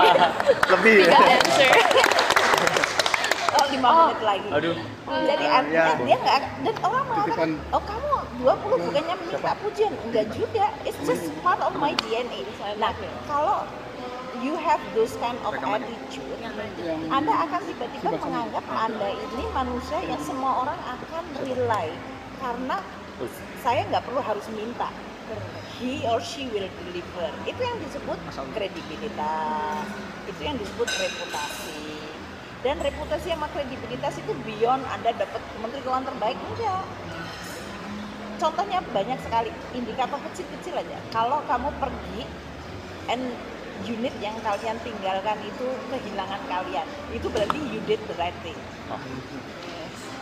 Lebih. 0.78 0.98
Oh, 3.50 3.66
5 3.66 3.82
menit 3.82 4.20
lagi. 4.22 4.48
Aduh. 4.52 4.74
Jadi 5.10 5.44
artinya 5.44 5.84
Ya. 5.90 5.98
dia 5.98 6.16
nggak 6.22 6.40
dan 6.62 6.74
orang 6.86 7.02
mengatakan, 7.02 7.50
Titipan. 7.50 7.74
oh 7.74 7.82
kamu 7.82 8.14
20 8.46 8.86
bukannya 8.86 9.14
minta 9.18 9.52
pujian, 9.58 9.92
enggak 10.06 10.26
juga. 10.30 10.70
It's 10.86 11.00
just 11.02 11.34
part 11.42 11.58
of 11.58 11.74
my 11.74 11.98
DNA. 11.98 12.46
Nah, 12.78 12.94
kalau 13.26 13.66
you 14.40 14.56
have 14.56 14.80
those 14.96 15.12
kind 15.20 15.36
of 15.44 15.52
attitude, 15.60 16.24
yang 16.40 16.56
Anda 17.12 17.34
akan 17.48 17.60
tiba-tiba 17.68 18.10
menganggap 18.16 18.64
Anda 18.72 19.08
ini 19.12 19.44
manusia 19.52 20.00
yang 20.04 20.20
semua 20.24 20.64
orang 20.64 20.80
akan 20.80 21.24
rely 21.44 21.92
karena 22.40 22.80
saya 23.60 23.84
nggak 23.92 24.02
perlu 24.08 24.20
harus 24.24 24.48
minta. 24.56 24.88
He 25.80 26.04
or 26.08 26.20
she 26.20 26.48
will 26.52 26.68
deliver. 26.84 27.28
Itu 27.48 27.60
yang 27.60 27.78
disebut 27.80 28.18
kredibilitas. 28.52 29.84
Itu 30.28 30.40
yang 30.44 30.56
disebut 30.60 30.88
reputasi. 30.88 32.00
Dan 32.60 32.76
reputasi 32.84 33.32
sama 33.32 33.48
kredibilitas 33.56 34.20
itu 34.20 34.32
beyond 34.44 34.84
Anda 34.92 35.16
dapat 35.16 35.40
menteri 35.64 35.80
keuangan 35.80 36.12
terbaik 36.12 36.36
enggak. 36.36 36.84
Contohnya 38.40 38.80
banyak 38.92 39.20
sekali 39.20 39.48
indikator 39.72 40.20
kecil-kecil 40.32 40.76
aja. 40.76 40.96
Kalau 41.12 41.40
kamu 41.48 41.72
pergi 41.80 42.24
and 43.08 43.24
unit 43.86 44.14
yang 44.20 44.36
kalian 44.44 44.76
tinggalkan 44.84 45.38
itu 45.44 45.66
kehilangan 45.88 46.40
kalian, 46.48 46.86
itu 47.12 47.26
berarti 47.30 47.58
you 47.70 47.80
did 47.88 48.00
the 48.08 48.16
right 48.18 48.36
thing. 48.44 48.56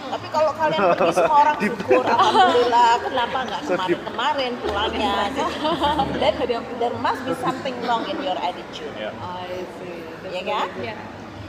Tapi 0.09 0.27
kalau 0.33 0.55
kalian 0.57 0.81
pergi 0.95 1.13
semua 1.13 1.37
orang 1.45 1.57
syukur, 1.65 2.05
alhamdulillah, 2.07 2.91
kenapa 3.03 3.39
nggak 3.45 3.63
kemarin-kemarin 3.67 4.53
pulangnya? 4.63 5.17
Dan 6.23 6.33
there 6.79 6.97
must 7.03 7.21
be 7.27 7.35
something 7.43 7.77
wrong 7.85 8.07
in 8.09 8.17
your 8.23 8.39
attitude, 8.41 8.95
I 9.21 9.67
see. 9.83 10.01
Ya 10.29 10.43
kan? 10.45 10.69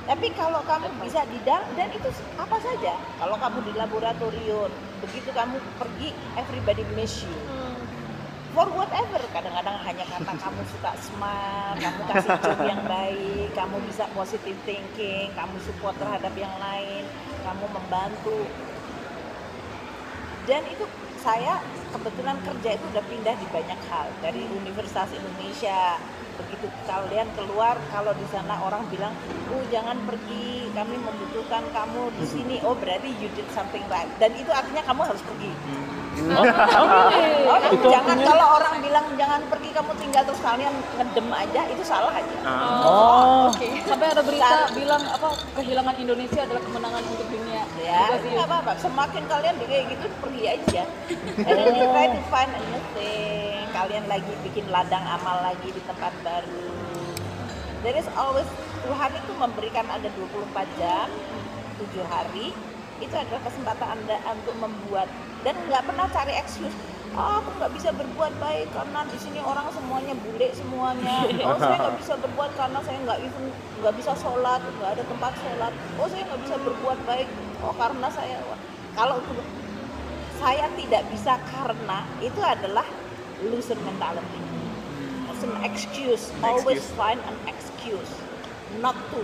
Tapi 0.09 0.33
kalau 0.33 0.65
kamu 0.65 0.89
bisa 1.05 1.21
di 1.29 1.37
dalam 1.45 1.69
dan 1.77 1.93
itu 1.93 2.09
apa 2.33 2.57
saja. 2.57 2.97
Kalau 3.21 3.37
kamu 3.37 3.61
di 3.61 3.77
laboratorium, 3.77 4.73
begitu 5.05 5.29
kamu 5.29 5.61
pergi, 5.77 6.17
everybody 6.33 6.81
miss 6.97 7.21
you. 7.21 7.37
For 8.59 8.67
whatever, 8.75 9.23
kadang-kadang 9.31 9.79
hanya 9.87 10.03
kata 10.03 10.35
kamu 10.35 10.61
suka 10.67 10.91
smart, 10.99 11.79
kamu 11.79 12.01
kasih 12.11 12.35
joke 12.43 12.67
yang 12.67 12.83
baik, 12.83 13.55
kamu 13.55 13.79
bisa 13.87 14.03
positive 14.11 14.59
thinking, 14.67 15.31
kamu 15.31 15.55
support 15.63 15.95
terhadap 15.95 16.35
yang 16.35 16.51
lain, 16.59 17.07
kamu 17.47 17.65
membantu. 17.71 18.43
Dan 20.43 20.67
itu 20.67 20.83
saya 21.23 21.63
kebetulan 21.95 22.35
kerja 22.43 22.75
itu 22.75 22.83
udah 22.91 23.03
pindah 23.07 23.35
di 23.39 23.47
banyak 23.47 23.79
hal. 23.87 24.11
Dari 24.19 24.43
Universitas 24.51 25.07
Indonesia 25.15 25.95
begitu 26.35 26.67
kalian 26.83 27.31
keluar 27.39 27.79
kalau 27.95 28.11
di 28.11 28.27
sana 28.27 28.59
orang 28.59 28.83
bilang 28.91 29.15
oh 29.55 29.63
jangan 29.71 29.95
pergi 30.03 30.67
kami 30.75 30.99
membutuhkan 30.99 31.63
kamu 31.71 32.11
di 32.11 32.25
sini. 32.27 32.55
Oh 32.67 32.75
berarti 32.75 33.07
you 33.23 33.31
did 33.39 33.47
something 33.55 33.87
right. 33.87 34.11
Dan 34.19 34.35
itu 34.35 34.51
artinya 34.51 34.83
kamu 34.83 35.15
harus 35.15 35.23
pergi 35.23 35.47
Oh, 36.09 37.59
jangan 37.89 38.17
kalau 38.17 38.45
orang 38.57 38.81
bilang 38.81 39.05
jangan 39.13 39.41
pergi 39.45 39.69
kamu 39.69 39.93
tinggal 40.01 40.23
terus 40.25 40.41
kalian 40.41 40.73
ngedem 40.97 41.27
aja 41.29 41.61
itu 41.69 41.83
salah 41.85 42.11
aja. 42.11 42.37
Oh. 42.43 43.53
Oke. 43.53 43.69
Sampai 43.85 44.09
ada 44.11 44.25
berita 44.25 44.73
bilang 44.73 45.03
apa 45.05 45.37
kehilangan 45.53 45.95
Indonesia 46.01 46.41
adalah 46.43 46.61
kemenangan 46.65 47.03
untuk 47.05 47.27
dunia. 47.29 47.63
Ya, 47.79 48.17
itu 48.17 48.27
nggak 48.33 48.49
apa-apa. 48.49 48.73
Semakin 48.81 49.23
kalian 49.29 49.55
di 49.61 49.65
kayak 49.69 49.85
gitu 49.93 50.05
pergi 50.19 50.43
aja. 50.49 50.83
And 51.45 51.55
then 51.55 51.73
you 51.77 51.87
try 51.93 52.07
to 52.09 52.21
find 52.33 52.51
anything. 52.57 53.69
Kalian 53.69 54.05
lagi 54.09 54.33
bikin 54.43 54.65
ladang 54.73 55.05
amal 55.05 55.45
lagi 55.45 55.69
di 55.69 55.81
tempat 55.85 56.11
baru. 56.25 56.65
There 57.85 57.95
is 57.95 58.09
always 58.17 58.49
Tuhan 58.83 59.11
itu 59.13 59.31
memberikan 59.39 59.85
ada 59.87 60.09
24 60.11 60.67
jam, 60.81 61.07
7 61.79 62.03
hari. 62.11 62.51
Itu 62.99 63.15
adalah 63.15 63.41
kesempatan 63.47 63.87
Anda 63.95 64.17
untuk 64.35 64.55
membuat 64.59 65.07
dan 65.47 65.55
nggak 65.67 65.83
pernah 65.87 66.05
cari 66.11 66.35
excuse. 66.35 66.75
Oh, 67.17 67.41
aku 67.41 67.49
nggak 67.57 67.73
bisa 67.73 67.89
berbuat 67.89 68.37
baik 68.37 68.69
karena 68.69 69.01
di 69.09 69.17
sini 69.17 69.39
orang 69.41 69.65
semuanya 69.73 70.13
bule 70.13 70.47
semuanya. 70.53 71.25
Oh, 71.41 71.57
saya 71.57 71.75
nggak 71.79 71.97
bisa 71.97 72.13
berbuat 72.21 72.51
karena 72.53 72.79
saya 72.85 72.97
nggak 73.01 73.19
even 73.25 73.45
nggak 73.81 73.95
bisa 73.97 74.11
sholat, 74.13 74.61
nggak 74.61 74.91
ada 74.93 75.03
tempat 75.09 75.33
sholat. 75.41 75.73
Oh, 75.97 76.05
saya 76.05 76.23
nggak 76.29 76.41
bisa 76.45 76.55
berbuat 76.61 76.99
baik. 77.09 77.27
Oh, 77.65 77.73
karena 77.73 78.07
saya 78.13 78.37
kalau 78.93 79.17
saya 80.37 80.65
tidak 80.77 81.03
bisa 81.11 81.35
karena 81.49 82.05
itu 82.21 82.41
adalah 82.45 82.85
loser 83.41 83.79
mentality. 83.81 84.39
It's 85.33 85.43
an 85.47 85.55
excuse. 85.63 86.29
Always 86.43 86.83
find 86.93 87.19
an 87.25 87.37
excuse 87.47 88.11
not 88.83 88.95
to. 89.15 89.23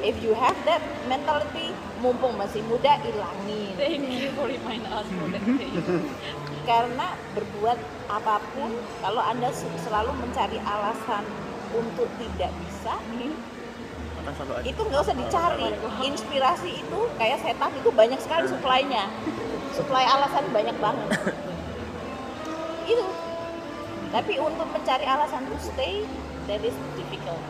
If 0.00 0.16
you 0.24 0.32
have 0.32 0.56
that 0.64 0.80
mentality, 1.04 1.76
mumpung 2.00 2.40
masih 2.40 2.64
muda, 2.64 2.96
ilangin. 3.04 3.76
Thank 3.76 4.08
you 4.08 4.32
for 4.32 4.48
remind 4.48 4.88
us 4.88 5.04
for 5.04 5.26
that. 5.28 5.44
Karena 6.68 7.16
berbuat 7.32 7.78
apa 8.08 8.40
pun, 8.56 8.70
kalau 9.00 9.20
anda 9.20 9.48
selalu 9.56 10.12
mencari 10.20 10.56
alasan 10.60 11.24
untuk 11.72 12.08
tidak 12.16 12.52
bisa, 12.64 12.96
Akan 12.96 14.32
selalu 14.36 14.52
ada. 14.56 14.64
itu 14.64 14.80
nggak 14.80 15.00
usah 15.04 15.16
dicari. 15.16 15.68
Inspirasi 16.04 16.70
itu 16.80 17.00
kayak 17.16 17.38
setan 17.44 17.72
itu 17.76 17.88
banyak 17.92 18.20
sekali 18.20 18.44
supply-nya. 18.48 19.04
Supply 19.76 20.04
alasan 20.04 20.44
banyak 20.52 20.76
banget. 20.80 21.08
Itu. 22.84 23.04
Tapi 24.08 24.32
untuk 24.40 24.68
mencari 24.72 25.04
alasan 25.04 25.44
to 25.52 25.56
stay, 25.60 26.04
that 26.48 26.64
is 26.64 26.72
difficult. 26.96 27.40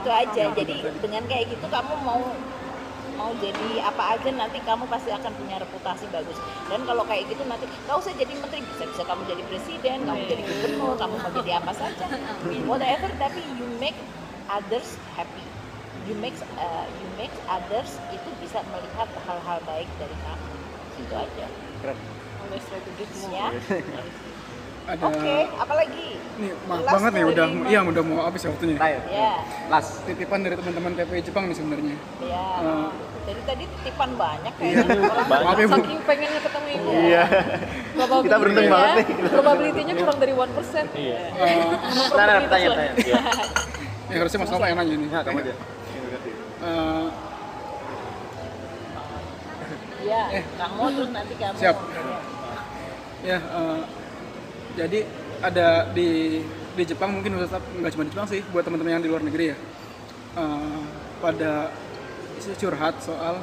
Itu. 0.00 0.08
Itu 0.08 0.10
aja. 0.10 0.42
Jadi 0.56 0.74
dengan 1.04 1.22
kayak 1.28 1.44
gitu 1.52 1.66
kamu 1.68 1.94
mau 2.02 2.20
mau 3.20 3.36
jadi 3.36 3.84
apa 3.84 4.16
aja 4.16 4.32
nanti 4.32 4.64
kamu 4.64 4.88
pasti 4.88 5.12
akan 5.12 5.28
punya 5.36 5.60
reputasi 5.60 6.08
bagus 6.08 6.40
dan 6.72 6.80
kalau 6.88 7.04
kayak 7.04 7.28
gitu 7.28 7.44
nanti 7.44 7.68
kau 7.84 8.00
usah 8.00 8.16
jadi 8.16 8.32
menteri 8.32 8.64
bisa 8.64 8.88
bisa 8.88 9.04
kamu 9.04 9.28
jadi 9.28 9.42
presiden 9.44 10.08
kamu 10.08 10.24
jadi 10.24 10.42
gubernur 10.48 10.96
kamu 10.96 11.14
mau 11.20 11.32
jadi 11.36 11.60
apa 11.60 11.72
saja 11.76 12.08
whatever 12.64 13.12
tapi 13.20 13.44
you 13.60 13.68
make 13.76 13.98
others 14.48 14.96
happy 15.12 15.44
you 16.08 16.16
make 16.16 16.32
uh, 16.56 16.88
you 16.88 17.06
make 17.20 17.34
others 17.44 18.00
itu 18.08 18.28
bisa 18.40 18.64
melihat 18.72 19.12
hal-hal 19.28 19.60
baik 19.68 19.88
dari 20.00 20.16
kamu 20.24 20.48
itu 21.04 21.14
aja 21.16 21.46
Keren. 21.84 21.98
Always 22.40 22.64
try 22.72 22.80
to 22.80 22.92
give 22.96 23.12
more. 23.20 23.36
ya 23.36 23.46
ada 24.90 25.02
oke 25.06 25.36
apalagi 25.56 26.06
nih 26.36 26.50
maaf 26.64 26.80
Last 26.80 26.92
banget 26.92 27.10
nih 27.10 27.22
story. 27.22 27.32
udah 27.32 27.46
iya 27.66 27.78
udah 27.82 28.02
mau 28.02 28.18
habis 28.22 28.40
ya 28.40 28.48
waktunya 28.48 28.74
Terakhir. 28.74 29.02
ya 29.08 29.32
Last. 29.68 29.90
titipan 30.04 30.38
dari 30.40 30.54
teman-teman 30.56 30.90
TPI 30.94 31.22
Jepang 31.22 31.44
nih 31.46 31.56
sebenarnya 31.56 31.96
ya 32.20 32.44
Eh, 32.60 32.88
jadi 33.26 33.40
tadi 33.46 33.64
titipan 33.70 34.10
banyak 34.16 34.52
kayaknya 34.52 34.84
orang 35.06 35.26
maaf 35.30 35.54
ya 35.54 35.66
bu 35.66 35.76
Saking 35.76 36.00
pengennya 36.02 36.40
ketemu 36.40 36.68
ibu. 36.72 36.88
Iya. 36.90 37.22
Probability-nya- 37.92 38.24
Kita 38.26 38.36
beruntung 38.36 38.66
banget 38.66 38.90
nih. 38.96 39.06
Probability-nya 39.30 39.94
kurang 39.94 40.18
dari 40.18 40.32
1%. 40.32 40.40
Iya. 40.96 41.18
Eh, 41.30 41.56
Nah, 42.10 42.24
nah, 42.26 42.38
tanya, 42.42 42.68
tanya. 42.72 42.92
Iya. 42.98 43.20
ya 44.08 44.16
harusnya 44.18 44.38
mas 44.40 44.50
Nova 44.50 44.66
yang 44.66 44.78
nanya 44.78 44.96
nih 44.96 45.08
Nah, 45.08 45.22
kamu 45.22 45.38
aja. 45.38 45.54
Eh, 46.60 47.04
ya 50.02 50.22
kamu 50.56 50.82
terus 50.90 51.10
nanti 51.10 51.34
kamu 51.36 51.56
Siap. 51.56 51.76
ya 53.22 53.38
eh, 53.38 53.78
jadi 54.72 55.00
ada 55.40 55.68
di 55.88 56.40
di 56.70 56.82
Jepang 56.84 57.10
mungkin 57.12 57.34
tetap 57.36 57.62
nggak 57.72 57.90
cuma 57.90 58.04
di 58.04 58.10
Jepang 58.10 58.28
sih 58.28 58.40
buat 58.46 58.62
teman-teman 58.62 58.92
yang 58.92 59.02
di 59.02 59.10
luar 59.10 59.22
negeri 59.22 59.46
ya 59.46 59.58
Eh, 60.30 60.80
pada 61.18 61.74
isu 62.36 62.54
curhat 62.56 63.02
soal 63.02 63.42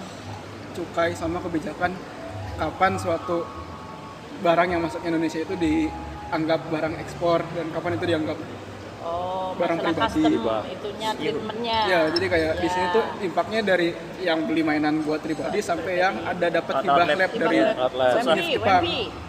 cukai 0.72 1.12
sama 1.12 1.44
kebijakan 1.44 1.92
kapan 2.56 2.96
suatu 2.96 3.44
barang 4.40 4.70
yang 4.70 4.80
masuk 4.80 5.04
ke 5.04 5.08
Indonesia 5.08 5.36
itu 5.38 5.52
dianggap 5.54 6.72
barang 6.72 6.96
ekspor 6.98 7.44
dan 7.52 7.68
kapan 7.70 7.92
itu 7.94 8.06
dianggap 8.08 8.40
Oh, 9.00 9.56
Barang 9.56 9.80
pribadi, 9.80 10.20
custom 10.20 10.44
Bang. 10.44 10.64
itunya 10.68 11.10
treatmentnya. 11.14 11.78
ya 11.86 12.00
jadi 12.12 12.26
kayak 12.28 12.54
di 12.56 12.68
Ya. 12.68 12.72
sini 12.72 12.88
tuh 12.92 13.04
impactnya 13.22 13.62
dari 13.64 13.88
yang 14.20 14.44
beli 14.44 14.62
mainan 14.62 15.00
buat 15.00 15.20
pribadi 15.20 15.60
sampai 15.60 15.94
yang 15.98 16.24
ada 16.24 16.48
dapat 16.50 16.74
Alat 16.74 16.84
hibah 16.84 17.06
lab. 17.06 17.32
dari 17.32 17.58
Wempi, 17.64 18.44
Jepang 18.52 18.84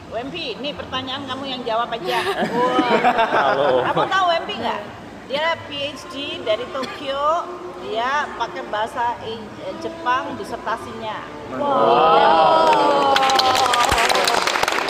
Wempi, 0.09 0.57
ini 0.57 0.73
pertanyaan 0.73 1.29
kamu 1.29 1.45
yang 1.45 1.61
jawab 1.69 1.93
aja. 1.93 2.25
Wah. 2.49 3.21
Halo. 3.53 3.85
Kamu 3.85 4.03
tahu 4.09 4.25
Wempi 4.33 4.55
nggak? 4.57 4.81
Dia 5.29 5.53
PhD 5.69 6.41
dari 6.41 6.65
Tokyo, 6.73 7.45
dia 7.85 8.25
pakai 8.41 8.65
bahasa 8.73 9.21
eh, 9.29 9.37
Jepang 9.85 10.33
disertasinya. 10.41 11.29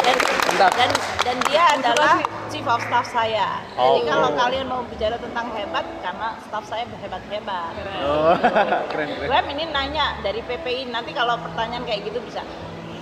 Dan, 0.07 0.17
dan, 0.79 0.91
dan 1.27 1.37
dia 1.51 1.63
adalah 1.75 2.23
chief 2.47 2.63
of 2.71 2.79
staff 2.87 3.07
saya. 3.11 3.59
Oh, 3.75 3.99
Jadi 3.99 4.11
kalau 4.11 4.31
kalian 4.39 4.67
mau 4.71 4.87
bicara 4.87 5.19
tentang 5.19 5.51
hebat, 5.51 5.87
karena 5.99 6.39
staff 6.47 6.65
saya 6.71 6.87
hebat-hebat. 7.03 7.75
Oh, 8.07 8.35
keren 8.95 9.19
keren. 9.19 9.27
Web 9.27 9.45
ini 9.51 9.67
nanya 9.75 10.23
dari 10.23 10.47
PPI 10.47 10.95
nanti 10.95 11.11
kalau 11.11 11.35
pertanyaan 11.43 11.83
kayak 11.83 12.07
gitu 12.07 12.23
bisa 12.23 12.47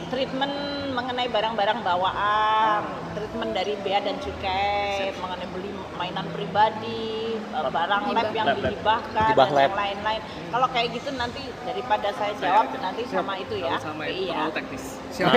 treatment 0.06 0.54
mengenai 0.94 1.28
barang-barang 1.28 1.78
bawaan, 1.82 2.80
treatment 3.12 3.52
dari 3.52 3.74
bea 3.82 4.00
dan 4.00 4.16
cukai, 4.22 5.12
mengenai 5.18 5.48
beli 5.50 5.70
mainan 5.98 6.26
pribadi, 6.32 7.36
eh, 7.36 7.62
barang 7.68 8.02
lab 8.10 8.30
yang 8.32 8.46
Lab, 8.46 8.56
lab. 8.56 8.64
dihibahkan 8.64 9.28
Hibah 9.34 9.48
dan 9.48 9.56
lab. 9.56 9.64
yang 9.66 9.76
lain-lain. 9.76 10.20
Kalau 10.52 10.66
kayak 10.70 10.88
gitu 10.94 11.10
nanti 11.14 11.42
daripada 11.64 12.08
saya 12.14 12.32
jawab 12.38 12.66
nanti 12.78 13.02
sama 13.08 13.34
itu 13.36 13.54
ya. 13.58 13.76
sama 13.76 14.02
itu 14.06 14.30
ya. 14.30 14.34
terlalu 14.36 14.52
teknis 14.54 14.84
siap 15.10 15.32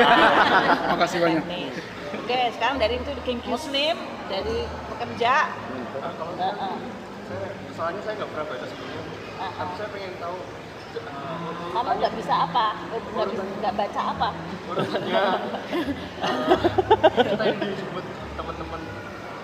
makasih 0.94 1.18
banyak 1.24 1.44
Teknis. 1.44 1.76
Oke, 2.10 2.40
sekarang 2.58 2.78
dari 2.78 2.94
itu 2.98 3.12
muslim, 3.46 3.96
dari 4.30 4.58
pekerja. 4.94 5.34
Heeh. 6.40 6.76
Soalnya 7.74 8.02
saya 8.06 8.14
nggak 8.22 8.30
pernah 8.34 8.46
baca 8.50 8.66
sebelumnya. 8.66 9.02
Heeh. 9.40 9.52
Tapi 9.58 9.74
saya 9.78 9.90
pengen 9.94 10.14
tahu 10.18 10.38
Kamu 11.70 11.90
nggak 11.96 12.14
bisa 12.14 12.34
apa? 12.44 12.66
Nggak 12.90 13.28
bisa- 13.30 13.52
nggak 13.60 13.76
baca 13.76 14.02
apa? 14.10 14.30
urutannya 14.70 15.24
kita 17.10 17.44
yang 17.44 17.60
disebut 17.60 18.06
teman-teman 18.38 18.82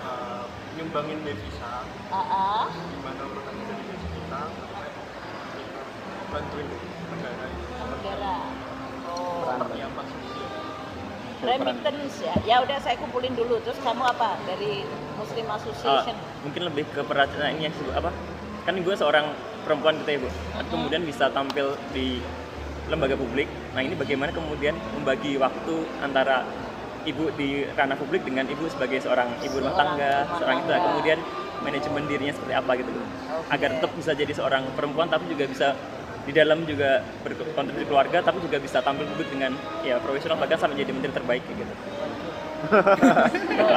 eh, 0.00 0.42
nyumbangin 0.72 1.18
devisa 1.20 1.82
Heeh. 2.06 2.62
gimana 2.70 3.22
urutannya 3.26 3.64
dari 3.66 3.82
gaji 3.84 4.06
kita 4.06 4.40
bantuin 6.26 6.68
negara 7.10 7.46
negara. 7.90 8.34
Oh, 9.06 9.42
seperti 9.48 9.78
apa 9.82 10.00
sosial 10.06 10.50
remittance 11.42 12.16
ya. 12.22 12.34
Ya 12.44 12.56
udah 12.62 12.78
saya 12.78 12.96
kumpulin 12.96 13.34
dulu. 13.34 13.58
Terus 13.60 13.78
kamu 13.78 14.02
apa 14.02 14.38
dari 14.44 14.86
Muslim 15.16 15.46
Ah, 15.46 15.56
Association? 15.58 16.16
mungkin 16.42 16.62
lebih 16.64 16.84
ke 16.88 17.02
perhatian 17.02 17.50
ini 17.52 17.66
yang 17.66 17.74
disebut 17.74 17.94
apa 17.94 18.10
kan 18.62 18.74
gue 18.74 18.94
seorang 18.94 19.26
perempuan 19.66 19.98
gitu 20.06 20.10
ya 20.14 20.18
bu. 20.22 20.28
Kemudian 20.70 21.02
bisa 21.02 21.26
tampil 21.34 21.74
di 21.90 22.22
lembaga 22.86 23.18
publik. 23.18 23.50
Nah 23.74 23.82
ini 23.82 23.98
bagaimana 23.98 24.30
kemudian 24.30 24.78
membagi 24.94 25.34
waktu 25.42 25.74
antara 25.98 26.46
ibu 27.06 27.30
di 27.38 27.66
ranah 27.74 27.98
publik 27.98 28.26
dengan 28.26 28.46
ibu 28.50 28.66
sebagai 28.66 28.98
seorang 28.98 29.30
ibu 29.42 29.62
rumah 29.62 29.78
tangga 29.78 30.26
seorang 30.38 30.66
itu 30.66 30.70
kemudian 30.74 31.18
manajemen 31.62 32.02
dirinya 32.10 32.34
seperti 32.34 32.54
apa 32.54 32.70
gitu 32.82 32.90
Bu. 32.90 33.02
agar 33.54 33.68
tetap 33.78 33.90
bisa 33.94 34.10
jadi 34.12 34.32
seorang 34.34 34.62
perempuan 34.74 35.06
tapi 35.06 35.30
juga 35.30 35.46
bisa 35.46 35.78
di 36.26 36.34
dalam 36.34 36.66
juga 36.66 37.06
berkontribusi 37.22 37.86
keluarga 37.86 38.18
tapi 38.18 38.42
juga 38.42 38.58
bisa 38.58 38.82
tampil 38.82 39.06
publik 39.14 39.30
dengan 39.30 39.54
ya 39.86 40.02
profesional 40.02 40.34
bahkan 40.42 40.58
sampai 40.58 40.82
jadi 40.82 40.90
menteri 40.90 41.14
terbaik 41.14 41.42
gitu. 41.46 41.74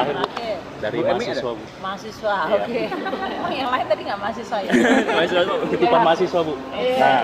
Oke. 0.01 0.48
Dari 0.77 0.97
Bu 0.97 1.03
Emi 1.05 1.13
mahasiswa 1.21 1.51
bu 1.51 1.63
Mahasiswa, 1.79 2.35
Iya. 2.45 2.55
oke. 2.57 2.81
Emang 3.29 3.53
yang 3.53 3.69
lain 3.69 3.85
tadi 3.85 4.01
nggak 4.03 4.19
mahasiswa 4.19 4.57
ya? 4.59 4.71
Mahasiswa 5.17 5.41
tuh 5.43 5.57
titipan 5.69 6.01
mahasiswa 6.01 6.39
bu 6.41 6.53
Iya. 6.71 6.97
nah 6.97 7.21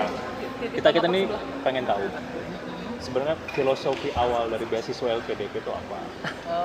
kita 0.56 0.88
kita 0.90 1.06
nih 1.06 1.24
pengen 1.60 1.84
tahu 1.84 2.00
sebenarnya 2.98 3.36
filosofi 3.52 4.08
awal 4.14 4.48
dari 4.48 4.64
beasiswa 4.64 5.06
LPDP 5.14 5.52
itu 5.54 5.68
apa 5.68 5.98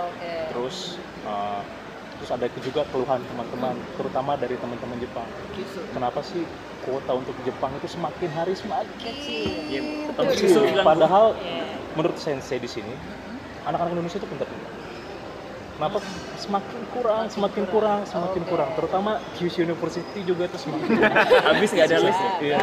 Oke. 0.08 0.34
terus 0.48 0.96
eh, 1.22 1.62
terus 2.16 2.32
ada 2.32 2.48
juga 2.56 2.82
keluhan 2.88 3.20
teman-teman 3.26 3.76
terutama 3.94 4.32
dari 4.36 4.56
teman-teman 4.56 4.96
Jepang 4.98 5.28
kenapa 5.92 6.24
sih 6.24 6.48
kuota 6.82 7.12
untuk 7.14 7.36
Jepang 7.44 7.70
itu 7.76 7.88
semakin 7.90 8.30
hari 8.32 8.54
semakin 8.56 8.90
Kecil. 8.98 9.70
ya, 9.70 9.82
Bu, 9.84 10.82
padahal 10.82 11.36
Iya. 11.36 11.68
menurut 11.94 12.16
sensei 12.16 12.58
di 12.58 12.70
sini 12.70 12.96
anak-anak 13.62 13.92
Indonesia 13.92 14.18
itu 14.18 14.26
pintar-pintar 14.26 14.71
kenapa 15.82 15.98
semakin 16.38 16.80
kurang 16.94 17.26
semakin 17.26 17.64
kurang 17.66 18.00
semakin 18.06 18.44
kurang 18.46 18.70
terutama 18.78 19.18
Kyushu 19.34 19.66
University 19.66 20.22
juga 20.22 20.46
itu 20.46 20.58
semakin 20.62 21.02
habis 21.50 21.74
nggak 21.74 21.90
ada 21.90 21.98
list 22.00 22.22
ya? 22.22 22.32
Iya. 22.38 22.60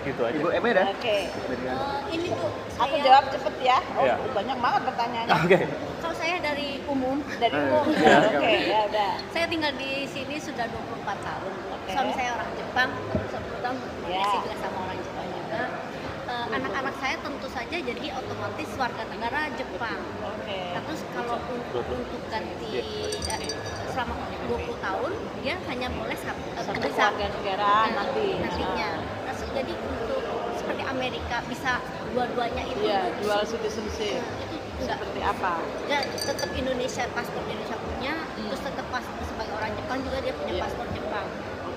gitu 0.00 0.20
aja 0.20 0.32
Ibu 0.32 0.48
Emi 0.50 0.68
ada? 0.70 0.84
Oke. 0.90 1.28
Eh, 1.28 1.64
ini 2.10 2.28
tuh 2.28 2.48
Aku 2.76 2.96
jawab 3.00 3.28
cepet 3.28 3.52
ya. 3.60 3.76
Oh, 3.92 4.00
Iya. 4.00 4.16
banyak 4.32 4.56
banget 4.56 4.82
pertanyaannya. 4.88 5.32
oke 5.34 5.58
kalau 6.00 6.16
saya 6.16 6.36
dari 6.40 6.80
umum 6.84 7.20
Dari 7.36 7.52
umum. 7.52 7.84
Iya. 7.88 8.16
Oke, 8.32 8.52
ya 8.64 8.80
udah. 8.88 9.12
saya 9.28 9.44
tinggal 9.48 9.72
di 9.76 10.04
sini 10.04 10.36
sudah 10.36 10.68
24 10.68 11.24
tahun 11.24 11.52
suami 11.88 12.12
saya 12.12 12.30
orang 12.32 12.48
Jepang 12.54 12.90
10 13.28 13.32
tahun 13.60 13.76
Ya. 13.76 13.80
berkomunikasi 13.80 14.36
juga 14.42 14.56
sama 14.58 14.76
orang 14.78 14.88
Eh, 14.89 14.89
anak-anak 16.50 16.94
saya 16.96 17.16
tentu 17.16 17.46
saja 17.48 17.76
jadi 17.76 18.06
otomatis 18.12 18.68
warga 18.74 19.04
negara 19.06 19.40
Jepang 19.54 20.00
Oke. 20.20 20.60
Nah, 20.74 20.82
terus 20.82 21.02
kalau 21.10 21.36
untuk, 21.46 21.84
untuk 21.86 22.22
ganti 22.26 22.70
eh, 23.22 23.50
selama 23.88 24.14
20 24.46 24.58
tahun 24.78 25.12
dia 25.40 25.54
hanya 25.64 25.88
boleh 25.90 26.16
satu, 26.16 26.42
eh, 26.50 26.64
Satu 26.64 26.78
bisa 26.80 27.02
warga 27.08 27.26
negara 27.30 27.70
Nah, 27.86 27.92
nanti. 27.96 28.26
nantinya 28.36 28.90
nah, 29.22 29.32
so- 29.32 29.50
jadi 29.50 29.72
untuk 29.74 30.22
seperti 30.52 30.82
Amerika 30.84 31.36
bisa 31.46 31.72
dua-duanya 32.10 32.62
itu 32.64 32.82
Iya, 32.82 33.02
dual 33.18 33.42
citizenship. 33.44 34.18
Nah, 34.18 34.44
itu 34.44 34.56
enggak 34.80 34.98
Seperti 34.98 35.20
apa? 35.22 35.52
dia 35.86 35.98
tetap 36.16 36.50
Indonesia 36.52 37.04
paspor 37.10 37.42
Indonesia 37.44 37.76
punya 37.78 38.14
terus 38.40 38.60
tetap 38.60 38.86
pas 38.88 39.04
sebagai 39.22 39.54
orang 39.54 39.72
Jepang 39.72 39.98
juga 40.00 40.18
dia 40.20 40.34
punya 40.34 40.52
Iya. 40.52 40.62
paspor 40.64 40.86
Jepang 40.90 41.26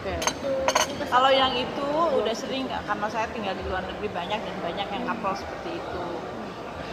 Oke. 0.04 0.20
juga 0.20 1.06
Kalau 1.08 1.32
yang 1.32 1.56
itu 1.56 1.88
udah 2.20 2.36
sering 2.36 2.68
nggak 2.68 2.84
karena 2.84 3.08
saya 3.08 3.24
tinggal 3.32 3.56
di 3.56 3.64
luar 3.72 3.88
negeri 3.88 4.12
banyak 4.12 4.36
dan 4.36 4.56
banyak 4.60 4.88
yang 4.92 5.04
couple 5.08 5.32
seperti 5.32 5.80
itu. 5.80 6.04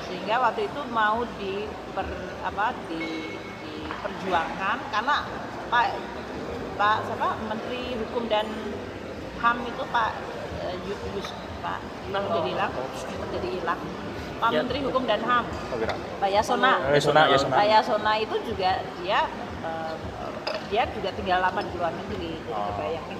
Sehingga 0.06 0.38
waktu 0.38 0.70
itu 0.70 0.80
mau 0.94 1.26
di 1.34 1.66
per, 1.90 2.06
apa 2.46 2.70
di 2.86 3.34
diperjuangkan 3.66 4.76
karena 4.94 5.26
Pak 5.74 5.86
Pak 6.78 6.96
siapa 7.11 7.34
Menteri 7.50 7.98
Hukum 7.98 8.30
dan 8.30 8.46
HAM 9.42 9.58
itu 9.66 9.82
Pak 9.90 10.11
eh, 10.70 10.74
Yus 10.86 11.34
Pak 11.58 11.78
jadi 12.14 12.40
hilang 12.46 12.72
jadi 13.34 13.48
hilang 13.58 13.80
Pak 14.40 14.48
Ya. 14.54 14.64
Menteri 14.64 14.78
Hukum 14.86 15.02
dan 15.04 15.20
HAM 15.20 15.44
Oh. 15.50 15.78
Pak 16.22 16.30
Yasona 16.30 16.94
Yasona, 16.94 17.22
Yasona. 17.26 17.54
Pak 17.58 17.66
Yasona 17.66 18.12
itu 18.22 18.36
juga 18.46 18.70
dia 19.02 19.20
eh, 19.66 19.94
dia 20.71 20.87
juga 20.89 21.11
tinggal 21.12 21.43
lama 21.43 21.61
di 21.61 21.73
luar 21.75 21.93
negeri 21.93 22.39
jadi 22.39 22.55
Oh. 22.55 22.66
kebayangin 22.73 23.18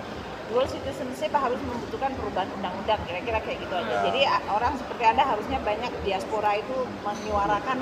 dual 0.51 0.67
citizenship 0.67 1.31
harus 1.31 1.63
membutuhkan 1.63 2.11
perubahan 2.11 2.51
undang-undang 2.59 2.99
kira-kira 3.07 3.39
kayak 3.39 3.59
gitu 3.63 3.71
aja 3.71 3.87
Ya. 3.87 4.01
jadi 4.11 4.21
orang 4.51 4.75
seperti 4.75 5.03
anda 5.05 5.23
harusnya 5.23 5.59
banyak 5.63 5.93
diaspora 6.03 6.59
itu 6.59 6.77
menyuarakan 7.01 7.77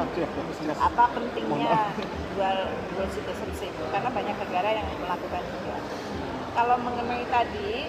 apa 0.76 1.04
pentingnya 1.10 1.96
dual 2.32 2.58
dual 2.92 3.08
citizenship 3.08 3.72
karena 3.88 4.08
banyak 4.08 4.36
negara 4.38 4.68
yang 4.74 4.88
melakukan 5.00 5.42
juga 5.48 5.76
kalau 6.52 6.76
mengenai 6.76 7.24
tadi 7.24 7.88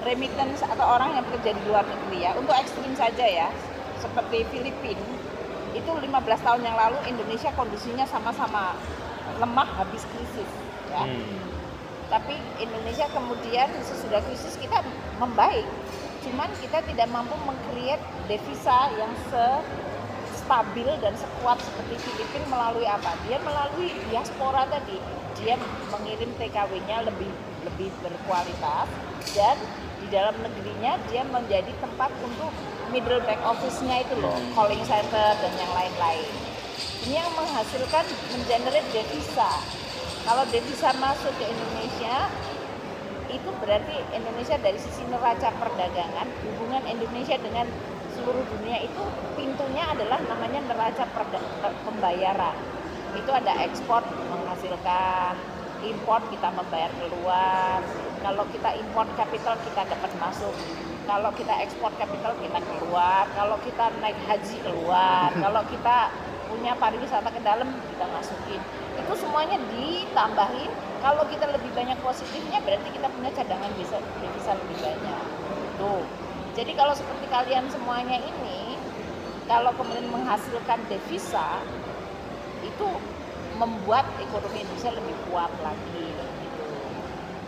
remittance 0.00 0.62
atau 0.62 0.86
orang 0.88 1.14
yang 1.14 1.24
bekerja 1.26 1.50
di 1.54 1.62
luar 1.66 1.84
negeri 1.84 2.18
ya 2.22 2.32
untuk 2.34 2.54
ekstrim 2.54 2.90
saja 2.94 3.22
ya 3.22 3.48
seperti 3.98 4.46
Filipina 4.48 5.02
itu 5.74 5.90
15 5.90 6.10
tahun 6.42 6.62
yang 6.64 6.74
lalu 6.74 6.98
Indonesia 7.06 7.54
kondisinya 7.54 8.02
sama-sama 8.02 8.74
lemah 9.38 9.68
habis 9.78 10.02
krisis 10.14 10.50
ya. 10.90 11.02
Hmm. 11.06 11.46
tapi 12.08 12.34
Indonesia 12.58 13.06
kemudian 13.12 13.68
sesudah 13.84 14.18
krisis 14.26 14.58
kita 14.58 14.82
membaik 15.22 15.66
cuman 16.26 16.50
kita 16.58 16.82
tidak 16.82 17.08
mampu 17.14 17.34
mengcreate 17.46 18.02
devisa 18.26 18.90
yang 18.98 19.12
se 19.30 19.46
stabil 20.48 20.88
dan 21.04 21.12
sekuat 21.12 21.60
seperti 21.60 22.08
Filipina 22.08 22.48
melalui 22.48 22.88
apa? 22.88 23.12
Dia 23.28 23.36
melalui 23.44 23.92
diaspora 24.08 24.64
tadi. 24.72 24.96
Dia 25.36 25.60
mengirim 25.92 26.32
TKW-nya 26.40 27.04
lebih 27.04 27.28
lebih 27.68 27.92
berkualitas 28.00 28.88
dan 29.36 29.60
di 30.00 30.06
dalam 30.08 30.34
negerinya 30.40 30.96
dia 31.12 31.22
menjadi 31.28 31.68
tempat 31.84 32.10
untuk 32.24 32.50
middle 32.88 33.20
back 33.28 33.38
office-nya 33.44 34.02
itu 34.02 34.14
loh 34.18 34.34
calling 34.56 34.80
center 34.88 35.36
dan 35.36 35.52
yang 35.58 35.72
lain-lain 35.74 36.26
ini 37.08 37.16
yang 37.16 37.32
menghasilkan 37.32 38.04
mengenerate 38.36 38.84
devisa. 38.92 39.48
Kalau 40.28 40.44
devisa 40.52 40.92
masuk 41.00 41.32
ke 41.40 41.48
Indonesia 41.48 42.28
itu 43.32 43.48
berarti 43.64 43.96
Indonesia 44.12 44.60
dari 44.60 44.76
sisi 44.76 45.08
neraca 45.08 45.48
perdagangan 45.56 46.28
hubungan 46.44 46.84
Indonesia 46.84 47.40
dengan 47.40 47.64
seluruh 48.12 48.44
dunia 48.44 48.84
itu 48.84 49.00
pintunya 49.40 49.88
adalah 49.88 50.20
namanya 50.20 50.60
neraca 50.68 51.08
pembayaran. 51.88 52.56
Itu 53.16 53.30
ada 53.32 53.56
ekspor 53.64 54.04
menghasilkan 54.04 55.32
import 55.88 56.28
kita 56.28 56.52
membayar 56.52 56.92
keluar 56.92 57.80
kalau 58.20 58.44
kita 58.52 58.76
import 58.84 59.08
capital 59.16 59.56
kita 59.64 59.80
dapat 59.96 60.12
masuk. 60.20 60.52
Kalau 61.08 61.32
kita 61.32 61.56
ekspor 61.64 61.88
capital 61.96 62.36
kita 62.36 62.60
keluar. 62.60 63.24
Kalau 63.32 63.56
kita 63.64 63.96
naik 64.04 64.20
haji 64.28 64.56
keluar. 64.60 65.32
Kalau 65.48 65.64
kita 65.72 66.12
punya 66.48 66.72
pariwisata 66.80 67.28
ke 67.28 67.40
dalam 67.44 67.68
kita 67.92 68.06
masukin 68.10 68.60
itu 68.98 69.12
semuanya 69.14 69.56
ditambahin 69.70 70.72
kalau 71.04 71.22
kita 71.30 71.46
lebih 71.52 71.70
banyak 71.76 71.96
positifnya 72.02 72.58
berarti 72.64 72.88
kita 72.90 73.08
punya 73.12 73.30
cadangan 73.36 73.70
bisa 73.78 73.96
devisa 74.18 74.52
lebih 74.56 74.78
banyak 74.82 75.24
tuh 75.78 76.02
jadi 76.58 76.72
kalau 76.74 76.90
seperti 76.96 77.26
kalian 77.30 77.70
semuanya 77.70 78.18
ini 78.18 78.74
kalau 79.46 79.72
kemudian 79.78 80.10
menghasilkan 80.12 80.82
devisa 80.90 81.62
itu 82.66 82.88
membuat 83.56 84.06
ekonomi 84.22 84.62
Indonesia 84.62 84.92
lebih 84.94 85.16
kuat 85.30 85.50
lagi 85.64 86.04
gitu. 86.14 86.64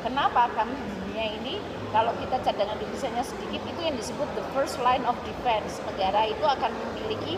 Kenapa? 0.03 0.49
Di 0.51 0.65
dunia 0.65 1.27
ini 1.39 1.55
kalau 1.91 2.15
kita 2.23 2.39
cadangan 2.47 2.79
devisanya 2.79 3.23
sedikit 3.27 3.63
itu 3.67 3.81
yang 3.83 3.99
disebut 3.99 4.29
the 4.39 4.45
first 4.55 4.79
line 4.83 5.03
of 5.11 5.19
defense. 5.27 5.83
Negara 5.91 6.31
itu 6.31 6.45
akan 6.47 6.71
memiliki 6.71 7.35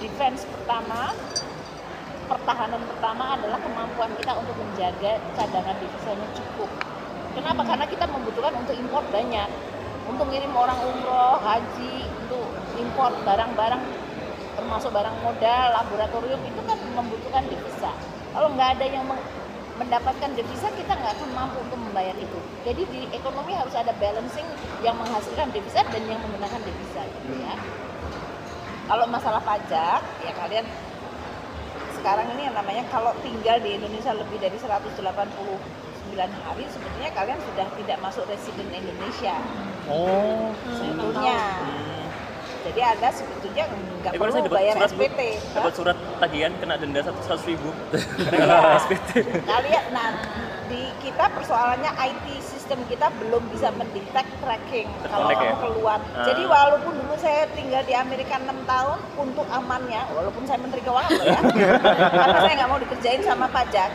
defense 0.00 0.44
pertama, 0.44 1.16
pertahanan 2.28 2.84
pertama 2.84 3.40
adalah 3.40 3.56
kemampuan 3.60 4.12
kita 4.20 4.36
untuk 4.36 4.56
menjaga 4.60 5.16
cadangan 5.36 5.76
devisanya 5.80 6.28
cukup. 6.36 6.70
Kenapa? 7.32 7.62
Karena 7.64 7.86
kita 7.88 8.04
membutuhkan 8.12 8.54
untuk 8.60 8.76
impor 8.76 9.04
banyak, 9.08 9.48
untuk 10.04 10.26
ngirim 10.28 10.52
orang 10.52 10.78
umroh, 10.84 11.40
haji, 11.40 12.04
untuk 12.24 12.44
impor 12.76 13.12
barang-barang 13.24 13.82
termasuk 14.58 14.90
barang 14.90 15.16
modal, 15.22 15.66
laboratorium 15.70 16.42
itu 16.42 16.60
kan 16.66 16.78
membutuhkan 16.92 17.46
devisa. 17.46 17.94
Kalau 18.34 18.52
nggak 18.52 18.76
ada 18.76 18.86
yang 18.90 19.06
mendapatkan 19.78 20.30
devisa 20.34 20.68
kita 20.74 20.92
nggak 20.92 21.14
akan 21.22 21.30
mampu 21.32 21.56
untuk 21.62 21.78
membayar 21.78 22.14
itu. 22.18 22.38
Jadi 22.66 22.82
di 22.90 23.00
ekonomi 23.14 23.54
harus 23.54 23.72
ada 23.78 23.94
balancing 23.96 24.44
yang 24.82 24.98
menghasilkan 24.98 25.54
devisa 25.54 25.86
dan 25.86 26.02
yang 26.04 26.18
menggunakan 26.26 26.60
devisa 26.60 27.02
gitu 27.06 27.32
ya. 27.38 27.54
Kalau 28.90 29.06
masalah 29.06 29.40
pajak 29.46 30.00
ya 30.26 30.32
kalian 30.34 30.66
sekarang 31.98 32.26
ini 32.34 32.50
yang 32.50 32.56
namanya 32.58 32.82
kalau 32.90 33.14
tinggal 33.22 33.58
di 33.62 33.78
Indonesia 33.78 34.14
lebih 34.14 34.38
dari 34.38 34.54
189 34.58 34.98
hari 36.16 36.64
sebetulnya 36.70 37.10
kalian 37.14 37.38
sudah 37.42 37.66
tidak 37.74 37.98
masuk 38.02 38.24
residen 38.30 38.70
Indonesia 38.70 39.34
Oh, 39.88 40.52
sebetulnya. 40.68 41.40
Jadi 42.68 42.80
Anda 42.82 43.08
sebetulnya 43.10 43.64
nggak 43.98 44.12
Eh, 44.12 44.14
baru 44.14 44.20
perlu 44.20 44.30
saya 44.30 44.44
dapat 44.44 44.58
bayar 44.58 44.74
surat. 44.76 44.90
SPT. 44.90 45.20
dapat 45.50 45.72
surat 45.74 45.96
tagihan 46.18 46.52
kena 46.54 46.74
denda 46.76 47.00
satu 47.00 47.20
seratus 47.20 47.44
ribu 47.46 47.68
karena 48.24 48.44
nggak 48.46 48.62
Iya. 48.62 48.78
SPT 48.78 49.10
Kalian 49.42 49.84
nah 49.90 50.10
di 50.68 50.82
kita 51.00 51.24
persoalannya 51.30 51.92
IT 51.98 52.26
sistem 52.44 52.84
kita 52.84 53.08
belum 53.16 53.40
bisa 53.48 53.72
mendetek 53.72 54.28
tracking 54.38 54.84
kalau 55.02 55.32
ya? 55.32 55.56
keluar. 55.56 55.98
Ah. 56.12 56.20
Jadi 56.22 56.44
walaupun 56.44 56.92
dulu 56.94 57.16
saya 57.16 57.48
tinggal 57.56 57.80
di 57.82 57.96
Amerika 57.96 58.36
6 58.36 58.44
tahun 58.68 58.98
untuk 59.16 59.48
amannya, 59.48 60.04
walaupun 60.12 60.44
saya 60.44 60.60
menteri 60.60 60.84
keuangan 60.84 61.08
loh 61.10 61.24
ya, 61.26 61.40
karena 62.20 62.38
saya 62.38 62.54
nggak 62.54 62.68
mau 62.68 62.76
dikerjain 62.78 63.22
sama 63.24 63.48
pajak, 63.48 63.88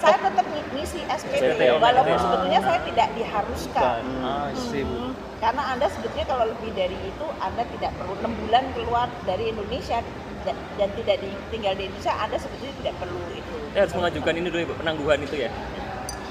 saya 0.00 0.16
tetap 0.18 0.46
ng- 0.48 0.68
ngisi 0.72 1.04
SPT, 1.04 1.44
SPT, 1.52 1.62
oh, 1.68 1.76
walaupun 1.78 2.14
SPT. 2.14 2.24
sebetulnya 2.24 2.60
saya 2.64 2.80
tidak 2.82 3.08
diharuskan. 3.12 4.00
ah, 4.24 4.48
bu. 4.56 5.00
Karena 5.36 5.62
Anda 5.68 5.86
sebetulnya 5.92 6.24
kalau 6.24 6.44
lebih 6.48 6.72
dari 6.72 6.96
itu 6.96 7.26
Anda 7.44 7.62
tidak 7.76 7.92
perlu 8.00 8.16
6 8.24 8.40
bulan 8.46 8.64
keluar 8.72 9.06
dari 9.28 9.52
Indonesia 9.52 10.00
dan, 10.48 10.56
dan 10.80 10.88
tidak 10.96 11.20
di- 11.20 11.40
tinggal 11.52 11.76
di 11.76 11.92
Indonesia 11.92 12.14
Anda 12.16 12.36
sebetulnya 12.40 12.74
tidak 12.80 12.94
perlu 13.02 13.20
itu. 13.36 13.56
saya 13.76 13.84
harus 13.84 13.94
mengajukan 14.00 14.32
ini 14.40 14.48
dulu 14.48 14.60
Ibu, 14.64 14.74
penangguhan 14.80 15.18
itu 15.20 15.36
ya 15.36 15.50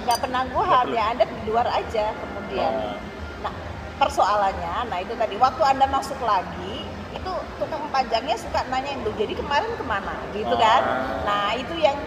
Nggak 0.05 0.17
penangguhan 0.25 0.85
Nggak 0.89 0.97
ya 0.97 1.03
Anda 1.13 1.23
di 1.29 1.37
luar 1.45 1.67
aja 1.69 2.05
kemudian. 2.17 2.71
Ah. 2.73 2.97
Nah 3.45 3.53
persoalannya, 3.95 4.75
nah 4.89 4.97
itu 5.01 5.13
tadi 5.13 5.35
waktu 5.37 5.61
Anda 5.61 5.85
masuk 5.85 6.17
lagi 6.25 6.75
itu 7.13 7.31
tukang 7.61 7.85
pajaknya 7.93 8.35
suka 8.41 8.65
nanya 8.73 8.91
itu 8.97 9.09
jadi 9.17 9.33
kemarin 9.37 9.69
ke 9.77 9.85
mana 9.85 10.13
gitu 10.33 10.55
kan? 10.57 10.81
Ah. 10.81 11.21
Nah 11.25 11.47
itu 11.53 11.77
yang 11.77 11.97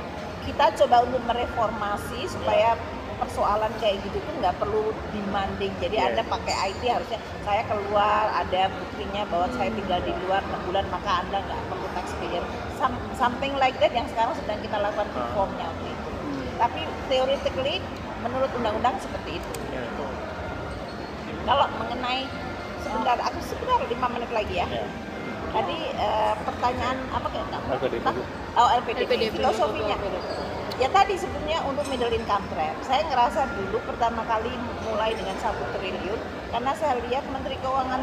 kita 0.43 0.75
coba 0.83 1.07
untuk 1.07 1.23
mereformasi 1.29 2.27
supaya 2.27 2.75
persoalan 3.19 3.73
kayak 3.79 3.99
gitu 4.03 4.19
tuh 4.19 4.35
nggak 4.39 4.55
perlu 4.57 4.95
demanding. 5.11 5.75
Jadi 5.79 5.97
Iya. 5.99 6.15
anda 6.15 6.23
pakai 6.25 6.55
IT 6.71 6.83
harusnya 6.87 7.19
saya 7.43 7.63
keluar 7.67 8.31
ada 8.33 8.71
buktinya 8.71 9.23
bahwa 9.29 9.47
saya 9.55 9.71
tinggal 9.75 10.01
di 10.01 10.13
luar 10.25 10.43
6 10.47 10.63
bulan 10.65 10.85
maka 10.89 11.11
anda 11.27 11.39
nggak 11.43 11.61
perlu 11.67 11.87
taxpayer 11.93 12.45
Some- 12.79 13.03
something 13.15 13.53
like 13.59 13.75
that 13.83 13.91
yang 13.91 14.07
sekarang 14.07 14.33
sedang 14.39 14.63
kita 14.63 14.79
lakukan 14.79 15.09
reformnya 15.11 15.67
waktu 15.67 15.89
itu 15.91 16.11
tapi 16.59 16.81
theoretically 17.07 17.79
menurut 18.23 18.51
undang-undang 18.51 18.99
seperti 18.99 19.39
itu. 19.39 19.53
Ya. 19.71 19.83
kalau 21.47 21.65
mengenai 21.81 22.27
sebentar 22.83 23.17
aku 23.19 23.39
sebentar 23.41 23.79
lima 23.81 24.07
menit 24.11 24.31
lagi 24.31 24.55
ya. 24.59 24.67
Ya. 24.69 24.85
tadi 25.49 25.79
eh, 25.97 26.35
pertanyaan 26.45 26.99
apa 27.09 27.27
kayak 27.33 27.47
kamu 27.49 27.67
LPDP, 27.73 28.05
oh 28.53 28.69
LPDP, 28.69 29.01
LPDP, 29.09 29.33
filosofinya 29.33 29.97
ya 30.79 30.87
tadi 30.95 31.19
sebenarnya 31.19 31.59
untuk 31.67 31.83
middle 31.91 32.15
income 32.15 32.47
trap 32.55 32.75
saya 32.87 33.03
ngerasa 33.11 33.51
dulu 33.59 33.83
pertama 33.83 34.23
kali 34.31 34.55
mulai 34.87 35.11
dengan 35.11 35.35
satu 35.43 35.67
triliun 35.75 36.21
karena 36.55 36.71
saya 36.79 37.03
lihat 37.03 37.27
Menteri 37.35 37.59
Keuangan 37.59 37.99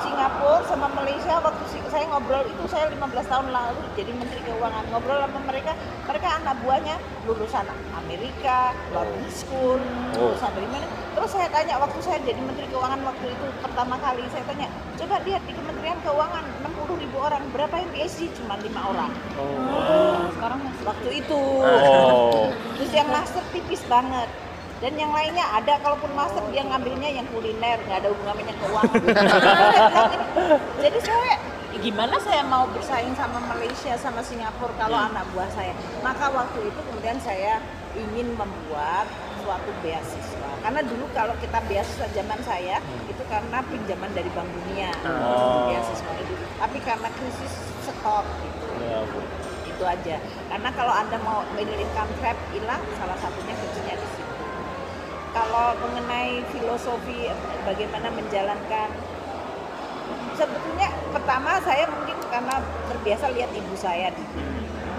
Singapura 0.00 0.64
sama 0.64 0.88
Malaysia 0.96 1.36
waktu 1.36 1.64
saya 1.92 2.08
ngobrol 2.08 2.48
itu 2.48 2.64
saya 2.64 2.88
15 2.88 3.12
tahun 3.28 3.46
lalu 3.52 3.82
jadi 3.92 4.10
Menteri 4.16 4.40
Keuangan 4.40 4.88
ngobrol 4.88 5.20
sama 5.20 5.40
mereka 5.52 5.76
mereka 6.08 6.28
anak 6.40 6.56
buahnya 6.64 6.96
lulusan 7.28 7.68
Amerika, 7.92 8.72
London 8.96 9.28
School, 9.28 9.76
Oh. 10.16 10.32
lulusan 10.32 10.50
dari 10.56 10.68
mana 10.72 11.07
terus 11.18 11.34
saya 11.34 11.50
tanya 11.50 11.82
waktu 11.82 11.98
saya 11.98 12.22
jadi 12.22 12.38
Menteri 12.38 12.70
Keuangan 12.70 13.02
waktu 13.02 13.26
itu 13.26 13.46
pertama 13.58 13.98
kali 13.98 14.22
saya 14.30 14.46
tanya 14.46 14.70
coba 14.94 15.18
lihat 15.26 15.42
di 15.50 15.52
Kementerian 15.58 15.98
Keuangan 16.06 16.44
60 16.62 17.02
ribu 17.02 17.16
orang 17.18 17.42
berapa 17.50 17.74
yang 17.74 17.90
PhD 17.90 18.30
cuma 18.38 18.54
lima 18.62 18.80
orang. 18.86 19.10
Sekarang 20.30 20.62
masih 20.62 20.84
waktu 20.86 21.08
itu. 21.18 21.42
Oh, 21.58 22.54
terus 22.78 22.92
yang 22.94 23.10
master 23.10 23.42
tipis 23.50 23.82
banget. 23.90 24.30
Dan 24.78 24.94
yang 24.94 25.10
lainnya 25.10 25.42
ada 25.58 25.74
kalaupun 25.82 26.14
master 26.14 26.38
dia 26.54 26.62
ngambilnya 26.62 27.10
yang 27.10 27.26
kuliner 27.34 27.82
nggak 27.82 27.98
ada 27.98 28.08
hubungannya 28.14 28.54
keuangan. 28.62 29.02
Jadi 30.86 30.98
saya 31.02 31.34
gimana 31.82 32.14
saya 32.22 32.46
mau 32.46 32.70
bersaing 32.70 33.18
sama 33.18 33.42
Malaysia 33.50 33.98
sama 33.98 34.22
Singapura 34.22 34.70
kalau 34.78 35.02
anak 35.10 35.26
buah 35.34 35.50
saya? 35.50 35.74
Maka 35.98 36.30
waktu 36.30 36.70
itu 36.70 36.78
kemudian 36.78 37.18
saya 37.18 37.58
ingin 37.98 38.38
membuat 38.38 39.10
suatu 39.42 39.70
beasiswa 39.82 40.37
karena 40.62 40.80
dulu 40.84 41.04
kalau 41.14 41.34
kita 41.38 41.58
beasiswa 41.66 42.06
zaman 42.12 42.40
saya 42.42 42.76
itu 43.06 43.22
karena 43.30 43.58
pinjaman 43.66 44.10
dari 44.12 44.30
Bank 44.34 44.48
Dunia. 44.50 44.90
Oh. 45.06 45.70
beasiswa 45.70 46.12
itu. 46.20 46.34
Tapi 46.58 46.78
karena 46.82 47.08
krisis 47.14 47.52
stok 47.86 48.26
gitu. 48.44 48.66
Ya 48.84 48.98
bu. 49.08 49.20
itu 49.68 49.84
aja. 49.86 50.16
Karena 50.50 50.68
kalau 50.74 50.90
anda 50.90 51.16
mau 51.22 51.46
middle 51.54 51.78
income 51.78 52.10
trap 52.18 52.34
hilang 52.50 52.82
salah 52.98 53.18
satunya 53.22 53.54
kuncinya 53.54 53.94
di 53.94 54.08
situ. 54.10 54.34
Kalau 55.30 55.66
mengenai 55.78 56.42
filosofi 56.50 57.30
bagaimana 57.62 58.10
menjalankan 58.10 58.90
sebetulnya 60.34 60.88
pertama 61.10 61.58
saya 61.62 61.86
mungkin 61.90 62.16
karena 62.30 62.62
terbiasa 62.90 63.26
lihat 63.34 63.50
ibu 63.54 63.74
saya 63.74 64.14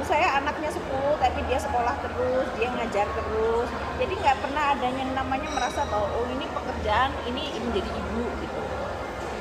saya 0.10 0.41
anaknya 0.41 0.74
10 0.74 1.22
tapi 1.22 1.39
dia 1.45 1.62
sekolah 1.62 1.93
terus 2.01 2.47
dia 2.57 2.74
ngajar 2.74 3.05
terus. 3.14 3.70
Jadi 4.01 4.14
nggak 4.18 4.38
pernah 4.41 4.74
ada 4.74 4.89
yang 4.89 5.14
namanya 5.14 5.49
merasa 5.53 5.86
bahwa 5.86 6.10
oh 6.18 6.26
ini 6.34 6.49
pekerjaan 6.49 7.14
ini 7.30 7.53
menjadi 7.62 7.89
ibu 7.93 8.26
gitu. 8.41 8.62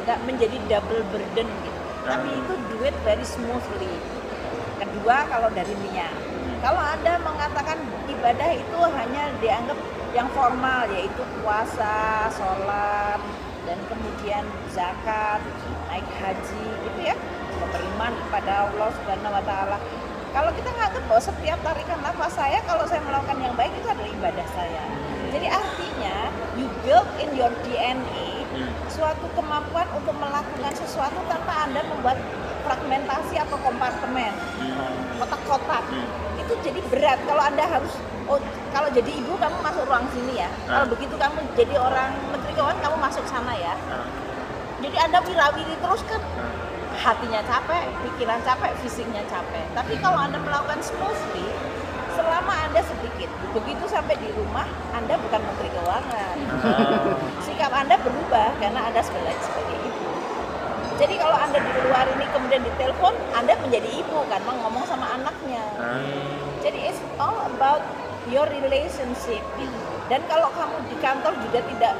Nggak 0.04 0.18
menjadi 0.28 0.56
double 0.68 1.02
burden 1.08 1.48
gitu. 1.48 1.80
Tapi 2.04 2.28
itu 2.36 2.52
do 2.68 2.76
it 2.84 2.96
very 3.00 3.24
smoothly. 3.24 3.96
Kedua 4.76 5.24
kalau 5.32 5.48
dari 5.56 5.72
niat 5.88 6.12
kalau 6.58 6.82
anda 6.82 7.16
mengatakan 7.22 7.78
ibadah 8.10 8.50
itu 8.50 8.78
hanya 8.92 9.30
dianggap 9.40 9.78
yang 10.10 10.28
formal 10.36 10.84
yaitu 10.90 11.22
puasa 11.40 12.26
sholat 12.34 13.20
dan 13.62 13.78
kemudian 13.88 14.44
zakat 14.74 15.40
naik 15.88 16.04
haji 16.20 16.64
gitu 16.84 17.00
ya. 17.00 17.16
Beriman 17.68 18.16
kepada 18.26 18.70
Allah 18.70 18.88
Subhanahu 18.96 19.34
Wa 19.38 19.44
Taala 19.44 19.78
kalau 20.38 20.54
kita 20.54 20.70
nganggap 20.70 21.02
bahwa 21.10 21.18
setiap 21.18 21.58
tarikan 21.66 21.98
nafas 21.98 22.30
saya 22.38 22.62
kalau 22.62 22.86
saya 22.86 23.02
melakukan 23.02 23.42
yang 23.42 23.58
baik 23.58 23.74
itu 23.74 23.90
adalah 23.90 24.06
ibadah 24.06 24.46
saya. 24.54 24.82
Jadi 25.34 25.46
artinya 25.50 26.16
you 26.54 26.70
build 26.86 27.10
in 27.18 27.34
your 27.34 27.50
DNA 27.66 28.46
suatu 28.86 29.26
kemampuan 29.34 29.90
untuk 29.98 30.14
melakukan 30.14 30.70
sesuatu 30.78 31.18
tanpa 31.26 31.66
anda 31.66 31.82
membuat 31.90 32.22
fragmentasi 32.62 33.34
atau 33.34 33.58
kompartemen 33.66 34.30
kotak-kotak. 35.18 35.82
Itu 36.38 36.54
jadi 36.62 36.86
berat. 36.86 37.18
Kalau 37.26 37.42
anda 37.42 37.64
harus 37.66 37.98
oh 38.30 38.38
kalau 38.70 38.94
jadi 38.94 39.10
ibu 39.10 39.34
kamu 39.42 39.58
masuk 39.58 39.90
ruang 39.90 40.06
sini 40.14 40.38
ya. 40.38 40.50
Kalau 40.70 40.86
begitu 40.86 41.18
kamu 41.18 41.50
jadi 41.58 41.74
orang 41.82 42.14
menteri 42.30 42.54
keuangan 42.54 42.78
kamu 42.78 42.96
masuk 43.02 43.26
sana 43.26 43.58
ya. 43.58 43.74
Jadi 44.86 44.96
anda 45.02 45.18
wirawiri 45.18 45.74
terus 45.82 46.06
kan 46.06 46.22
hatinya 46.98 47.40
capek 47.46 47.86
pikiran 48.02 48.42
capek 48.42 48.74
fisiknya 48.82 49.22
capek. 49.30 49.64
Tapi 49.72 49.94
kalau 50.02 50.18
anda 50.18 50.42
melakukan 50.42 50.82
smoothly 50.82 51.46
selama 52.18 52.50
anda 52.66 52.82
sedikit 52.82 53.30
begitu 53.54 53.84
sampai 53.86 54.18
di 54.18 54.28
rumah 54.34 54.66
anda 54.90 55.14
bukan 55.14 55.40
menteri 55.40 55.70
keuangan. 55.70 56.36
Sikap 57.46 57.70
anda 57.70 57.94
berubah 58.02 58.50
karena 58.58 58.90
anda 58.90 59.00
sebagai 59.00 59.38
sebagai 59.38 59.78
ibu. 59.86 60.10
Jadi 60.98 61.14
kalau 61.14 61.38
anda 61.38 61.62
di 61.62 61.70
luar 61.86 62.10
ini 62.10 62.26
kemudian 62.34 62.62
ditelepon 62.66 63.14
anda 63.30 63.54
menjadi 63.62 63.88
ibu 64.02 64.18
kan 64.26 64.42
ngomong 64.42 64.82
sama 64.82 65.14
anaknya. 65.14 65.62
Jadi 66.58 66.90
it's 66.90 66.98
all 67.22 67.38
about 67.46 67.86
your 68.26 68.50
relationship. 68.50 69.46
Dan 70.10 70.20
kalau 70.26 70.50
kamu 70.58 70.76
di 70.90 70.96
kantor 70.98 71.38
juga 71.46 71.60
tidak 71.62 71.94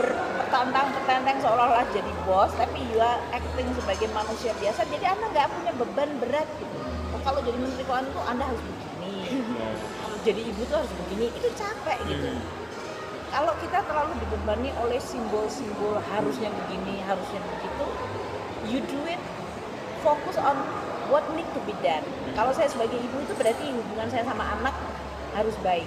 bertantang-petantang 0.00 1.38
seolah-olah 1.44 1.86
jadi 1.92 2.12
bos 2.24 2.50
tapi 2.56 2.80
you 2.90 2.98
are 2.98 3.20
acting 3.30 3.68
sebagai 3.76 4.08
manusia 4.16 4.50
biasa 4.56 4.88
jadi 4.88 5.12
anda 5.12 5.28
nggak 5.30 5.48
punya 5.52 5.72
beban 5.76 6.10
berat 6.18 6.48
gitu. 6.56 6.76
Oh, 7.12 7.20
kalau 7.26 7.40
jadi 7.44 7.58
menteri 7.58 7.84
keuangan 7.84 8.08
itu 8.08 8.20
anda 8.24 8.44
harus 8.48 8.62
begini. 8.64 9.14
Kalau 10.00 10.16
jadi 10.24 10.40
ibu 10.46 10.60
tuh 10.66 10.76
harus 10.80 10.92
begini. 11.04 11.26
Itu 11.36 11.48
capek 11.54 11.98
gitu. 12.08 12.28
Hmm. 12.30 12.42
kalau 13.30 13.54
kita 13.62 13.78
terlalu 13.86 14.10
dibebani 14.18 14.74
oleh 14.82 14.98
simbol-simbol 14.98 16.02
harusnya 16.02 16.50
begini 16.50 16.98
harusnya 17.06 17.38
begitu 17.38 17.86
you 18.66 18.82
do 18.90 18.98
it 19.06 19.22
fokus 20.02 20.34
on 20.34 20.58
what 21.14 21.22
need 21.38 21.46
to 21.54 21.60
be 21.62 21.74
done. 21.78 22.02
Kalau 22.34 22.50
saya 22.50 22.66
sebagai 22.66 22.98
ibu 22.98 23.16
itu 23.22 23.34
berarti 23.38 23.70
hubungan 23.70 24.10
saya 24.10 24.26
sama 24.26 24.46
anak 24.58 24.74
harus 25.34 25.54
baik 25.62 25.86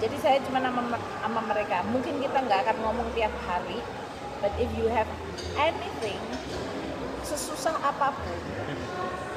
jadi 0.00 0.16
saya 0.16 0.38
cuma 0.48 0.58
sama, 0.64 0.96
sama 0.96 1.40
mereka. 1.44 1.84
Mungkin 1.92 2.24
kita 2.24 2.40
nggak 2.40 2.60
akan 2.64 2.76
ngomong 2.80 3.08
tiap 3.12 3.32
hari 3.44 3.78
but 4.40 4.52
if 4.56 4.72
you 4.80 4.88
have 4.88 5.08
anything 5.60 6.16
sesusah 7.20 7.76
apa 7.84 8.16
pun 8.16 8.38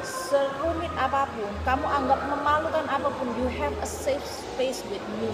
serumit 0.01 0.89
apa 0.95 1.28
pun 1.36 1.51
kamu 1.68 1.86
anggap 1.86 2.20
memalukan 2.32 2.86
apa 2.88 3.11
pun 3.11 3.28
you 3.36 3.51
have 3.59 3.76
a 3.84 3.88
safe 3.88 4.24
space 4.24 4.82
with 4.88 5.03
me 5.20 5.30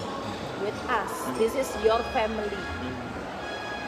with 0.65 0.75
us. 0.89 1.29
This 1.37 1.55
is 1.55 1.69
your 1.85 2.01
family. 2.11 2.59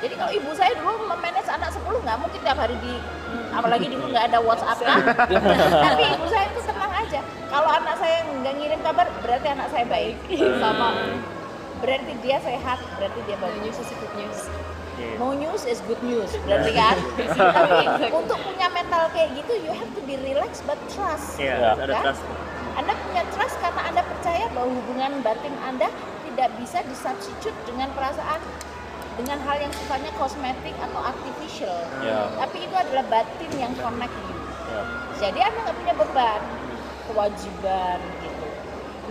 Jadi 0.01 0.13
kalau 0.17 0.33
ibu 0.33 0.49
saya 0.57 0.73
dulu 0.77 1.09
memanage 1.09 1.45
anak 1.45 1.69
10 1.73 1.83
nggak 1.83 2.17
mungkin 2.17 2.39
tiap 2.41 2.57
hari 2.57 2.73
di 2.81 2.93
apalagi 3.53 3.85
dulu 3.89 4.09
nggak 4.09 4.33
ada 4.33 4.39
WhatsApp 4.41 4.81
kan? 4.81 4.97
Tapi 5.89 6.01
ibu 6.15 6.25
saya 6.29 6.45
itu 6.49 6.61
tenang 6.65 6.90
aja. 7.11 7.21
Kalau 7.51 7.67
anak 7.67 7.95
saya 7.99 8.23
nggak 8.39 8.53
ngirim 8.55 8.79
kabar 8.79 9.07
berarti 9.19 9.47
anak 9.51 9.67
saya 9.75 9.85
baik. 9.91 10.15
Sama. 10.63 10.89
Berarti 11.83 12.11
dia 12.23 12.37
sehat 12.39 12.79
berarti 12.95 13.19
dia 13.27 13.37
bagus. 13.43 13.59
News 13.59 13.79
is 13.83 13.91
good 13.99 14.13
news. 14.15 14.39
No 15.17 15.33
news 15.33 15.63
is 15.65 15.79
good 15.89 15.99
news 16.05 16.31
berarti 16.45 16.71
kan? 16.71 16.95
Tapi 17.57 18.07
untuk 18.13 18.37
punya 18.45 18.69
mental 18.71 19.09
kayak 19.11 19.33
gitu 19.33 19.59
you 19.59 19.73
have 19.75 19.91
to 19.97 20.01
be 20.07 20.15
relaxed 20.23 20.63
but 20.63 20.77
trust. 20.87 21.35
Iya, 21.41 21.75
ada 21.75 21.89
Kan? 21.89 22.03
trust. 22.13 22.23
anda 22.71 22.93
punya 22.95 23.23
trust 23.35 23.55
karena 23.59 23.81
anda 23.91 24.01
percaya 24.05 24.45
bahwa 24.55 24.71
hubungan 24.71 25.11
batin 25.25 25.51
anda 25.65 25.89
tidak 26.29 26.49
bisa 26.55 26.79
disubstitute 26.87 27.57
dengan 27.67 27.89
perasaan 27.97 28.39
dengan 29.19 29.41
hal 29.43 29.59
yang 29.59 29.73
sifatnya 29.75 30.13
kosmetik 30.15 30.71
atau 30.79 31.01
artificial. 31.03 31.77
Ya. 31.99 32.31
tapi 32.39 32.63
itu 32.63 32.75
adalah 32.77 33.03
batin 33.11 33.51
yang 33.57 33.73
connect 33.75 34.13
you. 34.13 34.37
Ya. 34.71 34.81
jadi 35.17 35.39
anda 35.51 35.59
nggak 35.65 35.77
punya 35.81 35.93
beban 35.97 36.41
kewajiban 37.11 37.99
gitu. 38.23 38.47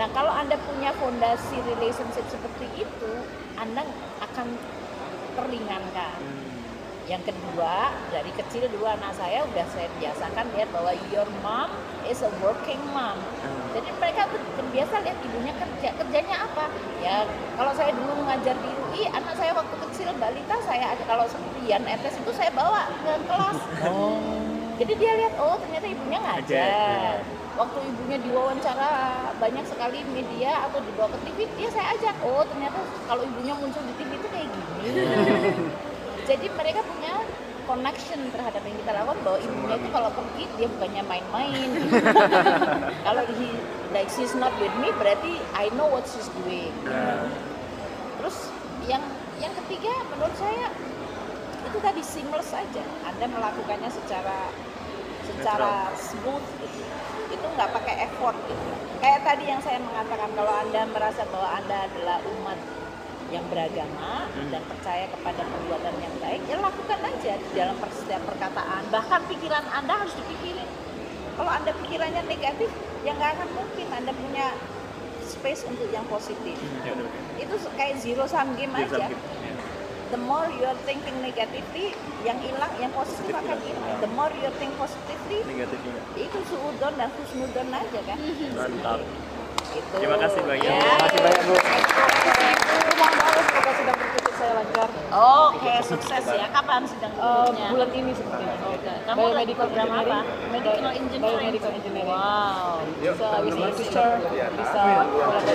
Nah 0.00 0.08
kalau 0.16 0.32
anda 0.32 0.56
punya 0.64 0.90
fondasi 0.96 1.60
relationship 1.68 2.24
seperti 2.32 2.88
itu 2.88 3.12
anda 3.60 3.84
akan 4.24 4.56
teringankan 5.36 6.18
yang 7.10 7.26
kedua 7.26 7.90
dari 8.14 8.30
kecil 8.38 8.70
dulu 8.70 8.86
anak 8.86 9.10
saya 9.18 9.42
udah 9.42 9.66
saya 9.74 9.90
biasakan 9.98 10.46
lihat 10.54 10.70
bahwa 10.70 10.94
your 11.10 11.26
mom 11.42 11.66
is 12.06 12.22
a 12.22 12.30
working 12.38 12.78
mom. 12.94 13.18
Jadi 13.74 13.90
mereka 13.98 14.30
terbiasa 14.30 15.02
lihat 15.02 15.18
ibunya 15.18 15.50
kerja. 15.58 15.90
Kerjanya 15.98 16.46
apa? 16.46 16.70
Ya 17.02 17.26
kalau 17.58 17.74
saya 17.74 17.90
dulu 17.98 18.14
mengajar 18.22 18.54
di 18.62 18.70
UI 18.70 19.10
anak 19.10 19.34
saya 19.34 19.50
waktu 19.58 19.74
kecil 19.90 20.14
balita 20.22 20.54
saya 20.62 20.94
ada 20.94 21.02
kalau 21.02 21.26
sepian 21.26 21.82
etes 21.82 22.14
itu 22.14 22.30
saya 22.30 22.54
bawa 22.54 22.86
ke 23.02 23.12
kelas. 23.26 23.58
Jadi 24.78 24.92
dia 24.94 25.12
lihat 25.18 25.34
oh 25.42 25.58
ternyata 25.58 25.86
ibunya 25.90 26.18
ngajar 26.22 27.26
waktu 27.60 27.78
ibunya 27.92 28.16
diwawancara 28.24 28.90
banyak 29.36 29.64
sekali 29.68 30.00
media 30.08 30.64
atau 30.64 30.80
dibawa 30.80 31.12
ke 31.12 31.18
TV 31.28 31.38
dia 31.60 31.68
saya 31.68 31.92
ajak 31.92 32.16
oh 32.24 32.40
ternyata 32.48 32.80
kalau 33.04 33.20
ibunya 33.20 33.52
muncul 33.52 33.84
di 33.84 33.94
TV 34.00 34.16
itu 34.16 34.28
kayak 34.32 34.48
gini. 34.48 34.88
Jadi 36.28 36.46
mereka 36.56 36.80
punya 36.88 37.20
connection 37.68 38.20
terhadap 38.32 38.62
yang 38.64 38.76
kita 38.80 38.92
lakukan 38.96 39.18
bahwa 39.20 39.38
ibunya 39.44 39.76
itu 39.76 39.88
kalau 39.92 40.10
pergi 40.16 40.44
dia 40.56 40.68
bukannya 40.72 41.02
main-main. 41.06 41.68
Kalau 43.06 43.22
he 43.30 43.48
like 43.94 44.10
she's 44.10 44.34
not 44.38 44.54
with 44.58 44.74
me 44.78 44.90
berarti 44.98 45.38
I 45.54 45.70
know 45.74 45.86
what 45.86 46.06
she's 46.06 46.30
doing. 46.42 46.70
Terus 48.18 48.36
yang 48.90 49.02
yang 49.42 49.52
ketiga 49.64 49.90
menurut 50.14 50.34
saya 50.38 50.70
itu 51.66 51.78
tadi 51.78 52.02
seamless 52.02 52.50
saja 52.50 52.82
anda 53.06 53.26
melakukannya 53.30 53.90
secara 53.90 54.50
secara 55.24 55.92
smooth 55.96 56.44
gitu 56.60 56.80
itu 57.30 57.46
nggak 57.56 57.70
pakai 57.70 58.10
effort 58.10 58.36
gitu. 58.50 58.70
Kayak 59.00 59.20
tadi 59.24 59.44
yang 59.48 59.60
saya 59.62 59.78
mengatakan 59.80 60.28
kalau 60.34 60.52
anda 60.52 60.82
merasa 60.90 61.22
bahwa 61.30 61.48
anda 61.56 61.76
adalah 61.88 62.18
umat 62.26 62.58
yang 63.30 63.46
beragama 63.46 64.26
dan 64.50 64.62
percaya 64.66 65.06
kepada 65.06 65.46
perbuatan 65.46 65.94
yang 66.02 66.14
baik 66.18 66.42
ya 66.50 66.58
lakukan 66.58 66.98
aja 66.98 67.32
di 67.38 67.50
dalam 67.54 67.78
setiap 67.94 68.22
perkataan. 68.26 68.82
Bahkan 68.90 69.20
pikiran 69.30 69.64
anda 69.70 69.94
harus 70.02 70.14
dipikirin. 70.18 70.66
Kalau 71.38 71.50
anda 71.54 71.70
pikirannya 71.86 72.22
negatif 72.26 72.68
ya 73.06 73.14
nggak 73.14 73.30
akan 73.38 73.48
mungkin 73.54 73.86
anda 73.94 74.12
punya 74.12 74.50
space 75.30 75.62
untuk 75.70 75.86
yang 75.94 76.04
positif. 76.10 76.58
Ya, 76.82 76.92
udah, 76.92 77.06
udah. 77.06 77.40
itu 77.40 77.54
kayak 77.78 77.94
zero 78.02 78.26
sum 78.26 78.50
game 78.58 78.74
Zero 78.74 78.98
sum 78.98 79.00
aja. 79.00 79.08
game, 79.14 79.22
ya. 79.46 79.49
The 80.10 80.18
more 80.18 80.46
you 80.50 80.66
are 80.66 80.78
thinking 80.82 81.14
negatively 81.22 81.94
yang 82.22 82.38
hilang 82.38 82.72
yang 82.76 82.90
positif 82.90 83.30
akan 83.30 83.58
hilang 83.62 83.98
the 83.98 84.10
more 84.12 84.30
you 84.34 84.50
think 84.58 84.74
positively 84.74 85.38
Negatifnya. 85.46 86.02
itu 86.18 86.38
suudon 86.46 86.92
dan 86.94 87.08
husnudon 87.14 87.68
aja 87.70 88.00
kan 88.04 88.18
Mantap. 88.54 88.98
gitu 89.70 89.94
Terima 89.94 90.18
kasih 90.18 90.42
banyak. 90.42 90.66
Ya. 90.66 90.82
Terima 90.82 90.98
kasih 90.98 91.20
banyak, 91.22 91.42
Bu. 91.46 91.54
Uang 91.54 93.14
banget 93.14 93.44
semoga 93.46 93.70
sidang 93.70 93.96
berikutnya 93.96 94.29
lancar. 94.54 94.88
Oke 95.10 95.72
sukses 95.82 96.24
ya. 96.26 96.46
Kapan 96.50 96.82
sedang 96.86 97.12
Eh, 97.12 97.20
berikutnya? 97.20 97.68
bulan 97.70 97.90
ini 97.94 98.12
sepertinya 98.14 98.54
kamu 99.10 99.24
lagi 99.34 99.52
program 99.58 99.88
apa? 99.90 100.18
Medical 100.54 100.92
engineering. 100.94 101.38
Biomedical 101.40 101.72
engineering. 101.74 102.14
Wow. 102.14 102.76
Bisa 103.00 103.28
bisa 103.42 103.66
teacher 103.74 104.10
bisa 104.54 104.82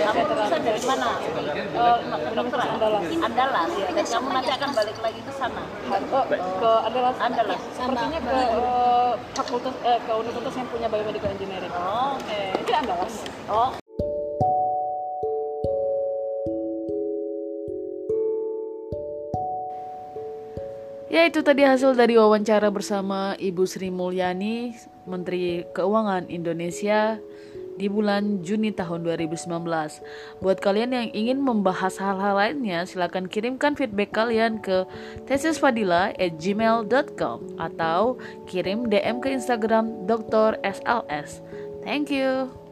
kamu 0.05 0.21
bisa 0.35 0.55
dari 0.59 0.81
mana? 0.83 1.09
Eh, 1.15 1.97
Universitas 2.35 2.67
Andalas. 2.67 3.03
Andalas. 3.05 3.69
Dan 3.95 4.05
kamu 4.05 4.27
nanti 4.33 4.51
akan 4.51 4.69
balik 4.75 4.97
lagi 4.99 5.19
ke 5.23 5.31
sana. 5.35 5.63
Oh, 6.11 6.23
ke 6.27 6.71
Andalas. 6.85 7.15
Andalas. 7.21 7.61
sepertinya 7.75 8.19
ke 8.19 8.35
eh, 8.35 9.11
fakultas 9.35 9.75
eh, 9.85 9.99
ke 10.03 10.11
universitas 10.11 10.53
yang 10.57 10.67
punya 10.67 10.87
biomedical 10.89 11.29
engineering. 11.31 11.71
Oke. 11.71 12.41
Itu 12.59 12.71
Andalas. 12.73 13.15
Oh 13.47 13.84
Ya 21.05 21.21
itu 21.29 21.45
tadi 21.45 21.61
hasil 21.61 21.93
dari 21.93 22.17
wawancara 22.17 22.73
bersama 22.73 23.37
Ibu 23.37 23.69
Sri 23.69 23.93
Mulyani, 23.93 24.73
Menteri 25.05 25.61
Keuangan 25.69 26.25
Indonesia 26.33 27.21
di 27.77 27.85
bulan 27.91 28.39
Juni 28.41 28.71
tahun 28.73 29.05
2019. 29.05 29.45
Buat 30.41 30.57
kalian 30.63 30.95
yang 30.97 31.13
ingin 31.13 31.45
membahas 31.45 32.01
hal-hal 32.01 32.41
lainnya, 32.41 32.89
silakan 32.89 33.29
kirimkan 33.29 33.77
feedback 33.77 34.17
kalian 34.17 34.57
ke 34.63 34.87
tesisfadila@gmail.com 35.29 37.37
atau 37.61 38.17
kirim 38.49 38.89
DM 38.89 39.21
ke 39.21 39.29
Instagram 39.29 40.09
Dr. 40.09 40.57
SLS. 40.65 41.45
Thank 41.85 42.09
you. 42.09 42.64